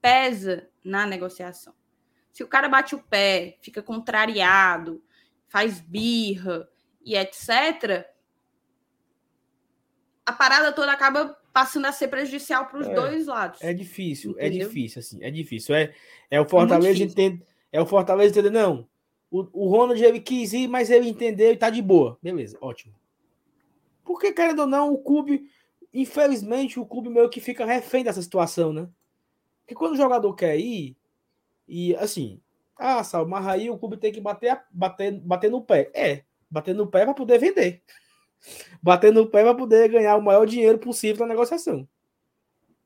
[0.00, 1.74] pesa na negociação.
[2.32, 5.02] Se o cara bate o pé, fica contrariado,
[5.48, 6.68] faz birra
[7.04, 8.06] e etc.,
[10.24, 13.60] a parada toda acaba passando a ser prejudicial para os é, dois lados.
[13.62, 14.66] É difícil, é entendeu?
[14.66, 15.74] é difícil, assim, é difícil.
[15.74, 15.92] É,
[16.30, 17.42] é o Fortaleza é entende,
[17.72, 18.88] é o Fortaleza entender, não.
[19.30, 22.18] O, o Ronald ele quis ir, mas ele entendeu e tá de boa.
[22.22, 22.94] Beleza, ótimo.
[24.04, 25.48] Porque, querendo ou não, o clube,
[25.94, 28.88] infelizmente, o clube meio que fica refém dessa situação, né?
[29.60, 30.96] Porque quando o jogador quer ir,
[31.68, 32.40] e assim,
[32.76, 35.90] ah, Sal, mas aí o clube tem que bater, bater, bater no pé.
[35.94, 37.82] É, bater no pé para poder vender.
[38.82, 41.86] Bater no pé para poder ganhar o maior dinheiro possível na negociação.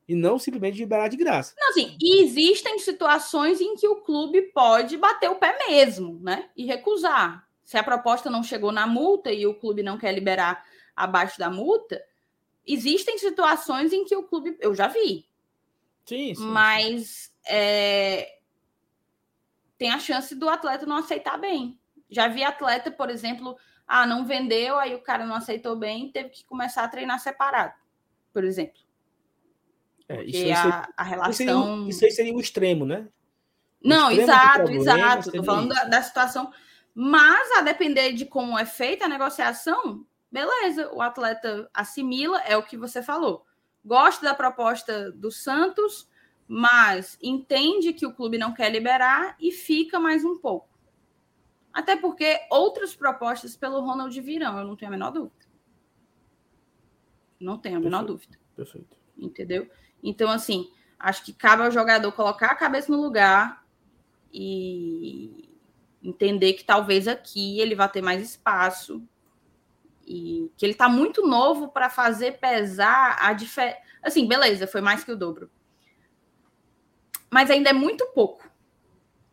[0.07, 1.55] E não simplesmente liberar de graça.
[1.59, 6.51] Não, assim, existem situações em que o clube pode bater o pé mesmo, né?
[6.57, 7.49] E recusar.
[7.65, 10.65] Se a proposta não chegou na multa e o clube não quer liberar
[10.95, 12.03] abaixo da multa,
[12.67, 14.57] existem situações em que o clube.
[14.61, 15.27] Eu já vi.
[16.05, 16.47] Sim, sim.
[16.47, 18.39] Mas é,
[19.79, 21.79] tem a chance do atleta não aceitar bem.
[22.11, 23.57] Já vi atleta, por exemplo,
[23.87, 27.75] ah, não vendeu, aí o cara não aceitou bem, teve que começar a treinar separado,
[28.33, 28.84] por exemplo.
[30.17, 31.89] É, isso, a, seria, a relação.
[31.89, 33.09] Isso aí seria o extremo, né?
[33.83, 35.29] O não, extremo exato, exato.
[35.29, 36.53] Estou falando da, da, situação.
[36.95, 42.63] Mas, a depender de como é feita a negociação, beleza, o atleta assimila, é o
[42.63, 43.45] que você falou.
[43.85, 46.09] Gosta da proposta do Santos,
[46.47, 50.69] mas entende que o clube não quer liberar e fica mais um pouco.
[51.73, 55.45] Até porque outras propostas pelo Ronald virão, eu não tenho a menor dúvida.
[57.41, 58.13] Não tenho a menor Perfeito.
[58.13, 58.39] dúvida.
[58.55, 58.97] Perfeito.
[59.19, 59.71] Entendeu?
[60.05, 63.65] Então, assim, acho que cabe ao jogador colocar a cabeça no lugar
[64.33, 65.49] e
[66.03, 69.03] entender que talvez aqui ele vá ter mais espaço
[70.07, 73.79] e que ele está muito novo para fazer pesar a diferença.
[74.03, 75.51] Assim, beleza, foi mais que o dobro
[77.35, 78.49] mas ainda é muito pouco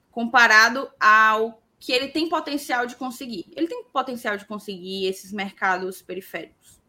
[0.09, 3.45] comparado ao que ele tem potencial de conseguir.
[3.55, 6.81] Ele tem potencial de conseguir esses mercados periféricos.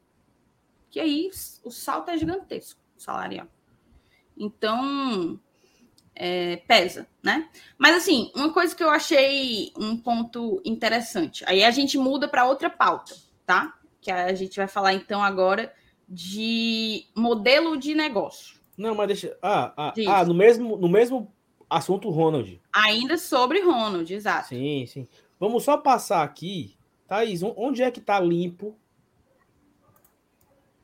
[0.91, 1.29] Que aí
[1.63, 3.47] o salto é gigantesco, salarial.
[4.37, 5.39] Então,
[6.15, 7.49] é, pesa, né?
[7.79, 11.45] Mas assim, uma coisa que eu achei um ponto interessante.
[11.47, 13.15] Aí a gente muda para outra pauta,
[13.47, 13.75] tá?
[14.01, 15.73] Que a gente vai falar então agora
[16.09, 18.61] de modelo de negócio.
[18.77, 19.37] Não, mas deixa.
[19.43, 21.33] Ah, ah, ah, no, mesmo, no mesmo
[21.69, 22.61] assunto, Ronald.
[22.73, 24.49] Ainda sobre Ronald, exato.
[24.49, 25.09] Sim, sim.
[25.39, 26.77] Vamos só passar aqui.
[27.07, 28.77] Thaís, onde é que tá limpo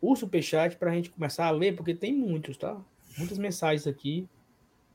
[0.01, 1.75] o superchat para a gente começar a ler?
[1.75, 2.77] Porque tem muitos, tá?
[3.19, 4.28] Muitas mensagens aqui.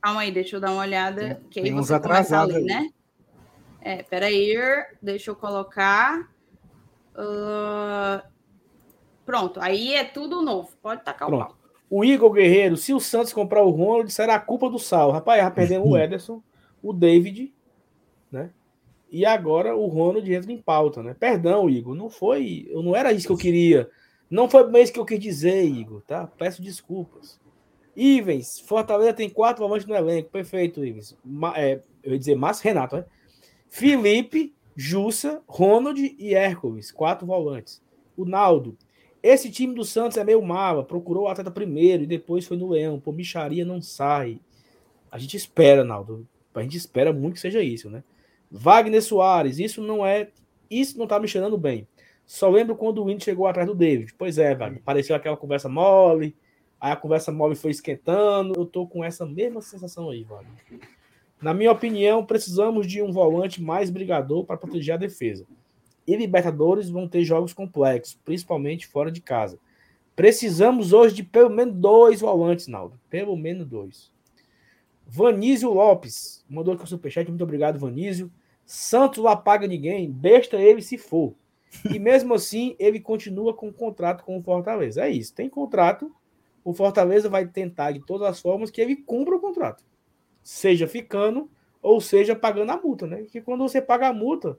[0.00, 1.34] Calma aí, deixa eu dar uma olhada.
[1.34, 2.90] Tem, que aí tem uns atrasados, né?
[3.80, 4.54] É, peraí,
[5.00, 6.30] deixa eu colocar.
[7.14, 8.26] Uh,
[9.24, 10.70] pronto, aí é tudo novo.
[10.82, 11.42] Pode tacar pronto.
[11.42, 11.56] o pau.
[11.90, 15.10] O Igor Guerreiro, se o Santos comprar o Ronald, será a culpa do Sal.
[15.10, 16.42] Rapaz, já perdemos o Ederson,
[16.82, 17.54] o David,
[18.32, 18.50] né?
[19.10, 21.14] E agora o Ronald entra em pauta, né?
[21.14, 22.68] Perdão, Igor, não foi.
[22.72, 23.88] Não era isso que eu queria.
[24.28, 26.26] Não foi bem isso que eu quis dizer, Igor, tá?
[26.26, 27.38] Peço desculpas.
[27.96, 30.30] Ivens, Fortaleza tem quatro volantes no elenco.
[30.30, 31.16] Perfeito, Ivens.
[31.24, 33.04] Ma, é, eu ia dizer Márcio Renato, né?
[33.68, 36.90] Felipe, Jussa, Ronald e Hércules.
[36.90, 37.82] Quatro volantes.
[38.16, 38.76] O Naldo.
[39.22, 40.84] Esse time do Santos é meio mala.
[40.84, 43.00] Procurou o atleta primeiro e depois foi no Leão.
[43.00, 44.40] Pô, bicharia não sai.
[45.10, 46.26] A gente espera, Naldo.
[46.54, 48.04] A gente espera muito que seja isso, né?
[48.50, 49.58] Wagner Soares.
[49.58, 50.30] Isso não é.
[50.70, 51.86] Isso não tá me cheirando bem.
[52.26, 54.14] Só lembro quando o Wind chegou atrás do David.
[54.18, 54.82] Pois é, Wagner.
[54.82, 56.36] Pareceu aquela conversa mole
[56.84, 58.52] Aí a conversa móvel foi esquentando.
[58.54, 60.52] Eu tô com essa mesma sensação aí, Wagner.
[61.40, 65.46] Na minha opinião, precisamos de um volante mais brigador para proteger a defesa.
[66.06, 69.58] E Libertadores vão ter jogos complexos, principalmente fora de casa.
[70.14, 73.00] Precisamos hoje de pelo menos dois volantes, Naldo.
[73.08, 74.12] Pelo menos dois.
[75.06, 77.26] Vanísio Lopes mandou aqui o superchat.
[77.30, 78.30] Muito obrigado, Vanísio.
[78.66, 80.10] Santos lá paga ninguém.
[80.10, 81.32] Besta ele se for.
[81.90, 85.06] E mesmo assim, ele continua com o contrato com o Fortaleza.
[85.06, 85.34] É isso.
[85.34, 86.14] Tem contrato
[86.64, 89.84] o Fortaleza vai tentar de todas as formas que ele cumpra o contrato.
[90.42, 91.50] Seja ficando
[91.82, 93.24] ou seja pagando a multa, né?
[93.24, 94.58] Que quando você paga a multa,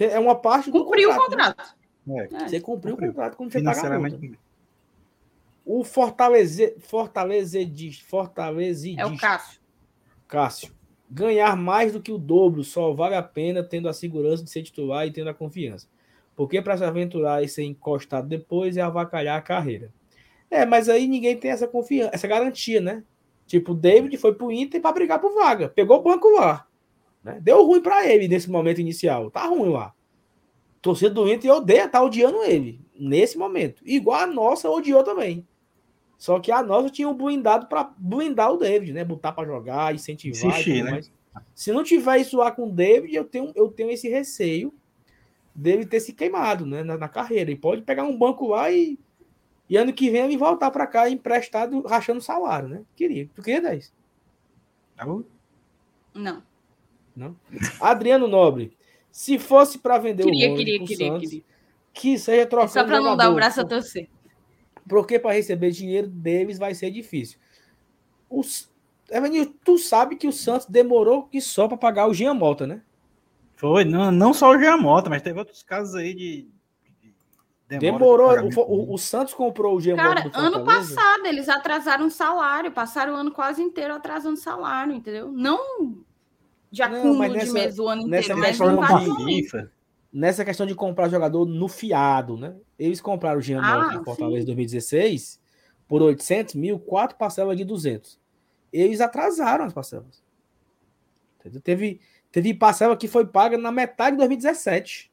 [0.00, 1.76] é uma parte do Cumpriu contrato, o contrato.
[2.06, 2.28] Né?
[2.32, 2.48] É.
[2.48, 4.38] Você cumpriu, cumpriu, o contrato quando você paga a multa.
[5.66, 9.60] O Fortaleza, Fortaleza diz, Fortaleza diz, É o Cássio.
[10.26, 10.74] Cássio.
[11.10, 14.62] Ganhar mais do que o dobro só vale a pena tendo a segurança de ser
[14.62, 15.86] titular e tendo a confiança.
[16.34, 19.92] Porque para se aventurar e ser encostado depois é avacalhar a carreira.
[20.50, 23.02] É, mas aí ninguém tem essa confiança, essa garantia, né?
[23.46, 25.68] Tipo, o David foi pro Inter para brigar por vaga.
[25.68, 26.66] Pegou o banco lá.
[27.24, 27.38] Né?
[27.40, 29.30] Deu ruim para ele nesse momento inicial.
[29.30, 29.94] Tá ruim lá.
[30.80, 33.82] Torcedor do Inter odeia, tá odiando ele nesse momento.
[33.84, 35.46] Igual a nossa odiou também.
[36.18, 39.04] Só que a nossa tinha um blindado para blindar o David, né?
[39.04, 40.50] Botar para jogar, incentivar.
[40.50, 41.00] Insistir, né?
[41.54, 44.74] Se não tiver isso lá com o David, eu tenho, eu tenho esse receio
[45.54, 46.82] dele ter se queimado né?
[46.82, 47.50] na, na carreira.
[47.50, 48.98] E pode pegar um banco lá e
[49.68, 52.82] e ano que vem ele voltar para cá emprestado, rachando salário, né?
[52.96, 53.28] Queria.
[53.34, 53.92] Tu queria 10?
[56.14, 56.42] Não.
[57.14, 57.36] Não?
[57.80, 58.76] Adriano Nobre.
[59.10, 61.44] Se fosse para vender queria, o queria, queria, Santos, queria.
[61.92, 62.70] que seja trocado.
[62.70, 64.08] É só para não dar o braço a torcer.
[64.88, 67.38] Porque para receber dinheiro deles vai ser difícil.
[68.30, 68.70] Os...
[69.10, 72.82] Evanil, tu sabe que o Santos demorou que só para pagar o Jean Mota, né?
[73.56, 76.48] Foi, não, não só o Jean Mota, mas teve outros casos aí de,
[77.68, 78.30] Demorou.
[78.56, 83.16] O, o, o, Santos comprou o Gembo Cara, ano passado eles atrasaram salário, passaram o
[83.16, 85.30] ano quase inteiro atrasando salário, entendeu?
[85.30, 85.98] Não
[86.70, 89.68] de acúmulo nessa, de mês o ano inteiro, mas de,
[90.10, 92.54] Nessa questão de comprar jogador no fiado, né?
[92.78, 95.38] Eles compraram o Jean ah, em Fortaleza em 2016
[95.86, 98.18] por 800 mil, quatro parcelas de 200.
[98.72, 100.22] Eles atrasaram as parcelas.
[101.38, 101.60] Entendeu?
[101.60, 102.00] Teve,
[102.32, 105.07] teve parcela que foi paga na metade de 2017.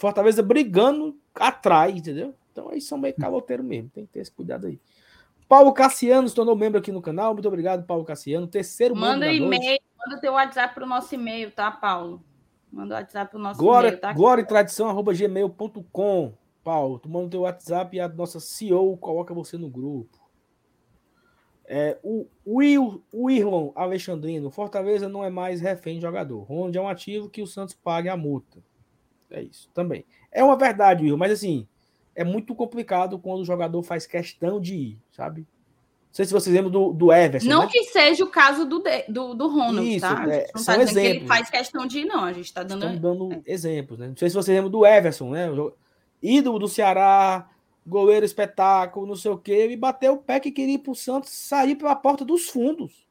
[0.00, 2.34] Fortaleza brigando atrás, entendeu?
[2.50, 4.80] Então aí são meio caloteiro mesmo, tem que ter esse cuidado aí.
[5.46, 7.34] Paulo Cassiano se tornou membro aqui no canal.
[7.34, 8.46] Muito obrigado, Paulo Cassiano.
[8.46, 12.24] Terceiro Manda e-mail, manda teu WhatsApp para o nosso e-mail, tá, Paulo?
[12.72, 14.12] Manda o WhatsApp para o nosso glória, e-mail, tá?
[14.14, 16.32] Glória e tradição, arroba gmail.com.
[16.64, 20.18] Paulo, tu manda o teu WhatsApp e a nossa CEO coloca você no grupo.
[21.66, 26.50] É, o Will, o Irlon Alexandrino, Fortaleza não é mais refém de jogador.
[26.50, 28.62] Onde é um ativo que o Santos pague a multa.
[29.30, 30.04] É isso também.
[30.30, 31.66] É uma verdade, Will, mas assim,
[32.14, 35.40] é muito complicado quando o jogador faz questão de ir, sabe?
[35.42, 37.48] Não sei se vocês lembram do, do Everson.
[37.48, 37.68] Não né?
[37.70, 40.26] que seja o caso do, do, do Ronald, Isso, tá?
[40.28, 40.92] É, não tá exemplos.
[40.92, 42.24] que ele faz questão de ir, não.
[42.24, 43.42] A gente está dando, dando é.
[43.46, 44.08] exemplos, né?
[44.08, 45.46] Não sei se vocês lembram do Everson, né?
[46.20, 47.48] Ídolo do Ceará,
[47.86, 49.52] goleiro espetáculo, não sei o quê.
[49.52, 53.06] Ele bateu o pé que queria ir pro Santos sair pela porta dos fundos.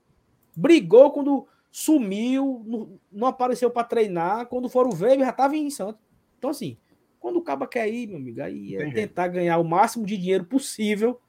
[0.54, 4.48] Brigou quando sumiu, não apareceu para treinar.
[4.48, 6.02] Quando foram ver, ele já estava em Santos.
[6.40, 6.78] Então, assim,
[7.20, 10.46] quando o caba quer ir, meu amigo, aí é tentar ganhar o máximo de dinheiro
[10.46, 11.20] possível,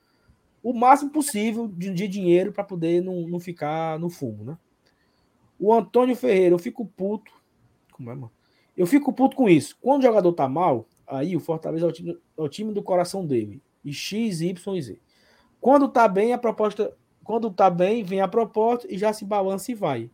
[0.62, 4.56] o máximo possível de, de dinheiro para poder não, não ficar no fumo, né?
[5.58, 7.32] O Antônio Ferreira, eu fico puto.
[7.92, 8.30] Como é, mano?
[8.76, 9.76] Eu fico puto com isso.
[9.80, 12.82] Quando o jogador tá mal, aí o Fortaleza é o time, é o time do
[12.82, 13.60] coração dele.
[13.84, 14.98] E X, Y e Z.
[15.60, 16.96] Quando tá bem, a proposta.
[17.24, 20.10] Quando tá bem, vem a proposta e já se balança e vai.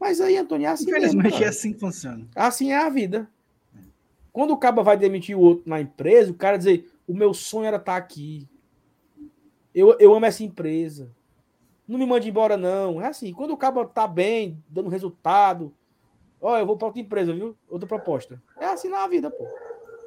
[0.00, 2.26] Mas aí, Antônio, é assim Infelizmente mesmo, é assim que funciona.
[2.34, 3.30] Assim é a vida.
[4.36, 7.64] Quando o cara vai demitir o outro na empresa, o cara dizer: o meu sonho
[7.64, 8.46] era estar tá aqui.
[9.74, 11.10] Eu, eu amo essa empresa.
[11.88, 13.00] Não me mande embora, não.
[13.00, 15.72] É assim, quando o cara tá bem, dando resultado,
[16.38, 17.56] Ó, eu vou para outra empresa, viu?
[17.66, 18.42] Outra proposta.
[18.60, 19.48] É assim na vida, pô.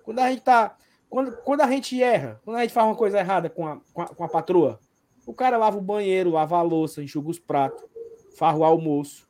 [0.03, 0.77] Quando a gente tá.
[1.09, 4.01] Quando, quando a gente erra, quando a gente faz uma coisa errada com a, com
[4.03, 4.79] a, com a patroa,
[5.25, 7.83] o cara lava o banheiro, lava a louça, enxuga os pratos,
[8.37, 9.27] faz o almoço.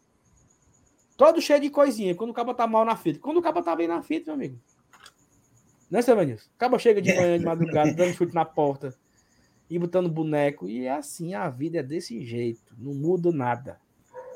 [1.16, 2.14] Todo cheio de coisinha.
[2.14, 3.18] Quando o cabo tá mal na fita.
[3.20, 4.60] Quando o cabo tá bem na fita, meu amigo.
[5.90, 6.48] Né, seu Vanilson?
[6.56, 8.94] O cabo chega de manhã, de madrugada, dando chute na porta
[9.70, 10.68] e botando boneco.
[10.68, 12.76] E é assim, a vida é desse jeito.
[12.78, 13.80] Não muda nada.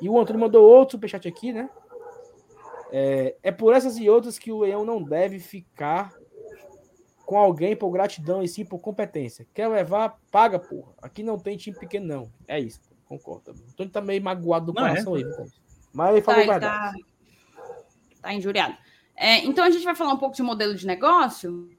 [0.02, 1.70] E o Antônio mandou outro superchat aqui, né?
[2.92, 6.14] É, é por essas e outras que o Leão não deve ficar
[7.26, 9.48] com alguém por gratidão e sim por competência.
[9.54, 10.94] Quer levar, paga, porra.
[11.02, 12.32] Aqui não tem time pequeno, não.
[12.48, 13.52] É isso, concordo.
[13.52, 15.20] O Antônio tá meio magoado do não é, coração é.
[15.20, 15.26] aí,
[15.94, 16.94] mas ele falou tá, Tá,
[18.22, 18.76] tá injuriado.
[19.15, 21.69] É, então a gente vai falar um pouco de modelo de negócio,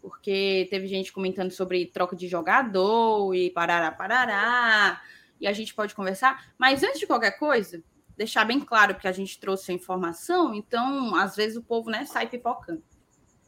[0.00, 5.00] porque teve gente comentando sobre troca de jogador e parará, parará,
[5.40, 6.52] e a gente pode conversar.
[6.58, 7.82] Mas antes de qualquer coisa,
[8.16, 12.04] deixar bem claro que a gente trouxe a informação, então às vezes o povo né,
[12.04, 12.82] sai pipocando.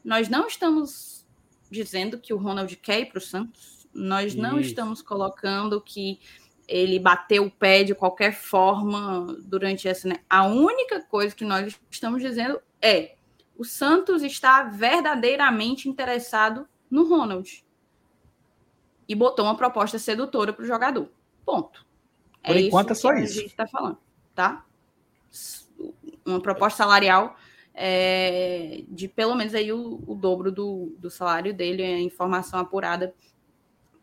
[0.03, 1.27] Nós não estamos
[1.69, 4.41] dizendo que o Ronald quer ir para o Santos, nós Isso.
[4.41, 6.19] não estamos colocando que
[6.67, 10.07] ele bateu o pé de qualquer forma durante essa.
[10.07, 10.17] Né?
[10.29, 13.15] A única coisa que nós estamos dizendo é
[13.57, 17.65] o Santos está verdadeiramente interessado no Ronald
[19.07, 21.09] e botou uma proposta sedutora para o jogador.
[21.45, 21.85] Ponto.
[22.43, 23.39] Por é enquanto isso é só isso.
[23.39, 23.97] A gente está falando
[24.37, 24.63] tá?
[26.23, 27.35] Uma proposta salarial
[27.73, 33.15] é, de pelo menos aí o, o dobro do, do salário dele, a informação apurada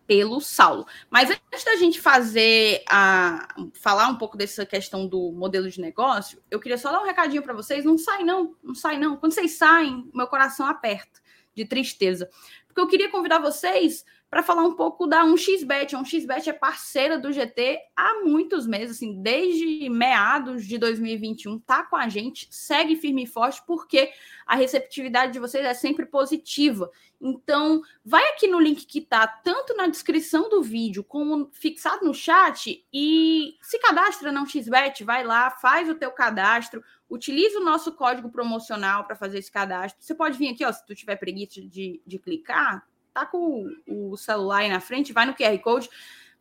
[0.07, 0.87] pelo Saulo.
[1.11, 6.43] Mas antes da gente fazer a falar um pouco dessa questão do modelo de negócio,
[6.51, 7.85] eu queria só dar um recadinho para vocês.
[7.85, 9.17] Não sai não, não sai não.
[9.17, 11.24] Quando vocês saem, meu coração aperta
[11.55, 12.29] de tristeza,
[12.67, 14.05] porque eu queria convidar vocês
[14.35, 15.95] para falar um pouco da 1xBet.
[15.95, 21.85] A 1xBet é parceira do GT há muitos meses, assim, desde meados de 2021, tá
[21.85, 24.11] com a gente, segue firme e forte, porque
[24.45, 26.91] a receptividade de vocês é sempre positiva.
[27.21, 32.13] Então, vai aqui no link que tá tanto na descrição do vídeo como fixado no
[32.13, 37.93] chat e se cadastra na 1xBet, vai lá, faz o teu cadastro, utiliza o nosso
[37.93, 40.03] código promocional para fazer esse cadastro.
[40.03, 44.17] Você pode vir aqui, ó, se tu tiver preguiça de, de clicar, tá com o
[44.17, 45.89] celular aí na frente, vai no QR Code,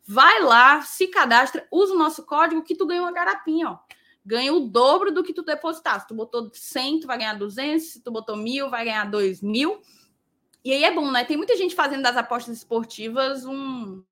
[0.06, 3.78] vai lá, se cadastra, usa o nosso código que tu ganha uma garapinha, ó.
[4.26, 6.00] Ganha o dobro do que tu depositar.
[6.00, 7.84] Se tu botou 100, tu vai ganhar 200.
[7.84, 9.82] Se tu botou mil, vai ganhar 2 mil.
[10.64, 11.26] E aí é bom, né?
[11.26, 14.02] Tem muita gente fazendo das apostas esportivas um,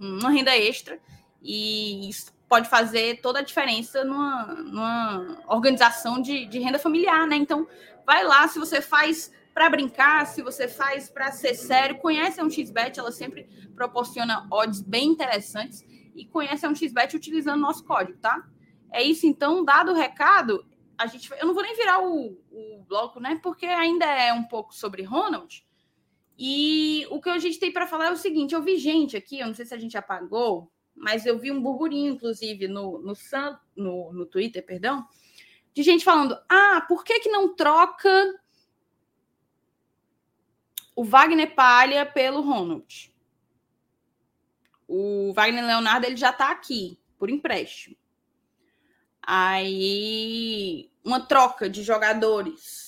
[0.00, 0.98] uma renda extra.
[1.42, 7.36] E isso pode fazer toda a diferença numa, numa organização de, de renda familiar, né?
[7.36, 7.66] Então,
[8.06, 12.44] vai lá, se você faz para brincar, se você faz para ser sério, conhece a
[12.44, 15.84] 1xBet, ela sempre proporciona odds bem interessantes
[16.14, 18.46] e conhece a 1xBet utilizando nosso código, tá?
[18.90, 20.64] É isso, então, dado o recado,
[20.96, 23.38] a gente, eu não vou nem virar o, o bloco, né?
[23.42, 25.64] Porque ainda é um pouco sobre Ronald.
[26.38, 29.38] E o que a gente tem para falar é o seguinte: eu vi gente aqui,
[29.38, 30.70] eu não sei se a gente apagou,
[31.00, 33.14] mas eu vi um burburinho, inclusive, no, no,
[33.76, 35.06] no, no Twitter, perdão,
[35.72, 38.10] de gente falando: ah, por que, que não troca
[40.98, 43.14] o Wagner Palha pelo Ronald.
[44.88, 47.94] O Wagner Leonardo ele já está aqui por empréstimo.
[49.22, 52.87] Aí uma troca de jogadores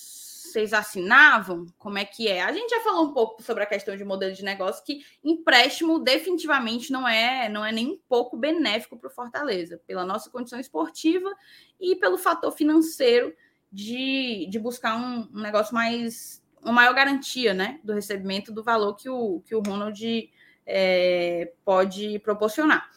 [0.51, 1.65] vocês assinavam?
[1.77, 2.41] Como é que é?
[2.41, 5.99] A gente já falou um pouco sobre a questão de modelo de negócio que empréstimo
[5.99, 10.59] definitivamente não é não é nem um pouco benéfico para o Fortaleza, pela nossa condição
[10.59, 11.31] esportiva
[11.79, 13.33] e pelo fator financeiro
[13.71, 18.95] de, de buscar um, um negócio mais uma maior garantia né, do recebimento do valor
[18.95, 20.29] que o, que o Ronald
[20.65, 22.87] é, pode proporcionar.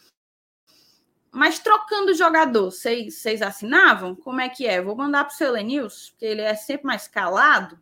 [1.35, 4.15] Mas trocando jogador, vocês assinavam?
[4.15, 4.81] Como é que é?
[4.81, 7.77] Vou mandar para o seu Lenils, porque ele é sempre mais calado.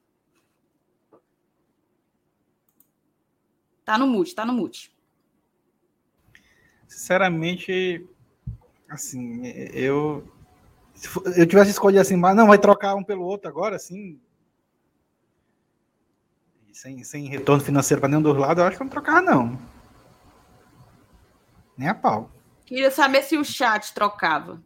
[3.85, 4.91] Tá no mute, tá no mute.
[6.87, 8.03] Sinceramente,
[8.89, 10.27] assim, eu
[10.95, 11.07] se
[11.39, 14.19] eu tivesse escolhido assim, mas não vai trocar um pelo outro agora, assim,
[16.71, 19.59] sem, sem retorno financeiro para nenhum dos lados, eu acho que não trocava, não.
[21.77, 22.32] Nem a pau.
[22.65, 24.61] Queria saber se o chat trocava.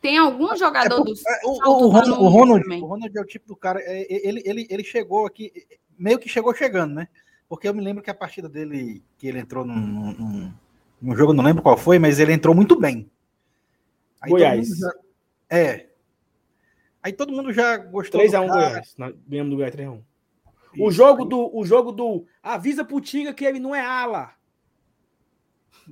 [0.00, 1.12] Tem algum é jogador é, do.
[1.12, 3.80] É, o, o, Ronald, o, Ronald, o Ronald é o tipo do cara.
[3.82, 5.52] É, ele, ele, ele chegou aqui,
[5.98, 7.08] meio que chegou chegando, né?
[7.48, 10.54] Porque eu me lembro que a partida dele, que ele entrou num, num,
[11.00, 13.10] num jogo, não lembro qual foi, mas ele entrou muito bem.
[14.20, 14.68] Aí Goiás.
[14.68, 14.92] Já,
[15.50, 15.86] é,
[17.06, 18.96] Aí todo mundo já gostou 3x1 Goiás.
[19.28, 20.02] Ganhamos do Goiás 3x1.
[20.78, 21.56] O jogo do.
[21.56, 22.24] O jogo do.
[22.42, 24.32] Avisa pro Tinga que ele não é ala.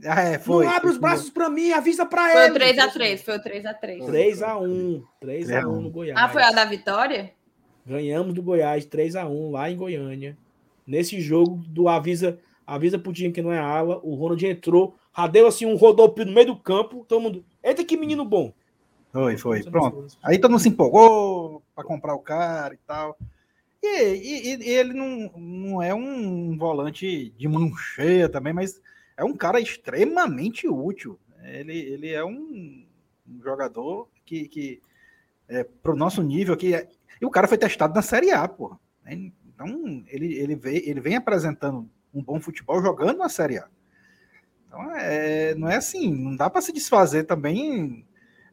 [0.04, 0.64] Ah, é, foi.
[0.64, 2.58] Não abre os braços para mim, avisa para ele.
[2.58, 3.98] Foi o 3x3, foi o 3x3.
[4.00, 5.02] 3x1.
[5.22, 6.18] 3x1 no Goiás.
[6.20, 7.32] Ah, foi a da vitória?
[7.86, 10.36] Ganhamos do Goiás 3x1 lá em Goiânia.
[10.86, 15.46] Nesse jogo do Avisa, avisa pro time que não é ala, o Ronald entrou, radeu
[15.46, 17.44] assim um rodopio no meio do campo, todo mundo.
[17.62, 18.52] Eita, que menino bom.
[19.12, 19.62] Foi, foi.
[19.62, 20.06] Pronto.
[20.22, 23.16] Aí todo mundo se empolgou para comprar o cara e tal.
[23.86, 28.80] E, e, e, ele não, não é um volante de mão cheia também, mas
[29.16, 31.18] é um cara extremamente útil.
[31.42, 32.86] Ele, ele é um,
[33.28, 34.82] um jogador que, que
[35.48, 36.74] é, para o nosso nível aqui.
[36.74, 36.88] É,
[37.20, 38.76] e o cara foi testado na Série A, pô.
[39.06, 43.68] Então, ele, ele, vem, ele vem apresentando um bom futebol jogando na Série A.
[44.66, 48.06] Então, é, não é assim, não dá para se desfazer também.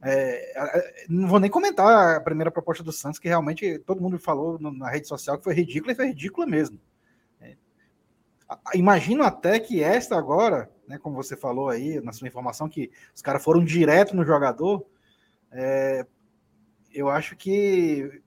[0.03, 4.57] É, não vou nem comentar a primeira proposta do Santos, que realmente todo mundo falou
[4.59, 6.79] na rede social que foi ridícula e foi ridícula mesmo.
[8.73, 13.21] Imagino até que esta agora, né, como você falou aí na sua informação, que os
[13.21, 14.85] caras foram direto no jogador,
[15.51, 16.05] é,
[16.93, 18.21] eu acho que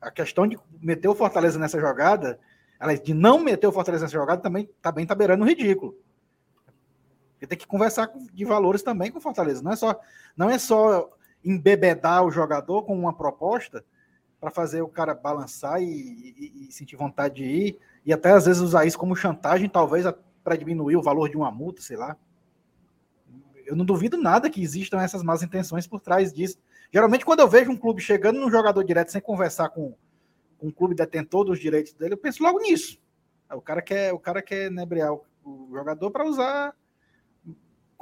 [0.00, 2.38] a questão de meter o Fortaleza nessa jogada,
[3.02, 5.96] de não meter o Fortaleza nessa jogada, também tá bem beirando o ridículo.
[7.42, 9.64] Porque tem que conversar de valores também com o Fortaleza.
[9.64, 10.00] Não é só,
[10.36, 11.10] não é só
[11.44, 13.84] embebedar o jogador com uma proposta
[14.40, 18.46] para fazer o cara balançar e, e, e sentir vontade de ir e até às
[18.46, 20.06] vezes usar isso como chantagem, talvez
[20.44, 22.16] para diminuir o valor de uma multa, sei lá.
[23.66, 26.60] Eu não duvido nada que existam essas más intenções por trás disso.
[26.92, 29.96] Geralmente, quando eu vejo um clube chegando num jogador direto sem conversar com,
[30.58, 33.00] com um clube detentor dos direitos dele, eu penso logo nisso.
[33.52, 36.72] O cara quer, o cara quer nebriar o, o jogador para usar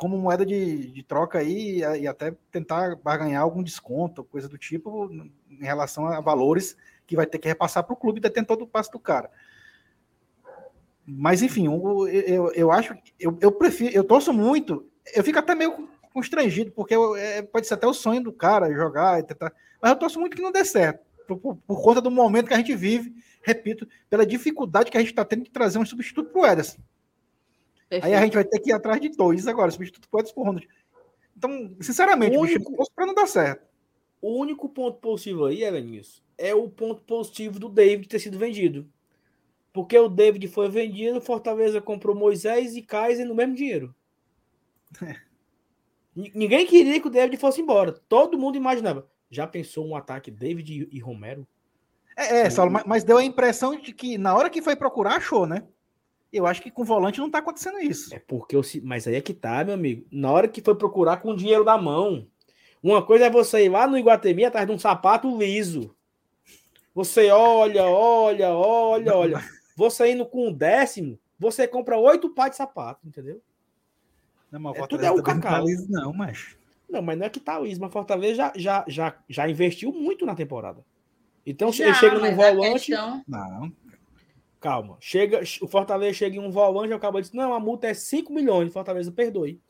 [0.00, 5.10] como moeda de, de troca aí e, até tentar barganhar algum desconto, coisa do tipo,
[5.12, 6.74] em relação a valores
[7.06, 9.30] que vai ter que repassar para o clube detentor do passe do cara.
[11.06, 12.96] Mas, enfim, eu, eu, eu acho.
[13.18, 13.94] Eu, eu prefiro.
[13.94, 14.86] Eu torço muito.
[15.14, 18.72] Eu fico até meio constrangido, porque eu, é, pode ser até o sonho do cara
[18.72, 19.52] jogar e tentar.
[19.82, 21.04] Mas eu torço muito que não dê certo.
[21.28, 25.00] Por, por, por conta do momento que a gente vive, repito, pela dificuldade que a
[25.00, 26.78] gente está tendo de trazer um substituto para o Ederson.
[27.90, 28.04] Perfeito.
[28.06, 30.68] Aí a gente vai ter que ir atrás de dois agora, substituto Ederson por Ronald.
[31.36, 32.90] Então, sinceramente, o único...
[32.94, 33.68] para não dar certo.
[34.22, 38.88] O único ponto positivo aí, Elenilson, é o ponto positivo do David ter sido vendido.
[39.72, 43.94] Porque o David foi vendido, Fortaleza comprou Moisés e Kaiser no mesmo dinheiro.
[45.02, 45.16] É.
[46.14, 47.92] Ninguém queria que o David fosse embora.
[47.92, 49.08] Todo mundo imaginava.
[49.30, 51.46] Já pensou um ataque David e Romero?
[52.16, 55.46] É, é Saulo, mas deu a impressão de que na hora que foi procurar, achou,
[55.46, 55.64] né?
[56.32, 58.14] Eu acho que com o volante não tá acontecendo isso.
[58.14, 60.06] É porque eu, mas aí é que tá, meu amigo.
[60.12, 62.26] Na hora que foi procurar com o dinheiro na mão.
[62.82, 65.94] Uma coisa é você ir lá no Iguatemi atrás de um sapato liso.
[66.94, 69.40] Você olha, olha, olha, olha.
[69.76, 73.40] Você indo com um décimo, você compra oito pares de sapato, entendeu?
[74.50, 75.64] Não, mas é, tudo é o cacau.
[75.64, 76.54] Não, não, mas...
[76.86, 77.88] Não, mas não é que tá o Isma.
[77.88, 80.84] Fortaleza já, já, já, já investiu muito na temporada.
[81.46, 82.86] Então, se ele chega no volante.
[82.88, 83.24] Questão...
[83.26, 83.72] Não.
[84.60, 84.98] Calma.
[85.00, 88.30] Chega, o Fortaleza chega em um volante e acaba dizer: não, a multa é 5
[88.32, 88.72] milhões.
[88.72, 89.60] Fortaleza perdoe.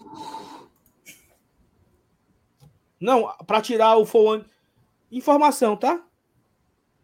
[2.99, 4.51] Não, para tirar o volante.
[5.11, 6.05] Informação, tá?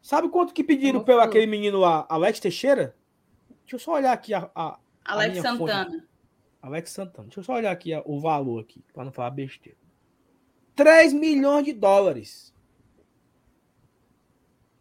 [0.03, 2.97] Sabe quanto que pediram pelo aquele menino lá, Alex Teixeira?
[3.61, 4.51] Deixa eu só olhar aqui a.
[4.55, 5.91] a Alex a Santana.
[5.91, 6.09] Fonte.
[6.63, 7.25] Alex Santana.
[7.29, 9.79] Deixa eu só olhar aqui o valor aqui, para não falar besteira.
[10.75, 12.53] 3 milhões de dólares.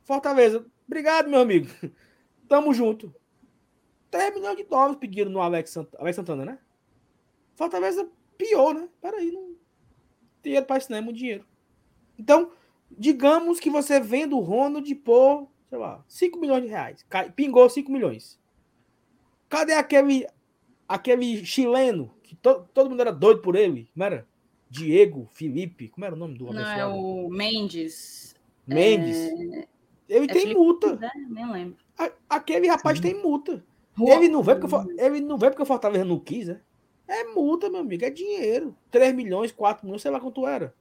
[0.03, 0.65] Fortaleza.
[0.87, 1.69] Obrigado, meu amigo.
[2.47, 3.13] Tamo junto.
[4.11, 6.59] 3 milhões de dólares pediram no Alex Santana, Alex Santana, né?
[7.55, 8.87] Fortaleza pior, né?
[9.01, 9.55] Peraí, não.
[10.41, 11.45] Dinheiro para isso não é muito dinheiro.
[12.17, 12.51] Então,
[12.97, 17.05] Digamos que você vende o Ronald por, sei lá, 5 milhões de reais.
[17.35, 18.39] Pingou 5 milhões.
[19.49, 20.27] Cadê aquele
[20.87, 23.89] aquele chileno que to, todo mundo era doido por ele?
[23.93, 24.27] Como era?
[24.69, 28.35] Diego, Felipe, como era o nome do Não, é o Mendes.
[28.65, 29.17] Mendes.
[29.17, 29.67] É...
[30.07, 30.95] Ele é tem Felipe, multa.
[30.95, 31.11] Né?
[31.29, 31.84] Nem lembro.
[32.29, 33.03] Aquele rapaz Sim.
[33.03, 33.63] tem multa.
[33.99, 36.59] Ele não vê porque ele não vê porque o Fortaleza não quis, né?
[37.07, 38.75] É multa, meu amigo, é dinheiro.
[38.91, 40.73] 3 milhões, 4 milhões, sei lá quanto era.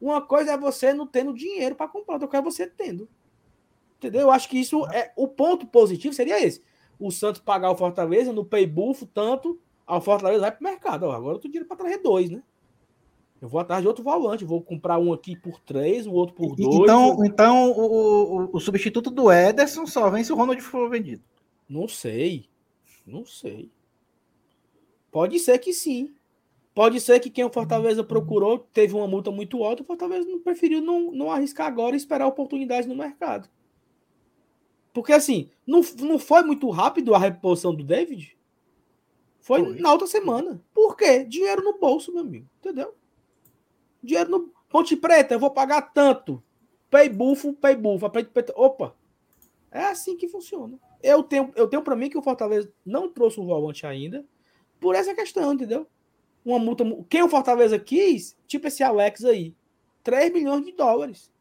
[0.00, 3.08] Uma coisa é você não tendo dinheiro para comprar, outra coisa é você tendo.
[3.98, 4.22] Entendeu?
[4.22, 6.62] Eu acho que isso é o ponto positivo seria esse.
[6.98, 11.02] O Santos pagar o Fortaleza no pay buff tanto, ao Fortaleza vai para o mercado.
[11.04, 12.42] Ó, agora eu tô dinheiro para trazer dois, né?
[13.44, 16.56] Eu vou atrás de outro volante, vou comprar um aqui por três, o outro por
[16.56, 16.76] dois.
[16.76, 17.26] Então, vou...
[17.26, 21.22] então o, o, o, substituto do Ederson só vem se o Ronald for vendido.
[21.68, 22.48] Não sei.
[23.06, 23.70] Não sei.
[25.10, 26.14] Pode ser que sim.
[26.74, 30.40] Pode ser que quem o Fortaleza procurou teve uma multa muito alta, o Fortaleza não
[30.40, 33.46] preferiu não, não arriscar agora e esperar oportunidade no mercado.
[34.90, 38.38] Porque assim, não, não foi muito rápido a reposição do David?
[39.38, 40.64] Foi, Foi na outra semana.
[40.72, 41.24] Por quê?
[41.24, 42.48] Dinheiro no bolso, meu amigo.
[42.58, 42.94] Entendeu?
[44.04, 46.42] Dinheiro no Ponte Preta, eu vou pagar tanto.
[46.90, 48.06] Pay bufo, pay bufo.
[48.54, 48.94] Opa!
[49.72, 50.78] É assim que funciona.
[51.02, 54.24] Eu tenho, eu tenho para mim que o Fortaleza não trouxe o volante ainda
[54.78, 55.86] por essa questão, entendeu?
[56.44, 56.84] Uma multa.
[57.08, 59.54] Quem o Fortaleza quis, tipo esse Alex aí,
[60.02, 61.32] 3 milhões de dólares.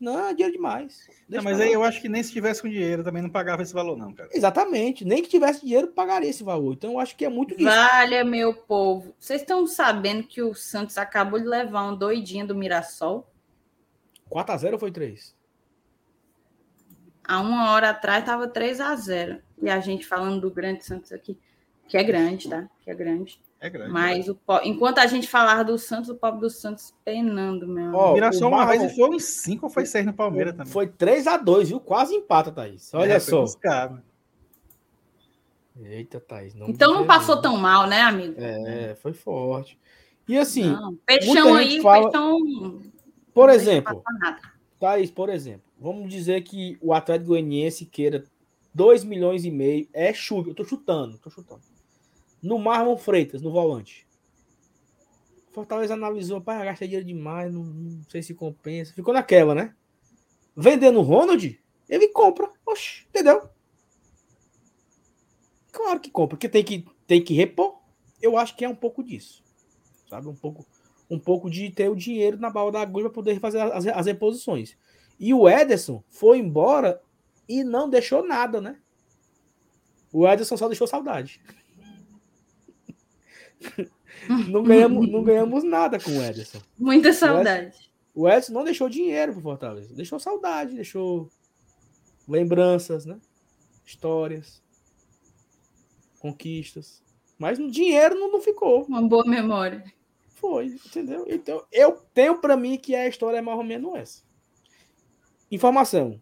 [0.00, 1.08] Não, é dinheiro demais.
[1.28, 3.72] Não, mas aí eu acho que nem se tivesse com dinheiro também não pagava esse
[3.72, 4.28] valor, não, cara.
[4.32, 5.04] Exatamente.
[5.04, 6.74] Nem que tivesse dinheiro, pagaria esse valor.
[6.74, 7.64] Então eu acho que é muito isso.
[7.64, 9.14] Valha, meu povo.
[9.18, 13.26] Vocês estão sabendo que o Santos acabou de levar um doidinho do Mirassol?
[14.30, 15.34] 4x0 ou foi 3?
[17.24, 21.12] Há uma hora atrás estava 3 a 0 E a gente falando do grande Santos
[21.12, 21.38] aqui,
[21.86, 22.68] que é grande, tá?
[22.80, 23.40] Que é grande.
[23.62, 23.92] É grande.
[23.92, 27.94] Mas o, enquanto a gente falava do Santos, o pobre do Santos penando, meu.
[27.94, 30.72] Ó, Mirassol uma vez e foi uns 5 ou foi 6 no Palmeiras também.
[30.72, 31.78] Foi 3 a 2 viu?
[31.78, 32.92] Quase empata, Thaís.
[32.92, 33.42] Olha é, só.
[33.42, 34.02] Buscar,
[35.80, 36.56] Eita, Thaís.
[36.56, 38.34] Não então não passou tão mal, né, amigo?
[38.36, 39.78] É, foi forte.
[40.26, 40.64] E assim.
[40.64, 42.10] Não, peixão aí, fala...
[42.10, 42.82] peixão.
[43.32, 44.02] Por exemplo,
[44.80, 48.24] Thaís, por exemplo, vamos dizer que o Atlético Goianiense queira
[48.74, 49.86] 2 milhões e meio.
[49.92, 50.50] É chuva.
[50.50, 51.71] Eu tô chutando, tô chutando
[52.42, 54.06] no Marlon Freitas, no volante.
[55.52, 58.94] Fortaleza analisou, pai, gasta dinheiro demais, não, não, sei se compensa.
[58.94, 59.74] Ficou naquela, né?
[60.56, 62.50] Vendendo o Ronald, ele compra.
[62.66, 63.48] Oxe, entendeu?
[65.70, 67.78] Claro que compra, porque tem que, tem que repor.
[68.20, 69.42] Eu acho que é um pouco disso.
[70.08, 70.28] Sabe?
[70.28, 70.66] Um pouco,
[71.10, 74.06] um pouco de ter o dinheiro na bala da agulha para poder fazer as, as
[74.06, 74.76] reposições.
[75.20, 77.00] E o Ederson foi embora
[77.48, 78.78] e não deixou nada, né?
[80.10, 81.40] O Ederson só deixou saudade.
[84.48, 86.60] Não, ganhamos, não ganhamos nada com o Ederson.
[86.78, 87.92] Muita saudade.
[88.14, 89.94] O Edson não deixou dinheiro pro Fortaleza.
[89.94, 91.30] Deixou saudade, deixou
[92.28, 93.18] lembranças, né?
[93.84, 94.62] Histórias,
[96.18, 97.02] conquistas.
[97.38, 98.84] Mas no dinheiro não, não ficou.
[98.84, 99.82] Uma boa memória.
[100.34, 101.24] Foi, entendeu?
[101.28, 104.22] Então, eu tenho para mim que a história é mais ou menos essa.
[105.50, 106.20] Informação.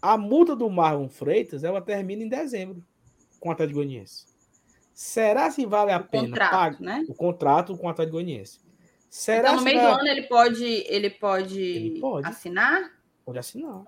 [0.00, 2.82] A multa do Marlon Freitas, ela termina em dezembro
[3.38, 4.29] com o Atlético Goianiense.
[5.00, 7.06] Será se vale a o pena contrato, pagar né?
[7.08, 8.60] o contrato com o Atlético Goianiense?
[9.08, 9.94] Será então, no meio vale...
[9.94, 13.00] do ano ele pode, ele pode, ele pode assinar?
[13.24, 13.84] Pode assinar.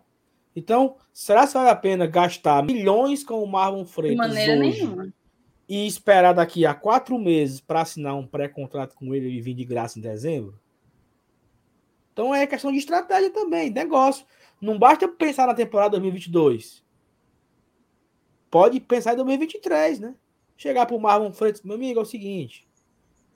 [0.57, 4.81] Então, será que vale a pena gastar milhões com o Marlon Freitas De maneira hoje
[4.87, 5.13] nenhuma.
[5.69, 9.67] e esperar daqui a quatro meses para assinar um pré-contrato com ele e vir de
[9.67, 10.59] graça em dezembro?
[12.15, 14.25] Então é questão de estratégia também, negócio.
[14.59, 16.83] Não basta pensar na temporada 2022.
[18.51, 20.15] Pode pensar em 2023, né?
[20.63, 22.69] Chegar para o Marlon Freitas, meu amigo, é o seguinte: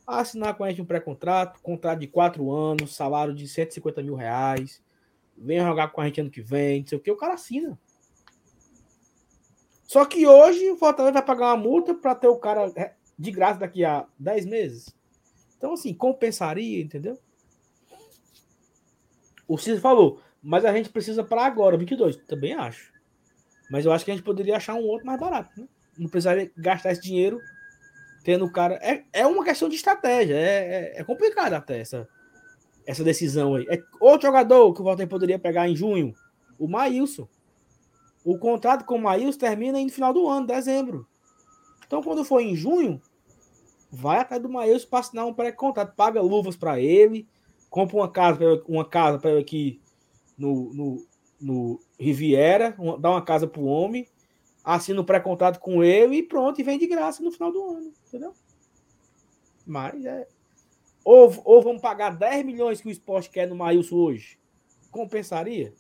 [0.07, 4.81] assinar com a gente um pré-contrato, contrato de quatro anos, salário de 150 mil reais,
[5.37, 7.77] vem jogar com a gente ano que vem, não sei o que, o cara assina.
[9.83, 12.73] Só que hoje o Fortaleza vai pagar uma multa para ter o cara
[13.19, 14.97] de graça daqui a 10 meses.
[15.59, 17.19] Então, assim, compensaria, entendeu?
[19.49, 22.19] O Cícero falou, mas a gente precisa para agora, 22.
[22.19, 22.93] Também acho.
[23.69, 25.67] Mas eu acho que a gente poderia achar um outro mais barato, né?
[25.99, 27.41] Não precisaria gastar esse dinheiro
[28.27, 28.75] tendo o cara.
[28.83, 30.35] É, é uma questão de estratégia.
[30.35, 32.09] É, é, é complicado até essa,
[32.85, 33.65] essa decisão aí.
[33.69, 36.13] É outro jogador que o Walter poderia pegar em junho,
[36.59, 37.29] o Maílson.
[38.25, 41.07] O contrato com o Maílson termina no final do ano, dezembro.
[41.87, 43.01] Então, quando for em junho,
[43.93, 45.95] vai atrás do Maílson para assinar um pré-contrato.
[45.95, 47.29] Paga luvas para ele,
[47.71, 49.81] compra uma casa para uma casa para ele aqui
[50.37, 51.07] no, no,
[51.41, 54.09] no Riviera, uma, dá uma casa para o homem
[54.67, 57.93] assina o pré-contrato com ele e pronto, e vem de graça no final do ano,
[58.09, 58.35] entendeu?
[59.65, 60.27] Mas é.
[61.05, 64.41] Ou, ou vamos pagar 10 milhões que o esporte quer no Maílson hoje?
[64.91, 65.73] Compensaria?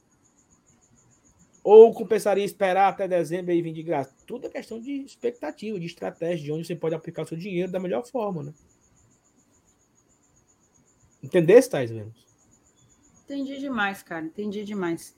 [1.64, 4.14] Ou compensaria esperar até dezembro e vir de graça?
[4.24, 7.72] Tudo é questão de expectativa, de estratégia, de onde você pode aplicar o seu dinheiro
[7.72, 8.54] da melhor forma, né?
[11.20, 12.24] Entendesse, Thais Vemos?
[13.24, 14.24] Entendi demais, cara.
[14.24, 15.16] Entendi demais.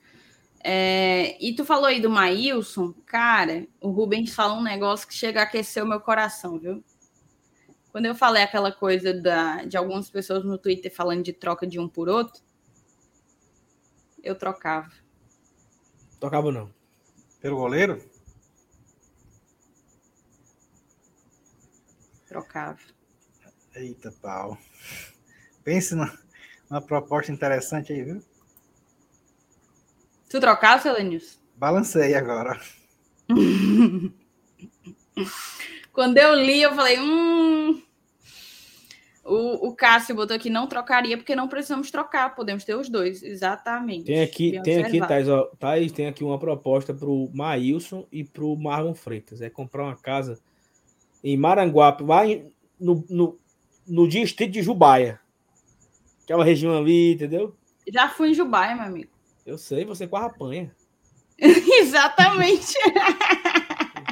[0.61, 5.39] É, e tu falou aí do Maílson, cara, o Rubens falou um negócio que chega
[5.39, 6.83] a aquecer o meu coração, viu?
[7.91, 11.79] Quando eu falei aquela coisa da, de algumas pessoas no Twitter falando de troca de
[11.79, 12.41] um por outro,
[14.21, 14.91] eu trocava.
[16.19, 16.71] Trocava não.
[17.41, 18.03] Pelo goleiro?
[22.27, 22.79] Trocava.
[23.73, 24.57] Eita pau.
[25.63, 28.21] Pense numa proposta interessante aí, viu?
[30.29, 31.39] Tu trocava, Selenius?
[31.55, 32.59] Balancei agora.
[35.91, 37.81] Quando eu li, eu falei, hum.
[39.25, 43.21] O, o Cássio botou aqui, não trocaria, porque não precisamos trocar, podemos ter os dois,
[43.21, 44.05] exatamente.
[44.05, 48.23] Tem aqui, tem aqui, Thais, ó, Thais, tem aqui uma proposta para o Maílson e
[48.23, 49.41] para o Marlon Freitas.
[49.41, 50.39] É comprar uma casa
[51.23, 53.37] em Maranguape, lá em- no, no,
[53.85, 55.19] no distrito de Jubaia.
[56.23, 57.55] Aquela região ali, entendeu?
[57.91, 59.11] Já fui em Jubaia, meu amigo.
[59.49, 60.71] Eu sei, você quase apanha.
[61.41, 62.75] Exatamente.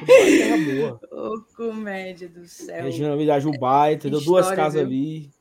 [0.09, 0.99] É boa.
[1.11, 2.85] Ô, comédia do céu.
[2.85, 4.19] Região da Jubaia, entendeu?
[4.19, 4.85] Duas casas viu?
[4.85, 5.31] ali.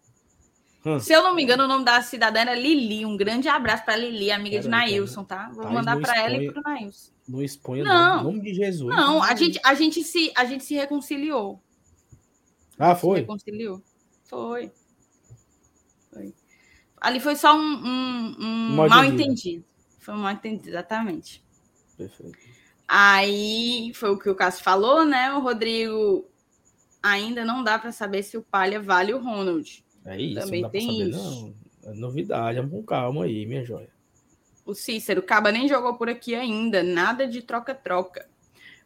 [1.01, 3.07] Se eu não me engano, o nome da cidadã era Lili.
[3.07, 5.49] Um grande abraço para Lili, amiga de Peraí, Nailson, tá?
[5.55, 7.11] Vou Thaís, mandar para ela e pro Nailson.
[7.27, 8.25] Não exponha, Não.
[8.25, 8.95] nome de Jesus.
[8.95, 11.59] Não, a gente, a gente, se, a gente se reconciliou.
[12.79, 13.21] Ah, Se foi?
[13.21, 13.83] reconciliou.
[14.25, 14.71] Foi.
[16.13, 16.35] Foi.
[17.01, 19.65] Ali foi só um, um, um mal entendido.
[20.07, 21.43] Foi mal entendido, exatamente.
[21.99, 22.39] Perfeito.
[22.87, 25.33] Aí foi o que o Cássio falou, né?
[25.33, 26.25] O Rodrigo
[27.03, 29.85] ainda não dá para saber se o Palha vale o Ronald.
[30.05, 31.55] É isso, Também não dá tem saber, isso.
[31.85, 31.91] não.
[31.91, 33.89] É novidade, vamos com calma aí, minha joia.
[34.65, 38.29] O Cícero, Caba nem jogou por aqui ainda, nada de troca-troca.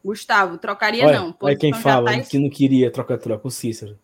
[0.02, 1.36] Gustavo, trocaria Olha, não.
[1.38, 3.98] olha quem fala tá que não queria troca-troca, o Cícero.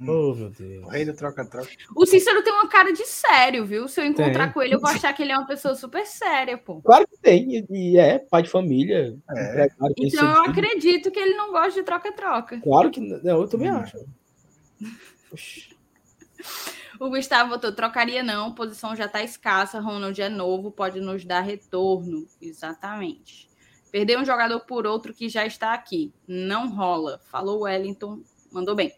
[0.00, 0.08] Hum.
[0.08, 0.84] Oh, meu Deus.
[0.84, 1.68] O rei do troca-troca.
[1.94, 3.86] O Cícero tem uma cara de sério, viu?
[3.86, 4.52] Se eu encontrar Tem.
[4.52, 6.80] com ele, eu vou achar que ele é uma pessoa super séria, pô.
[6.82, 9.16] Claro que tem, e- é pai de família.
[9.30, 9.68] É.
[9.94, 10.50] tem Então eu filho.
[10.50, 12.60] acredito que ele não gosta de troca-troca.
[12.60, 13.76] Claro que não, eu também Hum.
[13.78, 13.96] acho.
[17.00, 21.40] O Gustavo botou, trocaria não, posição já tá escassa, Ronald é novo, pode nos dar
[21.40, 22.26] retorno.
[22.40, 23.48] Exatamente.
[23.90, 26.12] Perder um jogador por outro que já está aqui.
[26.26, 27.20] Não rola.
[27.30, 28.20] Falou o Wellington,
[28.52, 28.92] mandou bem.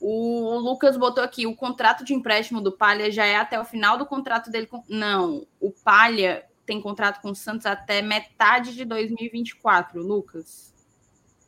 [0.00, 3.98] O Lucas botou aqui, o contrato de empréstimo do Palha já é até o final
[3.98, 4.82] do contrato dele com...
[4.88, 10.72] Não, o Palha tem contrato com o Santos até metade de 2024, Lucas.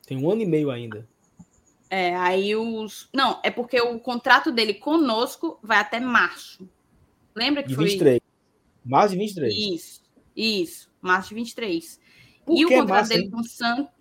[0.07, 1.09] Tem um ano e meio ainda.
[1.89, 3.09] É, aí os.
[3.13, 6.69] Não, é porque o contrato dele conosco vai até março.
[7.35, 8.21] Lembra que De foi 23.
[8.85, 9.55] Mais de 23.
[9.55, 10.03] isso?
[10.35, 12.01] Isso, março de 23.
[12.45, 13.31] Por e o contrato março, dele hein?
[13.31, 13.93] com o Santos.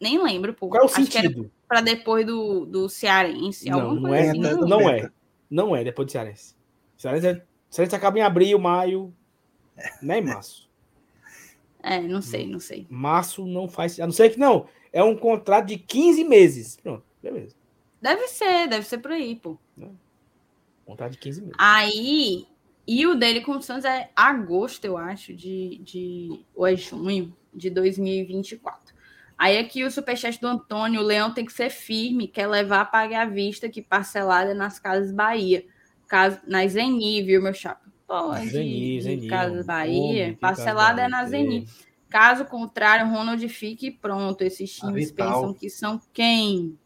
[0.00, 0.68] Nem lembro, pô.
[0.68, 1.50] Qual é o Acho que era sentido?
[1.68, 3.68] Para depois do, do Cearense.
[3.68, 4.38] Não, não é, assim.
[4.40, 5.06] Não beta.
[5.06, 5.10] é.
[5.50, 6.56] Não é depois do Cearense.
[6.96, 9.14] Cearense, é, Cearense acaba em abril, maio.
[10.02, 10.68] Não é em março.
[11.82, 12.86] É, não sei, não sei.
[12.88, 14.00] Março não faz.
[14.00, 14.66] A não ser que não.
[14.92, 16.76] É um contrato de 15 meses.
[16.82, 17.54] Pronto, beleza.
[18.00, 19.58] Deve ser, deve ser por aí, pô.
[20.84, 21.56] Contrato de 15 meses.
[21.58, 22.46] Aí,
[22.86, 27.36] e o dele com o Santos é agosto, eu acho, de, de ou é junho
[27.52, 28.94] de 2024.
[29.38, 32.84] Aí aqui o superchat do Antônio, o Leão tem que ser firme, quer levar a
[32.84, 35.64] pagar à vista que parcelada nas Casas Bahia.
[36.08, 37.88] Caso, na Zeni, viu, meu chapa?
[38.04, 38.48] Pode.
[38.48, 39.28] Zeni, Zeni.
[39.28, 39.64] Casas.
[39.64, 40.24] Bahia.
[40.24, 41.24] Homem, parcelada é na.
[41.24, 41.68] Zeni.
[42.08, 44.42] Caso contrário, Ronald fique pronto.
[44.42, 45.32] Esses times Vital.
[45.32, 46.76] pensam que são quem?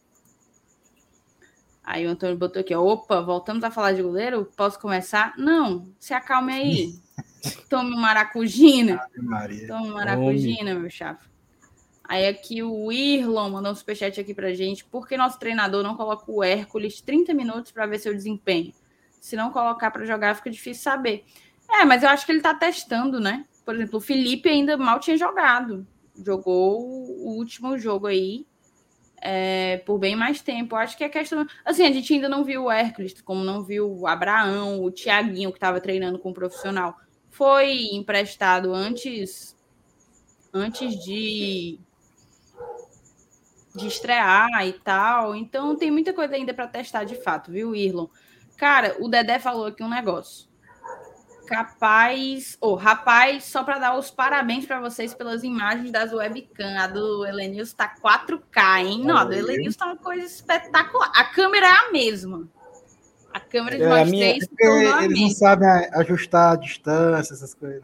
[1.82, 4.48] Aí o Antônio botou aqui, opa, voltamos a falar de goleiro?
[4.56, 5.34] Posso começar?
[5.38, 6.94] Não, se acalme aí.
[7.68, 9.00] Tome um maracujina.
[9.66, 11.31] Tome um maracujina, meu chapa.
[12.04, 14.84] Aí aqui o Irlon mandou um superchat aqui pra gente.
[14.84, 18.72] Por que nosso treinador não coloca o Hércules 30 minutos para ver seu desempenho?
[19.20, 21.24] Se não colocar para jogar, fica difícil saber.
[21.70, 23.44] É, mas eu acho que ele tá testando, né?
[23.64, 25.86] Por exemplo, o Felipe ainda mal tinha jogado.
[26.24, 28.44] Jogou o último jogo aí
[29.22, 30.74] é, por bem mais tempo.
[30.74, 31.46] Eu acho que é questão.
[31.64, 35.52] Assim, a gente ainda não viu o Hércules, como não viu o Abraão, o Tiaguinho,
[35.52, 36.96] que estava treinando com o profissional.
[37.30, 39.56] Foi emprestado antes,
[40.52, 41.78] antes de,
[43.74, 45.34] de estrear e tal.
[45.34, 48.06] Então tem muita coisa ainda para testar de fato, viu, Irlon?
[48.56, 50.50] Cara, o Dedé falou aqui um negócio.
[51.46, 56.78] Capaz, ou rapaz, só para dar os parabéns para vocês pelas imagens das webcam.
[56.78, 59.04] A do Elenilson tá 4K, hein?
[59.04, 59.34] Não, a do.
[59.34, 61.10] Elenilson tá uma coisa espetacular.
[61.14, 62.48] A câmera é a mesma.
[63.34, 67.34] A câmera de É, a nós minha- três a eles não sabem ajustar a distância,
[67.34, 67.82] essas coisas.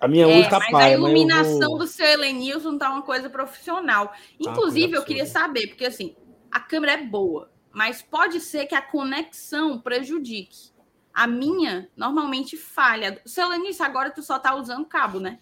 [0.00, 0.06] Né?
[0.06, 3.02] A minha É, tá mas a mas eu iluminação vou- do seu Elenilson tá uma
[3.02, 4.12] coisa profissional.
[4.38, 6.16] Inclusive, coisa eu queria saber, porque assim,
[6.50, 10.70] a câmera é boa, mas pode ser que a conexão prejudique.
[11.12, 13.20] A minha normalmente falha.
[13.26, 15.40] Seu Elenilson, agora tu só tá usando cabo, né?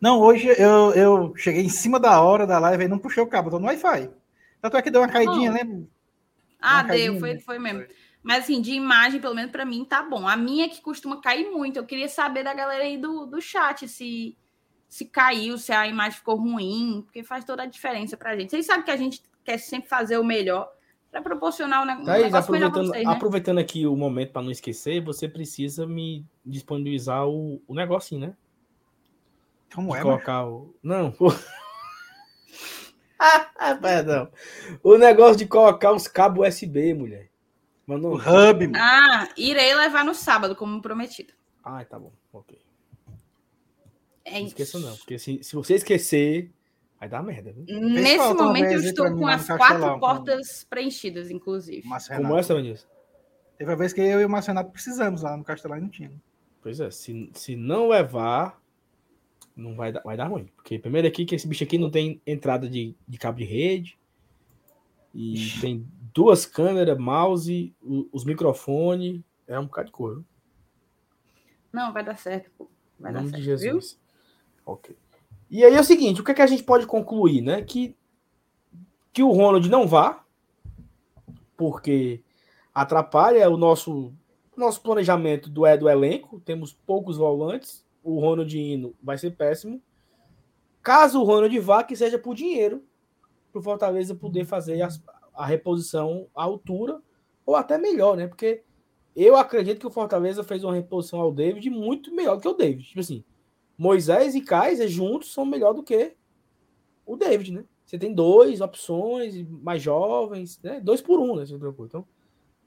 [0.00, 3.26] Não, hoje eu, eu cheguei em cima da hora da live e não puxei o
[3.26, 4.10] cabo, tô no Wi-Fi.
[4.60, 5.52] Tanto é que deu uma caidinha, bom.
[5.52, 5.86] lembra?
[6.60, 7.40] Ah, deu, caidinha, foi, né?
[7.40, 7.86] foi mesmo.
[8.22, 10.26] Mas assim, de imagem, pelo menos pra mim, tá bom.
[10.26, 11.76] A minha é que costuma cair muito.
[11.76, 14.36] Eu queria saber da galera aí do, do chat se,
[14.88, 18.50] se caiu, se a imagem ficou ruim, porque faz toda a diferença pra gente.
[18.50, 20.70] Vocês sabem que a gente quer sempre fazer o melhor
[21.10, 23.12] para proporcionar um Thaís, negócio melhor pra aproveitando, vocês, né?
[23.12, 28.34] aproveitando aqui o momento para não esquecer, você precisa me disponibilizar o, o negocinho, né?
[29.74, 30.74] Como De é, colocar o.
[30.82, 31.10] Não.
[31.12, 31.28] pô.
[33.18, 34.30] ah, perdão.
[34.82, 37.30] O negócio de colocar os cabos USB, mulher.
[37.88, 38.14] O Mandou.
[38.16, 38.78] hub, mano.
[38.78, 41.32] Ah, irei levar no sábado, como prometido.
[41.64, 42.12] Ai, tá bom.
[42.32, 42.56] Ok.
[44.24, 44.46] É Não isso.
[44.48, 44.94] esqueça, não.
[44.96, 46.50] Porque se, se você esquecer,
[47.00, 47.52] Vai dar merda.
[47.52, 47.64] Viu?
[47.80, 51.82] Nesse falta uma momento eu estou com as quatro Castelão, com- portas preenchidas, inclusive.
[52.16, 52.86] Como essa, Vanilson?
[53.56, 55.88] Teve a vez que eu e o Márcio Renato precisamos lá no Castelão e não
[55.88, 56.10] tinha.
[56.60, 58.60] Pois é, se, se não levar,
[59.54, 60.48] não vai dar, vai dar ruim.
[60.56, 63.96] Porque primeiro aqui que esse bicho aqui não tem entrada de, de cabo de rede.
[65.14, 65.86] E tem
[66.18, 67.72] duas câmeras, mouse,
[68.12, 69.22] os microfones.
[69.46, 70.24] É um bocado de cor.
[71.72, 72.68] Não, vai dar certo, pô.
[72.98, 73.56] Vai dar certo, de viu?
[73.56, 74.00] Jesus.
[74.66, 74.96] Ok.
[75.48, 77.62] E aí é o seguinte, o que, é que a gente pode concluir, né?
[77.62, 77.96] Que,
[79.12, 80.24] que o Ronald não vá,
[81.56, 82.20] porque
[82.74, 84.12] atrapalha o nosso,
[84.56, 86.40] nosso planejamento do, é, do elenco.
[86.40, 87.86] Temos poucos volantes.
[88.02, 89.80] O Ronald indo vai ser péssimo.
[90.82, 92.82] Caso o Ronald vá, que seja por dinheiro,
[93.52, 95.00] para o Fortaleza poder fazer as-
[95.38, 97.00] a reposição à altura,
[97.46, 98.26] ou até melhor, né?
[98.26, 98.64] Porque
[99.14, 102.54] eu acredito que o Fortaleza fez uma reposição ao David muito melhor do que o
[102.54, 102.88] David.
[102.88, 103.24] Tipo assim,
[103.76, 106.16] Moisés e Kaiser juntos são melhor do que
[107.06, 107.64] o David, né?
[107.86, 110.80] Você tem dois opções mais jovens, né?
[110.80, 111.46] Dois por um, né?
[111.46, 111.54] Se.
[111.54, 112.06] Então,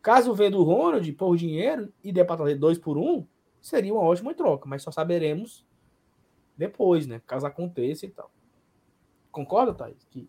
[0.02, 3.27] caso venda o Ronald por dinheiro e dê para trazer dois por um,
[3.60, 5.65] seria uma ótima troca, mas só saberemos
[6.57, 7.22] depois, né?
[7.27, 8.31] Caso aconteça e tal.
[9.30, 10.07] Concorda, Thaís?
[10.10, 10.27] Que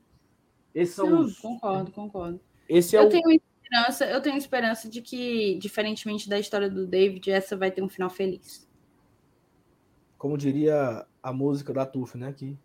[0.74, 1.39] esses são Não, os.
[1.39, 2.40] concordo, concordo.
[2.69, 3.09] Esse é eu o.
[3.09, 7.82] tenho esperança, eu tenho esperança de que, diferentemente da história do David, essa vai ter
[7.82, 8.69] um final feliz.
[10.19, 12.32] Como diria a música da Tuf, né?
[12.32, 12.57] Que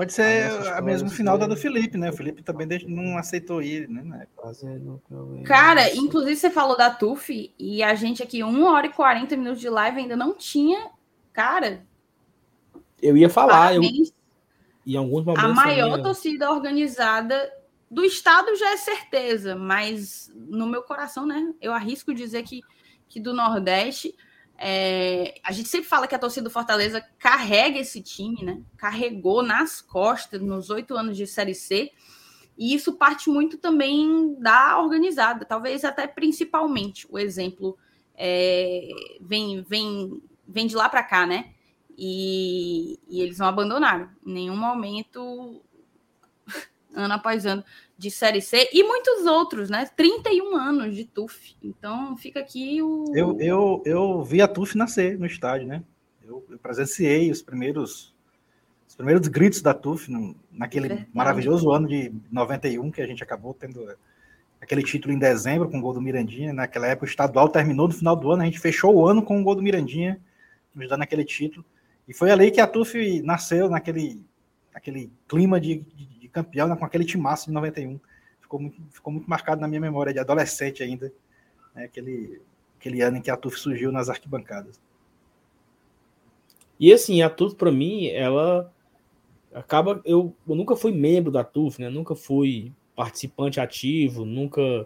[0.00, 2.08] Pode A ser a história mesmo final da do Felipe, né?
[2.08, 4.26] O Felipe também não aceitou ir, né?
[4.42, 9.36] eu Cara, inclusive você falou da TUF e a gente aqui, 1 hora e 40
[9.36, 10.90] minutos de live, ainda não tinha.
[11.34, 11.84] Cara,
[13.02, 14.14] eu ia falar, eu, parabéns.
[14.94, 15.50] Em alguns momentos.
[15.50, 17.50] a maior torcida organizada
[17.90, 21.52] do estado já é certeza, mas no meu coração, né?
[21.60, 22.60] Eu arrisco dizer que,
[23.08, 24.14] que do Nordeste.
[24.56, 28.62] é, a gente sempre fala que a torcida do Fortaleza carrega esse time, né?
[28.76, 31.90] Carregou nas costas nos oito anos de Série C.
[32.56, 37.06] E isso parte muito também da organizada, talvez até principalmente.
[37.10, 37.76] O exemplo
[38.14, 38.86] é,
[39.20, 41.54] vem, vem, vem de lá para cá, né?
[42.02, 44.08] E, e eles não abandonaram.
[44.26, 45.60] Em nenhum momento,
[46.94, 47.62] ano após ano,
[47.98, 48.70] de Série C.
[48.72, 49.86] E muitos outros, né?
[49.94, 51.54] 31 anos de TUF.
[51.62, 53.04] Então fica aqui o.
[53.14, 55.84] Eu, eu, eu vi a TUF nascer no estádio, né?
[56.24, 58.14] Eu, eu presenciei os primeiros
[58.88, 61.10] os primeiros gritos da TUF no- naquele Verdade.
[61.12, 63.86] maravilhoso ano de 91, que a gente acabou tendo
[64.60, 66.52] aquele título em dezembro com o gol do Mirandinha.
[66.54, 69.38] Naquela época o estadual terminou no final do ano, a gente fechou o ano com
[69.38, 70.18] o gol do Mirandinha,
[70.74, 71.64] nos dando aquele título.
[72.10, 74.20] E foi ali que a TUF nasceu, naquele,
[74.74, 78.00] naquele clima de, de, de campeão, né, com aquele timaço de 91.
[78.40, 81.12] Ficou muito, ficou muito marcado na minha memória de adolescente ainda,
[81.72, 82.42] né, aquele,
[82.76, 84.80] aquele ano em que a TUF surgiu nas arquibancadas.
[86.80, 88.74] E assim, a TUF, para mim, ela
[89.54, 90.02] acaba.
[90.04, 91.88] Eu, eu nunca fui membro da TUF, né?
[91.90, 94.84] Nunca fui participante ativo, nunca.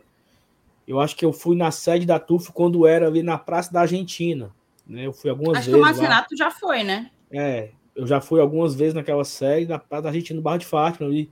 [0.87, 3.81] Eu acho que eu fui na sede da TUF quando era ali na Praça da
[3.81, 4.55] Argentina.
[4.87, 5.07] Né?
[5.07, 5.97] Eu fui algumas Acho que o vezes.
[5.99, 6.03] lá.
[6.09, 7.11] Marcinato já foi, né?
[7.33, 10.67] É, eu já fui algumas vezes naquela sede da Praça da Argentina, no Barra de
[10.67, 11.31] Fátima, ali,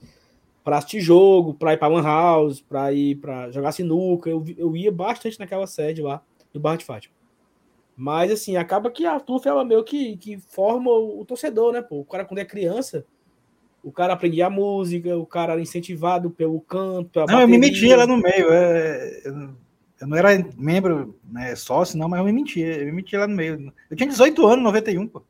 [0.64, 4.30] pra assistir jogo, pra ir pra Lan House, pra ir pra jogar sinuca.
[4.30, 6.22] Eu, vi- eu ia bastante naquela sede lá,
[6.54, 7.14] no Barra de Fátima.
[7.96, 11.82] Mas, assim, acaba que a TUF, ela meio que, que forma o, o torcedor, né,
[11.82, 12.00] pô?
[12.00, 13.04] O cara, quando é criança,
[13.84, 17.58] o cara aprendia a música, o cara era incentivado pelo canto, Não, eu me bateria.
[17.58, 18.46] metia lá no meio.
[18.50, 19.22] é,
[20.02, 22.78] eu, não era membro, né, sócio, não, mas eu me mentia.
[22.78, 23.72] Eu me metia lá no meio.
[23.88, 25.22] Eu tinha 18 anos, 91, pô.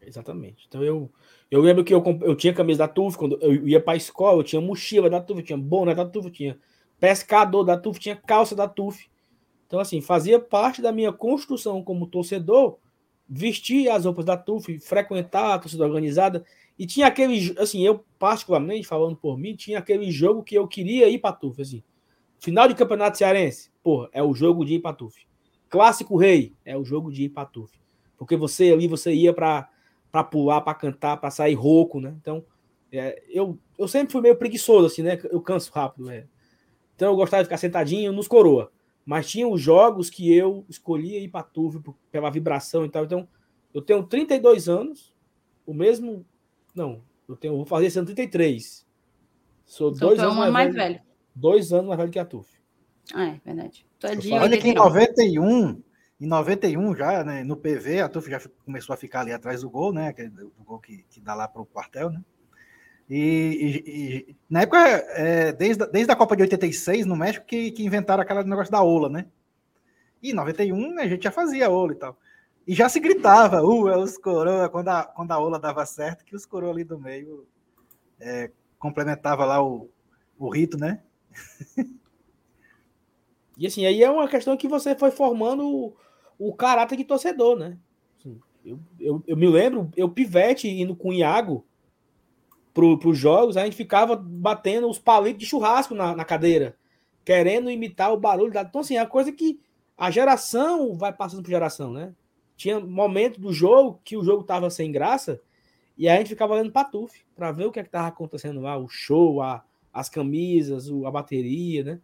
[0.00, 0.64] Exatamente.
[0.66, 1.10] Então eu,
[1.50, 4.38] eu lembro que eu, eu tinha camisa da TUF, quando eu ia para a escola,
[4.38, 6.58] eu tinha mochila da TUF, tinha boné da TUF, tinha
[6.98, 9.08] pescador da TUF, tinha calça da TUF.
[9.66, 12.78] Então, assim, fazia parte da minha construção como torcedor,
[13.28, 16.44] vestir as roupas da TUF, frequentar a torcida organizada.
[16.78, 21.08] E tinha aquele, assim, eu particularmente, falando por mim, tinha aquele jogo que eu queria
[21.08, 21.82] ir para a TUF, assim.
[22.42, 25.28] Final de campeonato cearense, porra, é o jogo de ir para a TUF.
[25.68, 27.72] Clássico Rei, é o jogo de ir para a TUF.
[28.18, 29.70] Porque você ali, você ia para
[30.10, 32.14] para pular, para cantar, para sair rouco, né?
[32.20, 32.44] Então,
[32.90, 35.18] é, eu, eu sempre fui meio preguiçoso, assim, né?
[35.30, 36.26] Eu canso rápido, né?
[36.96, 38.72] Então eu gostava de ficar sentadinho nos coroa.
[39.06, 43.04] Mas tinha os jogos que eu escolhia ir para Tuve pela vibração e tal.
[43.04, 43.28] Então,
[43.72, 45.14] eu tenho 32 anos,
[45.64, 46.26] o mesmo.
[46.74, 48.84] Não, eu tenho, vou fazer ano 33.
[49.64, 50.94] Sou Então, dois é anos um ano mais, mais velho.
[50.98, 51.11] velho.
[51.34, 52.48] Dois anos mais velho que a Tuf.
[53.14, 53.86] Ah, é verdade.
[53.98, 55.00] Tu é de Olha que em 89.
[55.06, 55.82] 91,
[56.20, 59.70] em 91 já, né, no PV, a TUF já começou a ficar ali atrás do
[59.70, 60.08] gol, né?
[60.08, 62.22] aquele- Do gol que, que dá lá para o quartel, né?
[63.10, 63.18] E,
[63.86, 63.90] e-
[64.30, 67.84] e na época, é, desde, a- desde a Copa de 86 no México, que, que
[67.84, 69.26] inventaram aquele negócio da ola, né?
[70.22, 72.16] E em 91 a gente já fazia ola e tal.
[72.66, 76.24] E já se gritava, uh, é os coroa, quando a, quando a ola dava certo,
[76.24, 77.44] que os coroa ali do meio
[78.20, 79.90] é, complementava lá o,
[80.38, 81.02] o rito, né?
[83.56, 85.96] e assim, aí é uma questão que você foi formando o,
[86.38, 87.78] o caráter de torcedor, né?
[88.18, 91.64] Assim, eu, eu, eu, me lembro, eu pivete indo com o Iago
[92.72, 96.76] para os jogos, a gente ficava batendo os palitos de churrasco na, na cadeira,
[97.24, 98.62] querendo imitar o barulho da.
[98.62, 99.60] Então, assim, é a coisa que
[99.96, 102.14] a geração vai passando por geração, né?
[102.56, 105.40] Tinha momento do jogo que o jogo tava sem graça
[105.96, 108.88] e a gente ficava olhando para Tuf para ver o que é acontecendo lá, o
[108.88, 112.00] show, a, as camisas, a bateria, né?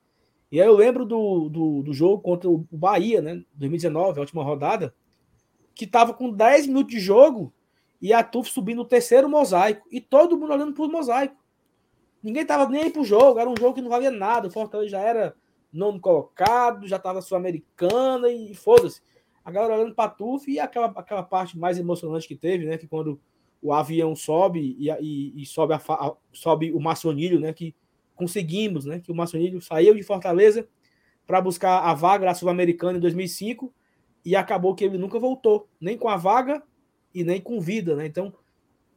[0.51, 3.43] E aí eu lembro do, do, do jogo contra o Bahia, né?
[3.55, 4.95] 2019, a última rodada,
[5.75, 7.53] que tava com 10 minutos de jogo
[8.01, 11.37] e a TUF subindo o terceiro mosaico e todo mundo olhando pro mosaico.
[12.23, 14.49] Ninguém tava nem aí pro jogo, era um jogo que não valia nada.
[14.49, 15.35] O Fortaleza já era
[15.73, 19.01] nono colocado, já tava sul-americana e foda-se.
[19.45, 22.77] A galera olhando pra TUF e aquela, aquela parte mais emocionante que teve, né?
[22.77, 23.21] Que quando
[23.61, 27.53] o avião sobe e, e, e sobe, a, a, sobe o maçonilho, né?
[27.53, 27.75] Que
[28.15, 29.01] conseguimos, né?
[29.01, 30.69] Que o maçonilho saiu de Fortaleza
[31.27, 33.73] para buscar a vaga da Sul-Americana em 2005
[34.25, 36.63] e acabou que ele nunca voltou, nem com a vaga
[37.15, 38.07] e nem com vida, né?
[38.07, 38.33] Então,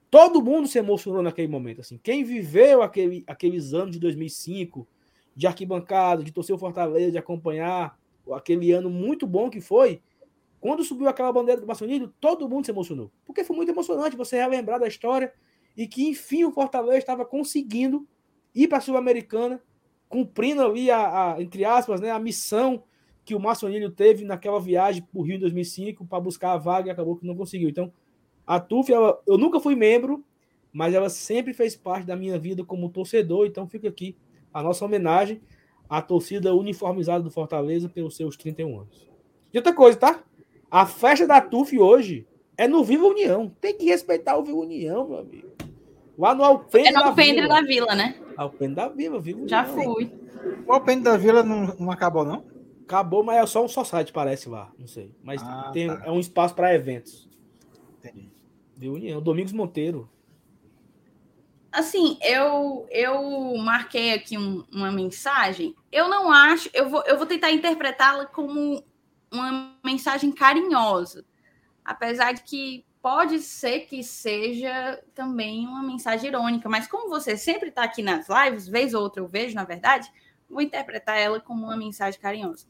[0.10, 2.00] todo mundo se emocionou naquele momento, assim.
[2.02, 4.88] Quem viveu aquele, aqueles anos de 2005,
[5.36, 7.98] de arquibancada, de torcer o Fortaleza, de acompanhar
[8.34, 10.02] aquele ano muito bom que foi,
[10.62, 13.12] quando subiu aquela bandeira do maçonismo, todo mundo se emocionou.
[13.26, 15.34] Porque foi muito emocionante você relembrar da história
[15.76, 18.08] e que, enfim, o Fortaleza estava conseguindo
[18.54, 19.60] ir para a Sul-Americana,
[20.08, 22.84] cumprindo ali, a, a, entre aspas, né, a missão
[23.26, 26.90] que o Maçonilho teve naquela viagem para o Rio em 2005 para buscar a vaga
[26.90, 27.68] e acabou que não conseguiu.
[27.68, 27.92] Então,
[28.46, 30.24] a TUF, ela, eu nunca fui membro,
[30.72, 33.48] mas ela sempre fez parte da minha vida como torcedor.
[33.48, 34.16] Então, fica aqui
[34.54, 35.42] a nossa homenagem
[35.90, 39.10] à torcida uniformizada do Fortaleza pelos seus 31 anos.
[39.54, 40.24] E outra coisa, tá?
[40.72, 42.26] A festa da TUF hoje
[42.58, 43.54] é no Viva União.
[43.60, 45.52] Tem que respeitar o Viva União, meu amigo.
[46.18, 48.16] Lá no Alpendre, é no Alpendre da, da Vila, né?
[48.38, 50.10] Alpendre da Vila, Viva Já fui.
[50.66, 52.46] O Alpendre da Vila não, não acabou, não?
[52.84, 54.72] Acabou, mas é só um só site, parece lá.
[54.80, 55.14] Não sei.
[55.22, 56.04] Mas ah, tem, tá.
[56.06, 57.30] é um espaço para eventos.
[58.00, 58.32] Entendi.
[58.78, 59.22] Viva União.
[59.22, 60.10] Domingos Monteiro.
[61.70, 65.76] Assim, eu eu marquei aqui um, uma mensagem.
[65.92, 66.70] Eu não acho.
[66.74, 68.84] Eu vou, eu vou tentar interpretá-la como
[69.32, 71.26] uma mensagem carinhosa.
[71.84, 77.70] Apesar de que pode ser que seja também uma mensagem irônica, mas como você sempre
[77.70, 80.12] está aqui nas lives, vez ou outra eu vejo, na verdade,
[80.50, 82.66] vou interpretar ela como uma mensagem carinhosa.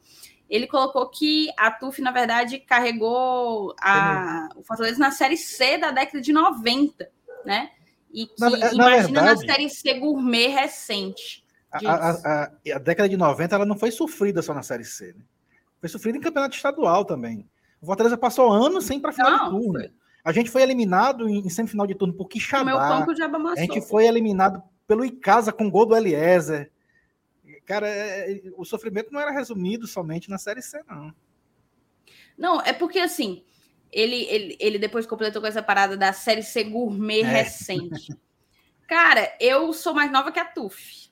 [0.49, 5.91] Ele colocou que a TUF, na verdade, carregou a, o Fortaleza na Série C da
[5.91, 7.09] década de 90,
[7.45, 7.71] né?
[8.13, 11.45] E que na, na imagina verdade, na Série C gourmet recente.
[11.71, 15.13] A, a, a, a, década de 90 ela não foi sofrida só na Série C,
[15.13, 15.23] né?
[15.81, 17.49] Foi sofrida em campeonato estadual também.
[17.81, 19.79] O Fortaleza passou anos sem para final não, de turno.
[19.79, 19.91] Foi.
[20.23, 22.71] A gente foi eliminado em, em semifinal de turno por Quixadá.
[23.57, 26.71] A gente foi eliminado pelo Icasa com gol do Eliezer.
[27.65, 31.13] Cara, é, é, o sofrimento não era resumido somente na Série C, não.
[32.37, 33.43] Não, é porque assim,
[33.91, 37.25] ele, ele, ele depois completou com essa parada da Série C gourmet é.
[37.25, 38.15] recente.
[38.87, 41.10] Cara, eu sou mais nova que a Tuf.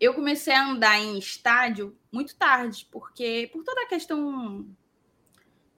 [0.00, 4.66] Eu comecei a andar em estádio muito tarde, porque por toda a questão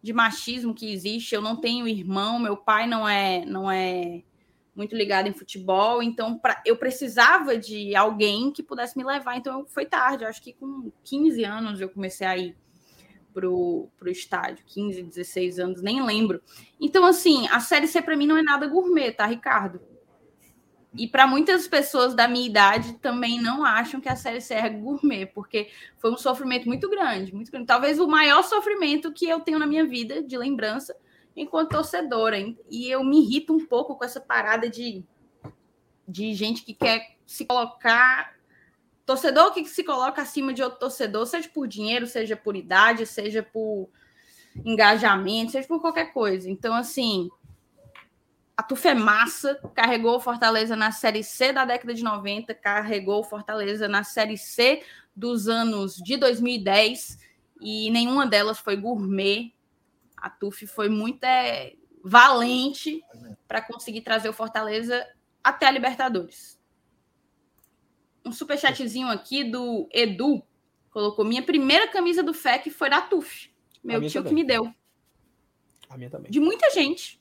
[0.02, 4.22] de machismo que existe, eu não tenho irmão, meu pai não é não é
[4.74, 9.66] muito ligado em futebol, então pra, eu precisava de alguém que pudesse me levar, então
[9.66, 12.56] foi tarde, eu acho que com 15 anos eu comecei a ir
[13.32, 16.42] pro, pro estádio, 15, 16 anos, nem lembro.
[16.80, 19.80] Então, assim, a Série C para mim não é nada gourmet, tá, Ricardo?
[20.92, 24.68] E para muitas pessoas da minha idade também não acham que a série C é
[24.68, 27.66] gourmet, porque foi um sofrimento muito grande, muito grande.
[27.66, 30.96] Talvez o maior sofrimento que eu tenho na minha vida de lembrança
[31.36, 32.36] enquanto torcedora.
[32.68, 35.04] E eu me irrito um pouco com essa parada de,
[36.08, 38.34] de gente que quer se colocar.
[39.06, 43.44] Torcedor que se coloca acima de outro torcedor, seja por dinheiro, seja por idade, seja
[43.44, 43.88] por
[44.64, 46.50] engajamento, seja por qualquer coisa.
[46.50, 47.28] Então, assim,
[48.60, 53.20] a Tuf é massa, carregou o Fortaleza na Série C da década de 90, carregou
[53.20, 54.82] o Fortaleza na Série C
[55.16, 57.18] dos anos de 2010
[57.58, 59.54] e nenhuma delas foi gourmet.
[60.14, 61.72] A Tuf foi muito é,
[62.04, 63.02] valente
[63.48, 65.08] para conseguir trazer o Fortaleza
[65.42, 66.60] até a Libertadores.
[68.22, 70.42] Um superchatzinho aqui do Edu
[70.90, 73.50] colocou: Minha primeira camisa do FEC foi da Tuf.
[73.82, 74.28] Meu tio também.
[74.28, 74.70] que me deu.
[75.88, 76.30] A minha também.
[76.30, 77.19] De muita gente.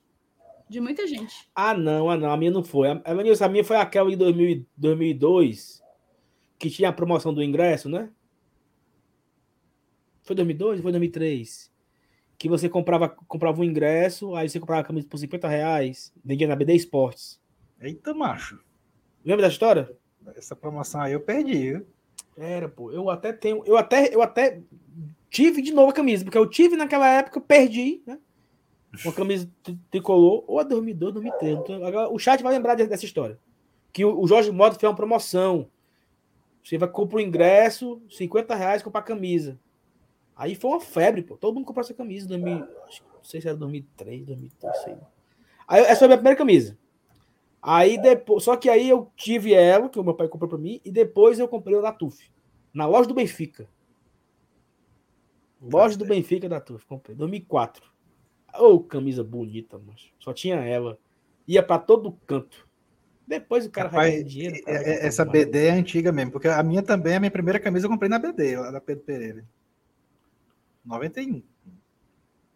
[0.70, 1.50] De muita gente.
[1.56, 2.32] Ah, não, ah, não.
[2.32, 2.90] A minha não foi.
[2.90, 5.82] A, a minha foi aquela de 2000, 2002,
[6.60, 8.10] que tinha a promoção do ingresso, né?
[10.22, 11.72] Foi 2002 foi 2003?
[12.38, 16.48] Que você comprava, comprava um ingresso, aí você comprava a camisa por 50 reais, vendia
[16.48, 17.42] na BD Esportes.
[17.82, 18.64] Eita, macho.
[19.26, 19.98] Lembra da história?
[20.36, 21.88] Essa promoção aí eu perdi, viu?
[22.38, 22.92] Era, pô.
[22.92, 23.64] Eu até tenho.
[23.66, 24.62] Eu até, eu até
[25.32, 28.20] tive de novo a camisa, porque eu tive naquela época, perdi, né?
[29.04, 29.50] Uma camisa
[29.92, 31.60] tricolor, ou a 2002, 2003.
[31.60, 33.40] Então, agora, o chat vai lembrar dessa história.
[33.94, 35.70] Que o, Jorge Moto fez uma promoção.
[36.64, 39.60] Você vai comprar o ingresso, 50 reais, comprar a camisa.
[40.36, 41.38] Aí foi uma febre, pô.
[41.38, 42.28] Todo mundo comprou essa camisa.
[42.28, 44.98] 2000, acho, não sei se era 2003, 2003, sei.
[45.68, 46.78] Aí, essa foi a minha primeira camisa.
[47.62, 50.80] Aí depois, só que aí eu tive ela, que o meu pai comprou para mim,
[50.84, 52.32] e depois eu comprei o da TUF,
[52.74, 53.70] na loja do Benfica.
[55.62, 57.92] Loja do Benfica da TUF, comprei, 2004.
[58.58, 60.98] Ô, oh, camisa bonita, mas só tinha ela.
[61.48, 62.68] Ia para todo canto.
[63.28, 64.56] Depois o cara Rapaz, vai dinheiro.
[64.66, 67.86] É, é, essa BD é antiga mesmo, porque a minha também, a minha primeira camisa
[67.86, 69.46] eu comprei na BD, lá da Pedro Pereira.
[70.84, 71.44] 91.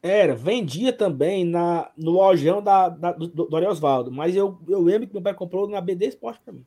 [0.01, 5.07] Era, vendia também na, no lojão da, da do, do Osvaldo, mas eu, eu lembro
[5.07, 6.65] que meu pai comprou na BD Esporte para mim.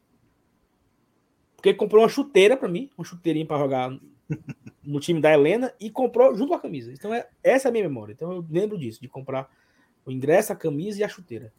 [1.54, 3.98] Porque ele comprou uma chuteira para mim, uma chuteirinha para jogar
[4.86, 6.92] no time da Helena e comprou junto com a camisa.
[6.92, 8.12] Então é, essa é a minha memória.
[8.12, 9.50] Então eu lembro disso, de comprar
[10.04, 11.52] o ingresso, a camisa e a chuteira.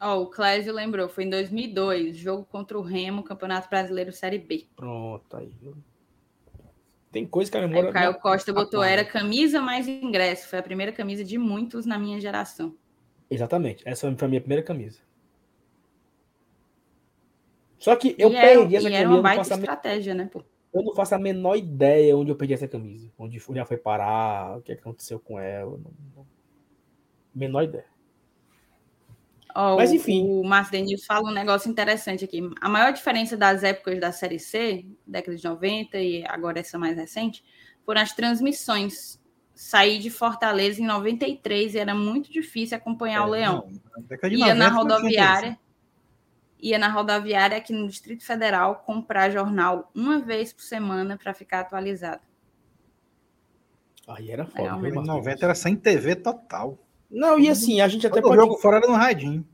[0.00, 4.38] Ó, oh, o Clésio lembrou, foi em 2002, jogo contra o Remo, Campeonato Brasileiro Série
[4.38, 4.66] B.
[4.76, 5.52] Pronto, aí.
[7.10, 7.84] Tem coisa que a memória.
[7.84, 10.46] Aí o Caio Costa botou era camisa mais ingresso.
[10.46, 12.76] Foi a primeira camisa de muitos na minha geração.
[13.30, 13.82] Exatamente.
[13.86, 15.00] Essa foi a minha primeira camisa.
[17.78, 18.96] Só que eu e perdi era, essa camisa.
[18.96, 20.44] Era uma baita estratégia, né, pô?
[20.72, 23.10] Eu não faço a menor ideia onde eu perdi essa camisa.
[23.18, 25.78] Onde já foi parar, o que aconteceu com ela.
[25.78, 26.26] Não, não...
[27.34, 27.86] Menor ideia.
[29.54, 30.24] Oh, Mas enfim.
[30.24, 32.40] O, o Márcio Denilson fala um negócio interessante aqui.
[32.60, 36.96] A maior diferença das épocas da Série C, década de 90 e agora essa mais
[36.96, 37.42] recente,
[37.84, 39.20] foram as transmissões.
[39.54, 43.68] Saí de Fortaleza em 93 e era muito difícil acompanhar é, o Leão.
[44.22, 45.58] Não, ia na rodoviária.
[46.60, 51.60] Ia na rodoviária aqui no Distrito Federal comprar jornal uma vez por semana para ficar
[51.60, 52.22] atualizado.
[54.08, 54.88] Aí era foda.
[54.88, 56.78] Em 90 era sem TV total.
[57.10, 58.36] Não, e assim, a gente até pode.
[58.36, 59.46] O jogo fora era no radinho.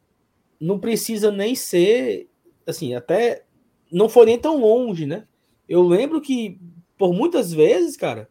[0.60, 2.28] Não precisa nem ser.
[2.66, 3.44] Assim, até.
[3.92, 5.26] Não foi nem tão longe, né?
[5.68, 6.60] Eu lembro que,
[6.96, 8.28] por muitas vezes, cara,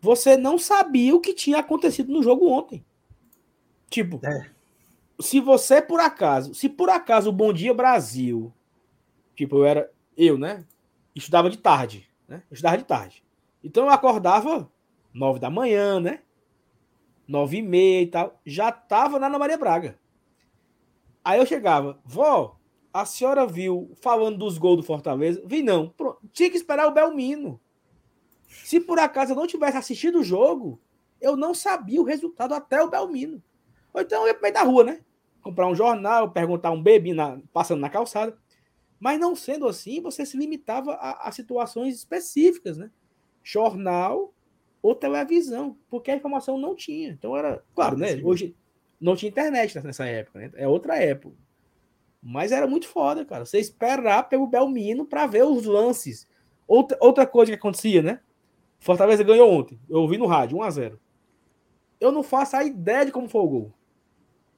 [0.00, 2.84] você não sabia o que tinha acontecido no jogo ontem.
[3.90, 4.50] Tipo, é.
[5.20, 8.52] Se você por acaso, se por acaso o Bom Dia Brasil,
[9.34, 10.64] tipo, eu era, eu, né?
[11.14, 12.42] Estudava de tarde, né?
[12.50, 13.24] Estudava de tarde.
[13.62, 14.70] Então eu acordava
[15.12, 16.20] nove da manhã, né?
[17.26, 19.98] nove e meia e tal, já tava na Ana Maria Braga.
[21.24, 22.56] Aí eu chegava, vó,
[22.92, 25.42] a senhora viu falando dos gols do Fortaleza?
[25.44, 25.88] Vi não.
[25.88, 26.20] Pronto.
[26.32, 27.60] Tinha que esperar o Belmino.
[28.46, 30.80] Se por acaso eu não tivesse assistido o jogo,
[31.20, 33.42] eu não sabia o resultado até o Belmino.
[33.92, 35.00] Ou então eu ia pro meio da rua, né?
[35.46, 38.36] Comprar um jornal, perguntar um bebê na, passando na calçada.
[38.98, 42.90] Mas não sendo assim, você se limitava a, a situações específicas, né?
[43.44, 44.34] Jornal
[44.82, 47.10] ou televisão, porque a informação não tinha.
[47.10, 48.20] Então era, claro, né?
[48.24, 48.56] Hoje
[49.00, 50.50] não tinha internet nessa época, né?
[50.56, 51.36] É outra época.
[52.20, 53.46] Mas era muito foda, cara.
[53.46, 56.26] Você esperar pelo Belmino para ver os lances.
[56.66, 58.18] Outra, outra coisa que acontecia, né?
[58.80, 59.78] Fortaleza ganhou ontem.
[59.88, 61.00] Eu ouvi no rádio, 1 a 0
[62.00, 63.75] Eu não faço a ideia de como foi o gol.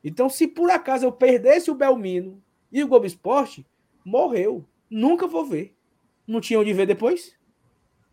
[0.08, 3.66] Então, se por acaso eu perdesse o Belmino e o Globo Esporte,
[4.04, 4.64] morreu.
[4.90, 5.74] Nunca vou ver.
[6.26, 7.36] Não tinha onde ver depois?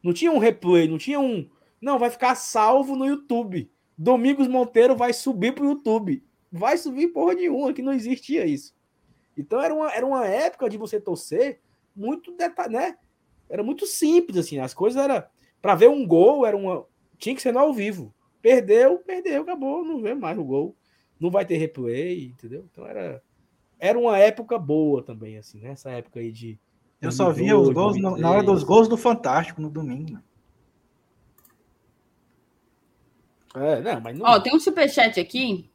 [0.03, 1.49] Não tinha um replay, não tinha um,
[1.85, 3.69] não, vai ficar salvo no YouTube.
[3.95, 6.23] Domingos Monteiro vai subir para o YouTube.
[6.51, 8.73] Vai subir porra nenhuma, que não existia isso.
[9.37, 11.59] Então era uma, era uma época de você torcer
[11.95, 12.35] muito
[12.71, 12.97] né?
[13.47, 14.57] Era muito simples, assim.
[14.57, 15.29] As coisas era.
[15.61, 16.87] Para ver um gol, era uma.
[17.19, 18.11] Tinha que ser no ao vivo.
[18.41, 19.85] Perdeu, perdeu, acabou.
[19.85, 20.75] Não vê mais o gol.
[21.19, 22.65] Não vai ter replay, entendeu?
[22.71, 23.21] Então era.
[23.77, 25.71] Era uma época boa também, assim, né?
[25.71, 26.57] Essa época aí de.
[27.01, 30.17] Eu só via os gols na hora dos gols do Fantástico no domingo.
[33.55, 34.25] É, não, mas não...
[34.25, 35.69] Ó, tem um superchat aqui.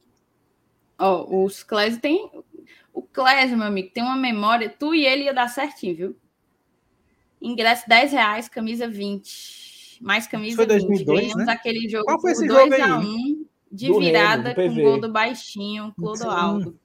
[0.99, 2.29] Ó, os Clésio tem.
[2.93, 4.69] O Clésio, meu amigo, tem uma memória.
[4.69, 6.15] Tu e ele ia dar certinho, viu?
[7.41, 9.99] Ingresso 10 reais, camisa 20.
[10.01, 11.03] Mais camisa foi 20.
[11.05, 11.53] Ganhamos né?
[11.53, 13.40] aquele jogo Qual foi esse 2x1
[13.71, 16.79] de do virada Remo, com gol do baixinho, Clodoaldo.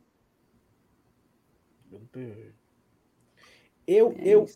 [3.86, 4.46] Eu, é eu,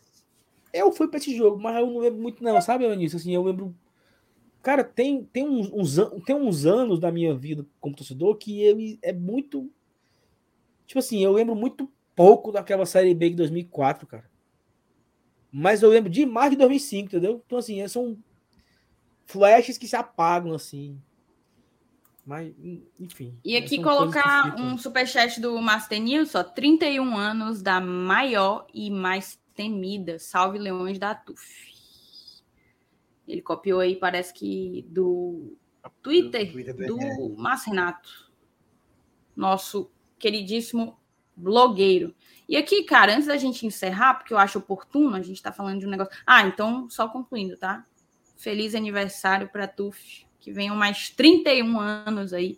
[0.73, 3.17] eu fui para esse jogo, mas eu não lembro muito, não, sabe, Anísio?
[3.17, 3.75] Assim, eu lembro
[4.61, 8.99] Cara, tem, tem, uns, uns, tem uns anos da minha vida como torcedor que ele
[9.01, 9.71] é muito.
[10.85, 14.29] Tipo assim, eu lembro muito pouco daquela série B de 2004, cara.
[15.51, 17.41] Mas eu lembro demais de 2005, entendeu?
[17.45, 18.17] Então, assim, são
[19.25, 21.01] flashes que se apagam, assim.
[22.25, 22.53] Mas,
[22.99, 23.37] enfim.
[23.43, 29.39] E aqui colocar um superchat do Master News, ó, 31 anos da maior e mais
[29.55, 30.19] temida.
[30.19, 31.71] Salve Leões da TUF.
[33.27, 35.57] Ele copiou aí, parece que do
[36.01, 38.31] Twitter, do, Twitter do, do Márcio Renato.
[39.35, 39.89] Nosso
[40.19, 40.99] queridíssimo
[41.35, 42.13] blogueiro.
[42.47, 45.79] E aqui, cara, antes da gente encerrar, porque eu acho oportuno, a gente está falando
[45.79, 46.13] de um negócio.
[46.25, 47.85] Ah, então, só concluindo, tá?
[48.37, 52.57] Feliz aniversário para TUF, que venham mais 31 anos aí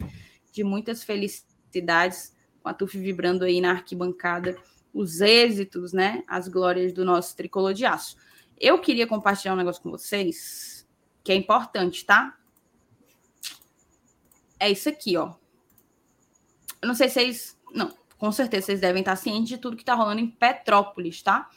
[0.52, 4.58] de muitas felicidades, com a TUF vibrando aí na arquibancada,
[4.94, 6.24] os êxitos, né?
[6.28, 8.16] As glórias do nosso tricolor de aço.
[8.60, 10.88] Eu queria compartilhar um negócio com vocês
[11.24, 12.38] que é importante, tá?
[14.60, 15.34] É isso aqui, ó.
[16.82, 17.60] Eu não sei se vocês.
[17.74, 21.50] Não, com certeza vocês devem estar cientes de tudo que está rolando em Petrópolis, tá?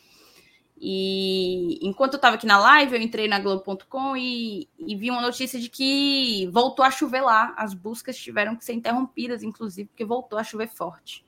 [0.78, 5.23] E enquanto eu estava aqui na live, eu entrei na Globo.com e, e, vi uma
[5.23, 7.55] notícia de que voltou a chover lá.
[7.57, 11.24] As buscas tiveram que ser interrompidas, inclusive, porque voltou a chover forte.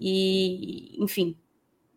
[0.00, 1.36] E, enfim,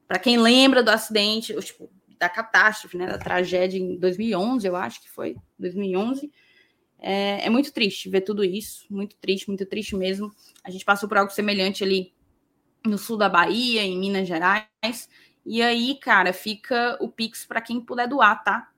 [0.08, 1.90] para quem lembra do acidente, tipo,
[2.20, 6.30] da catástrofe, né, da tragédia em 2011, eu acho que foi, 2011,
[7.00, 10.32] é, é muito triste ver tudo isso, muito triste, muito triste mesmo.
[10.64, 12.14] A gente passou por algo semelhante ali
[12.86, 15.10] no sul da Bahia, em Minas Gerais.
[15.46, 18.72] E aí, cara, fica o Pix para quem puder doar, tá?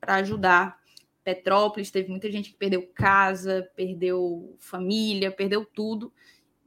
[0.00, 0.78] Para ajudar.
[1.22, 6.12] Petrópolis, teve muita gente que perdeu casa, perdeu família, perdeu tudo.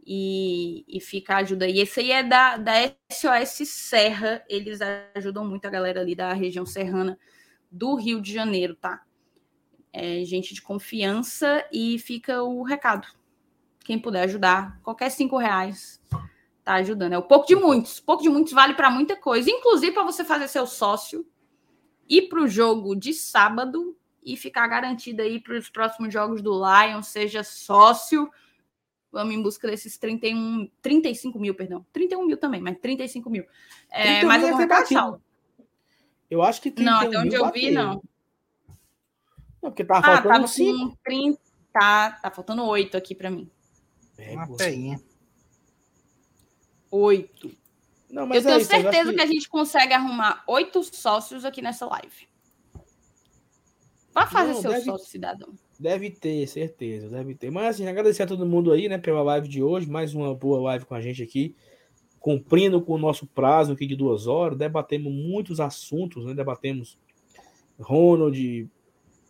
[0.06, 1.68] E, e fica a ajuda.
[1.68, 2.74] E esse aí é da, da
[3.12, 4.44] SOS Serra.
[4.48, 4.80] Eles
[5.14, 7.20] ajudam muito a galera ali da região serrana
[7.70, 9.04] do Rio de Janeiro, tá?
[9.94, 13.08] É gente de confiança e fica o recado.
[13.82, 16.02] Quem puder ajudar, qualquer cinco reais
[16.72, 17.14] tá ajudando.
[17.14, 18.00] É o pouco de muitos.
[18.00, 21.26] Pouco de muitos vale para muita coisa, inclusive para você fazer seu sócio,
[22.08, 26.54] ir para o jogo de sábado e ficar garantido aí para os próximos jogos do
[26.54, 28.30] Lion, seja sócio.
[29.12, 31.86] Vamos em busca desses 31, 35 mil, perdão.
[31.92, 33.46] 31 mil também, mas 35 mil.
[33.92, 35.20] É, mais alguma coisa,
[36.30, 38.02] Eu acho que 31 Não, até onde eu vi, não.
[39.62, 40.98] Não, porque tava ah, faltando tava 5.
[41.04, 41.40] 30,
[41.74, 43.50] tá, tá faltando 8 aqui para mim.
[44.18, 45.00] É, uma peinha
[46.92, 47.52] oito.
[48.10, 49.16] Não, mas eu tenho é certeza que...
[49.16, 49.22] que...
[49.22, 52.30] a gente consegue arrumar oito sócios aqui nessa live.
[54.14, 55.54] Vá fazer Não, seu deve, sócio, cidadão.
[55.80, 57.50] Deve ter, certeza, deve ter.
[57.50, 59.90] Mas assim, agradecer a todo mundo aí, né, pela live de hoje.
[59.90, 61.56] Mais uma boa live com a gente aqui.
[62.20, 64.58] Cumprindo com o nosso prazo aqui de duas horas.
[64.58, 66.34] Debatemos muitos assuntos, né?
[66.34, 67.00] Debatemos
[67.80, 68.70] Ronald,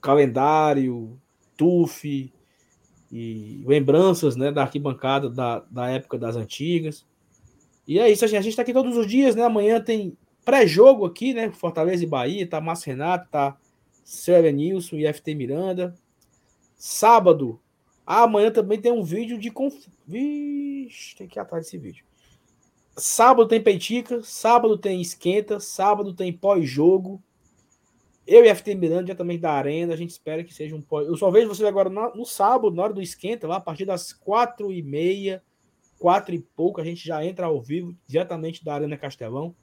[0.01, 1.17] calendário,
[1.55, 2.33] TUF
[3.11, 7.05] e lembranças, né, da arquibancada da, da época das antigas.
[7.87, 9.43] E é isso, a gente está aqui todos os dias, né?
[9.43, 11.51] Amanhã tem pré-jogo aqui, né?
[11.51, 13.57] Fortaleza e Bahia, tá Márcio Renato, tá
[14.03, 15.95] Célia Nilson e FT Miranda.
[16.75, 17.59] Sábado,
[18.05, 19.75] amanhã também tem um vídeo de conf...
[20.07, 22.05] Vixe, tem que ir atrás desse vídeo.
[22.97, 27.21] Sábado tem Peitica, sábado tem Esquenta, sábado tem pós-jogo.
[28.27, 31.07] Eu e FT Miranda já também da Arena, a gente espera que seja um pós.
[31.07, 33.85] Eu só vejo vocês agora no, no sábado, na hora do Esquenta, lá a partir
[33.85, 35.41] das quatro e meia
[36.01, 39.55] quatro e pouco, a gente já entra ao vivo, diretamente da Arena Castelão.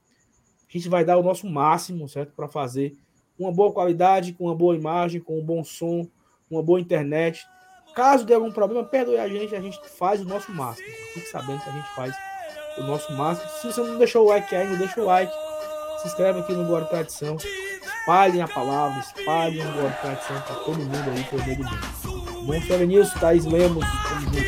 [0.68, 2.32] A gente vai dar o nosso máximo, certo?
[2.32, 2.96] Para fazer
[3.36, 6.08] uma boa qualidade, com uma boa imagem, com um bom som,
[6.48, 7.44] uma boa internet.
[7.92, 10.86] Caso dê algum problema, perdoe a gente, a gente faz o nosso máximo.
[11.12, 12.14] Fique sabendo que a gente faz
[12.78, 13.50] o nosso máximo.
[13.60, 15.32] Se você não deixou o like ainda, deixa o like.
[16.00, 17.36] Se inscreve aqui no Guarda Tradição.
[17.36, 22.46] Espalhem a palavra, espalhem o Guarda Tradição para todo mundo aí, por meio do mundo.
[22.46, 24.47] Bom, Feminilson, Thaís Lemos, tamo.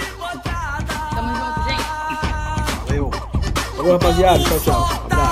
[3.81, 3.93] Valeu.
[3.93, 4.39] Rapaziada.
[4.45, 4.89] Tchau, tchau.
[5.07, 5.30] Abraço.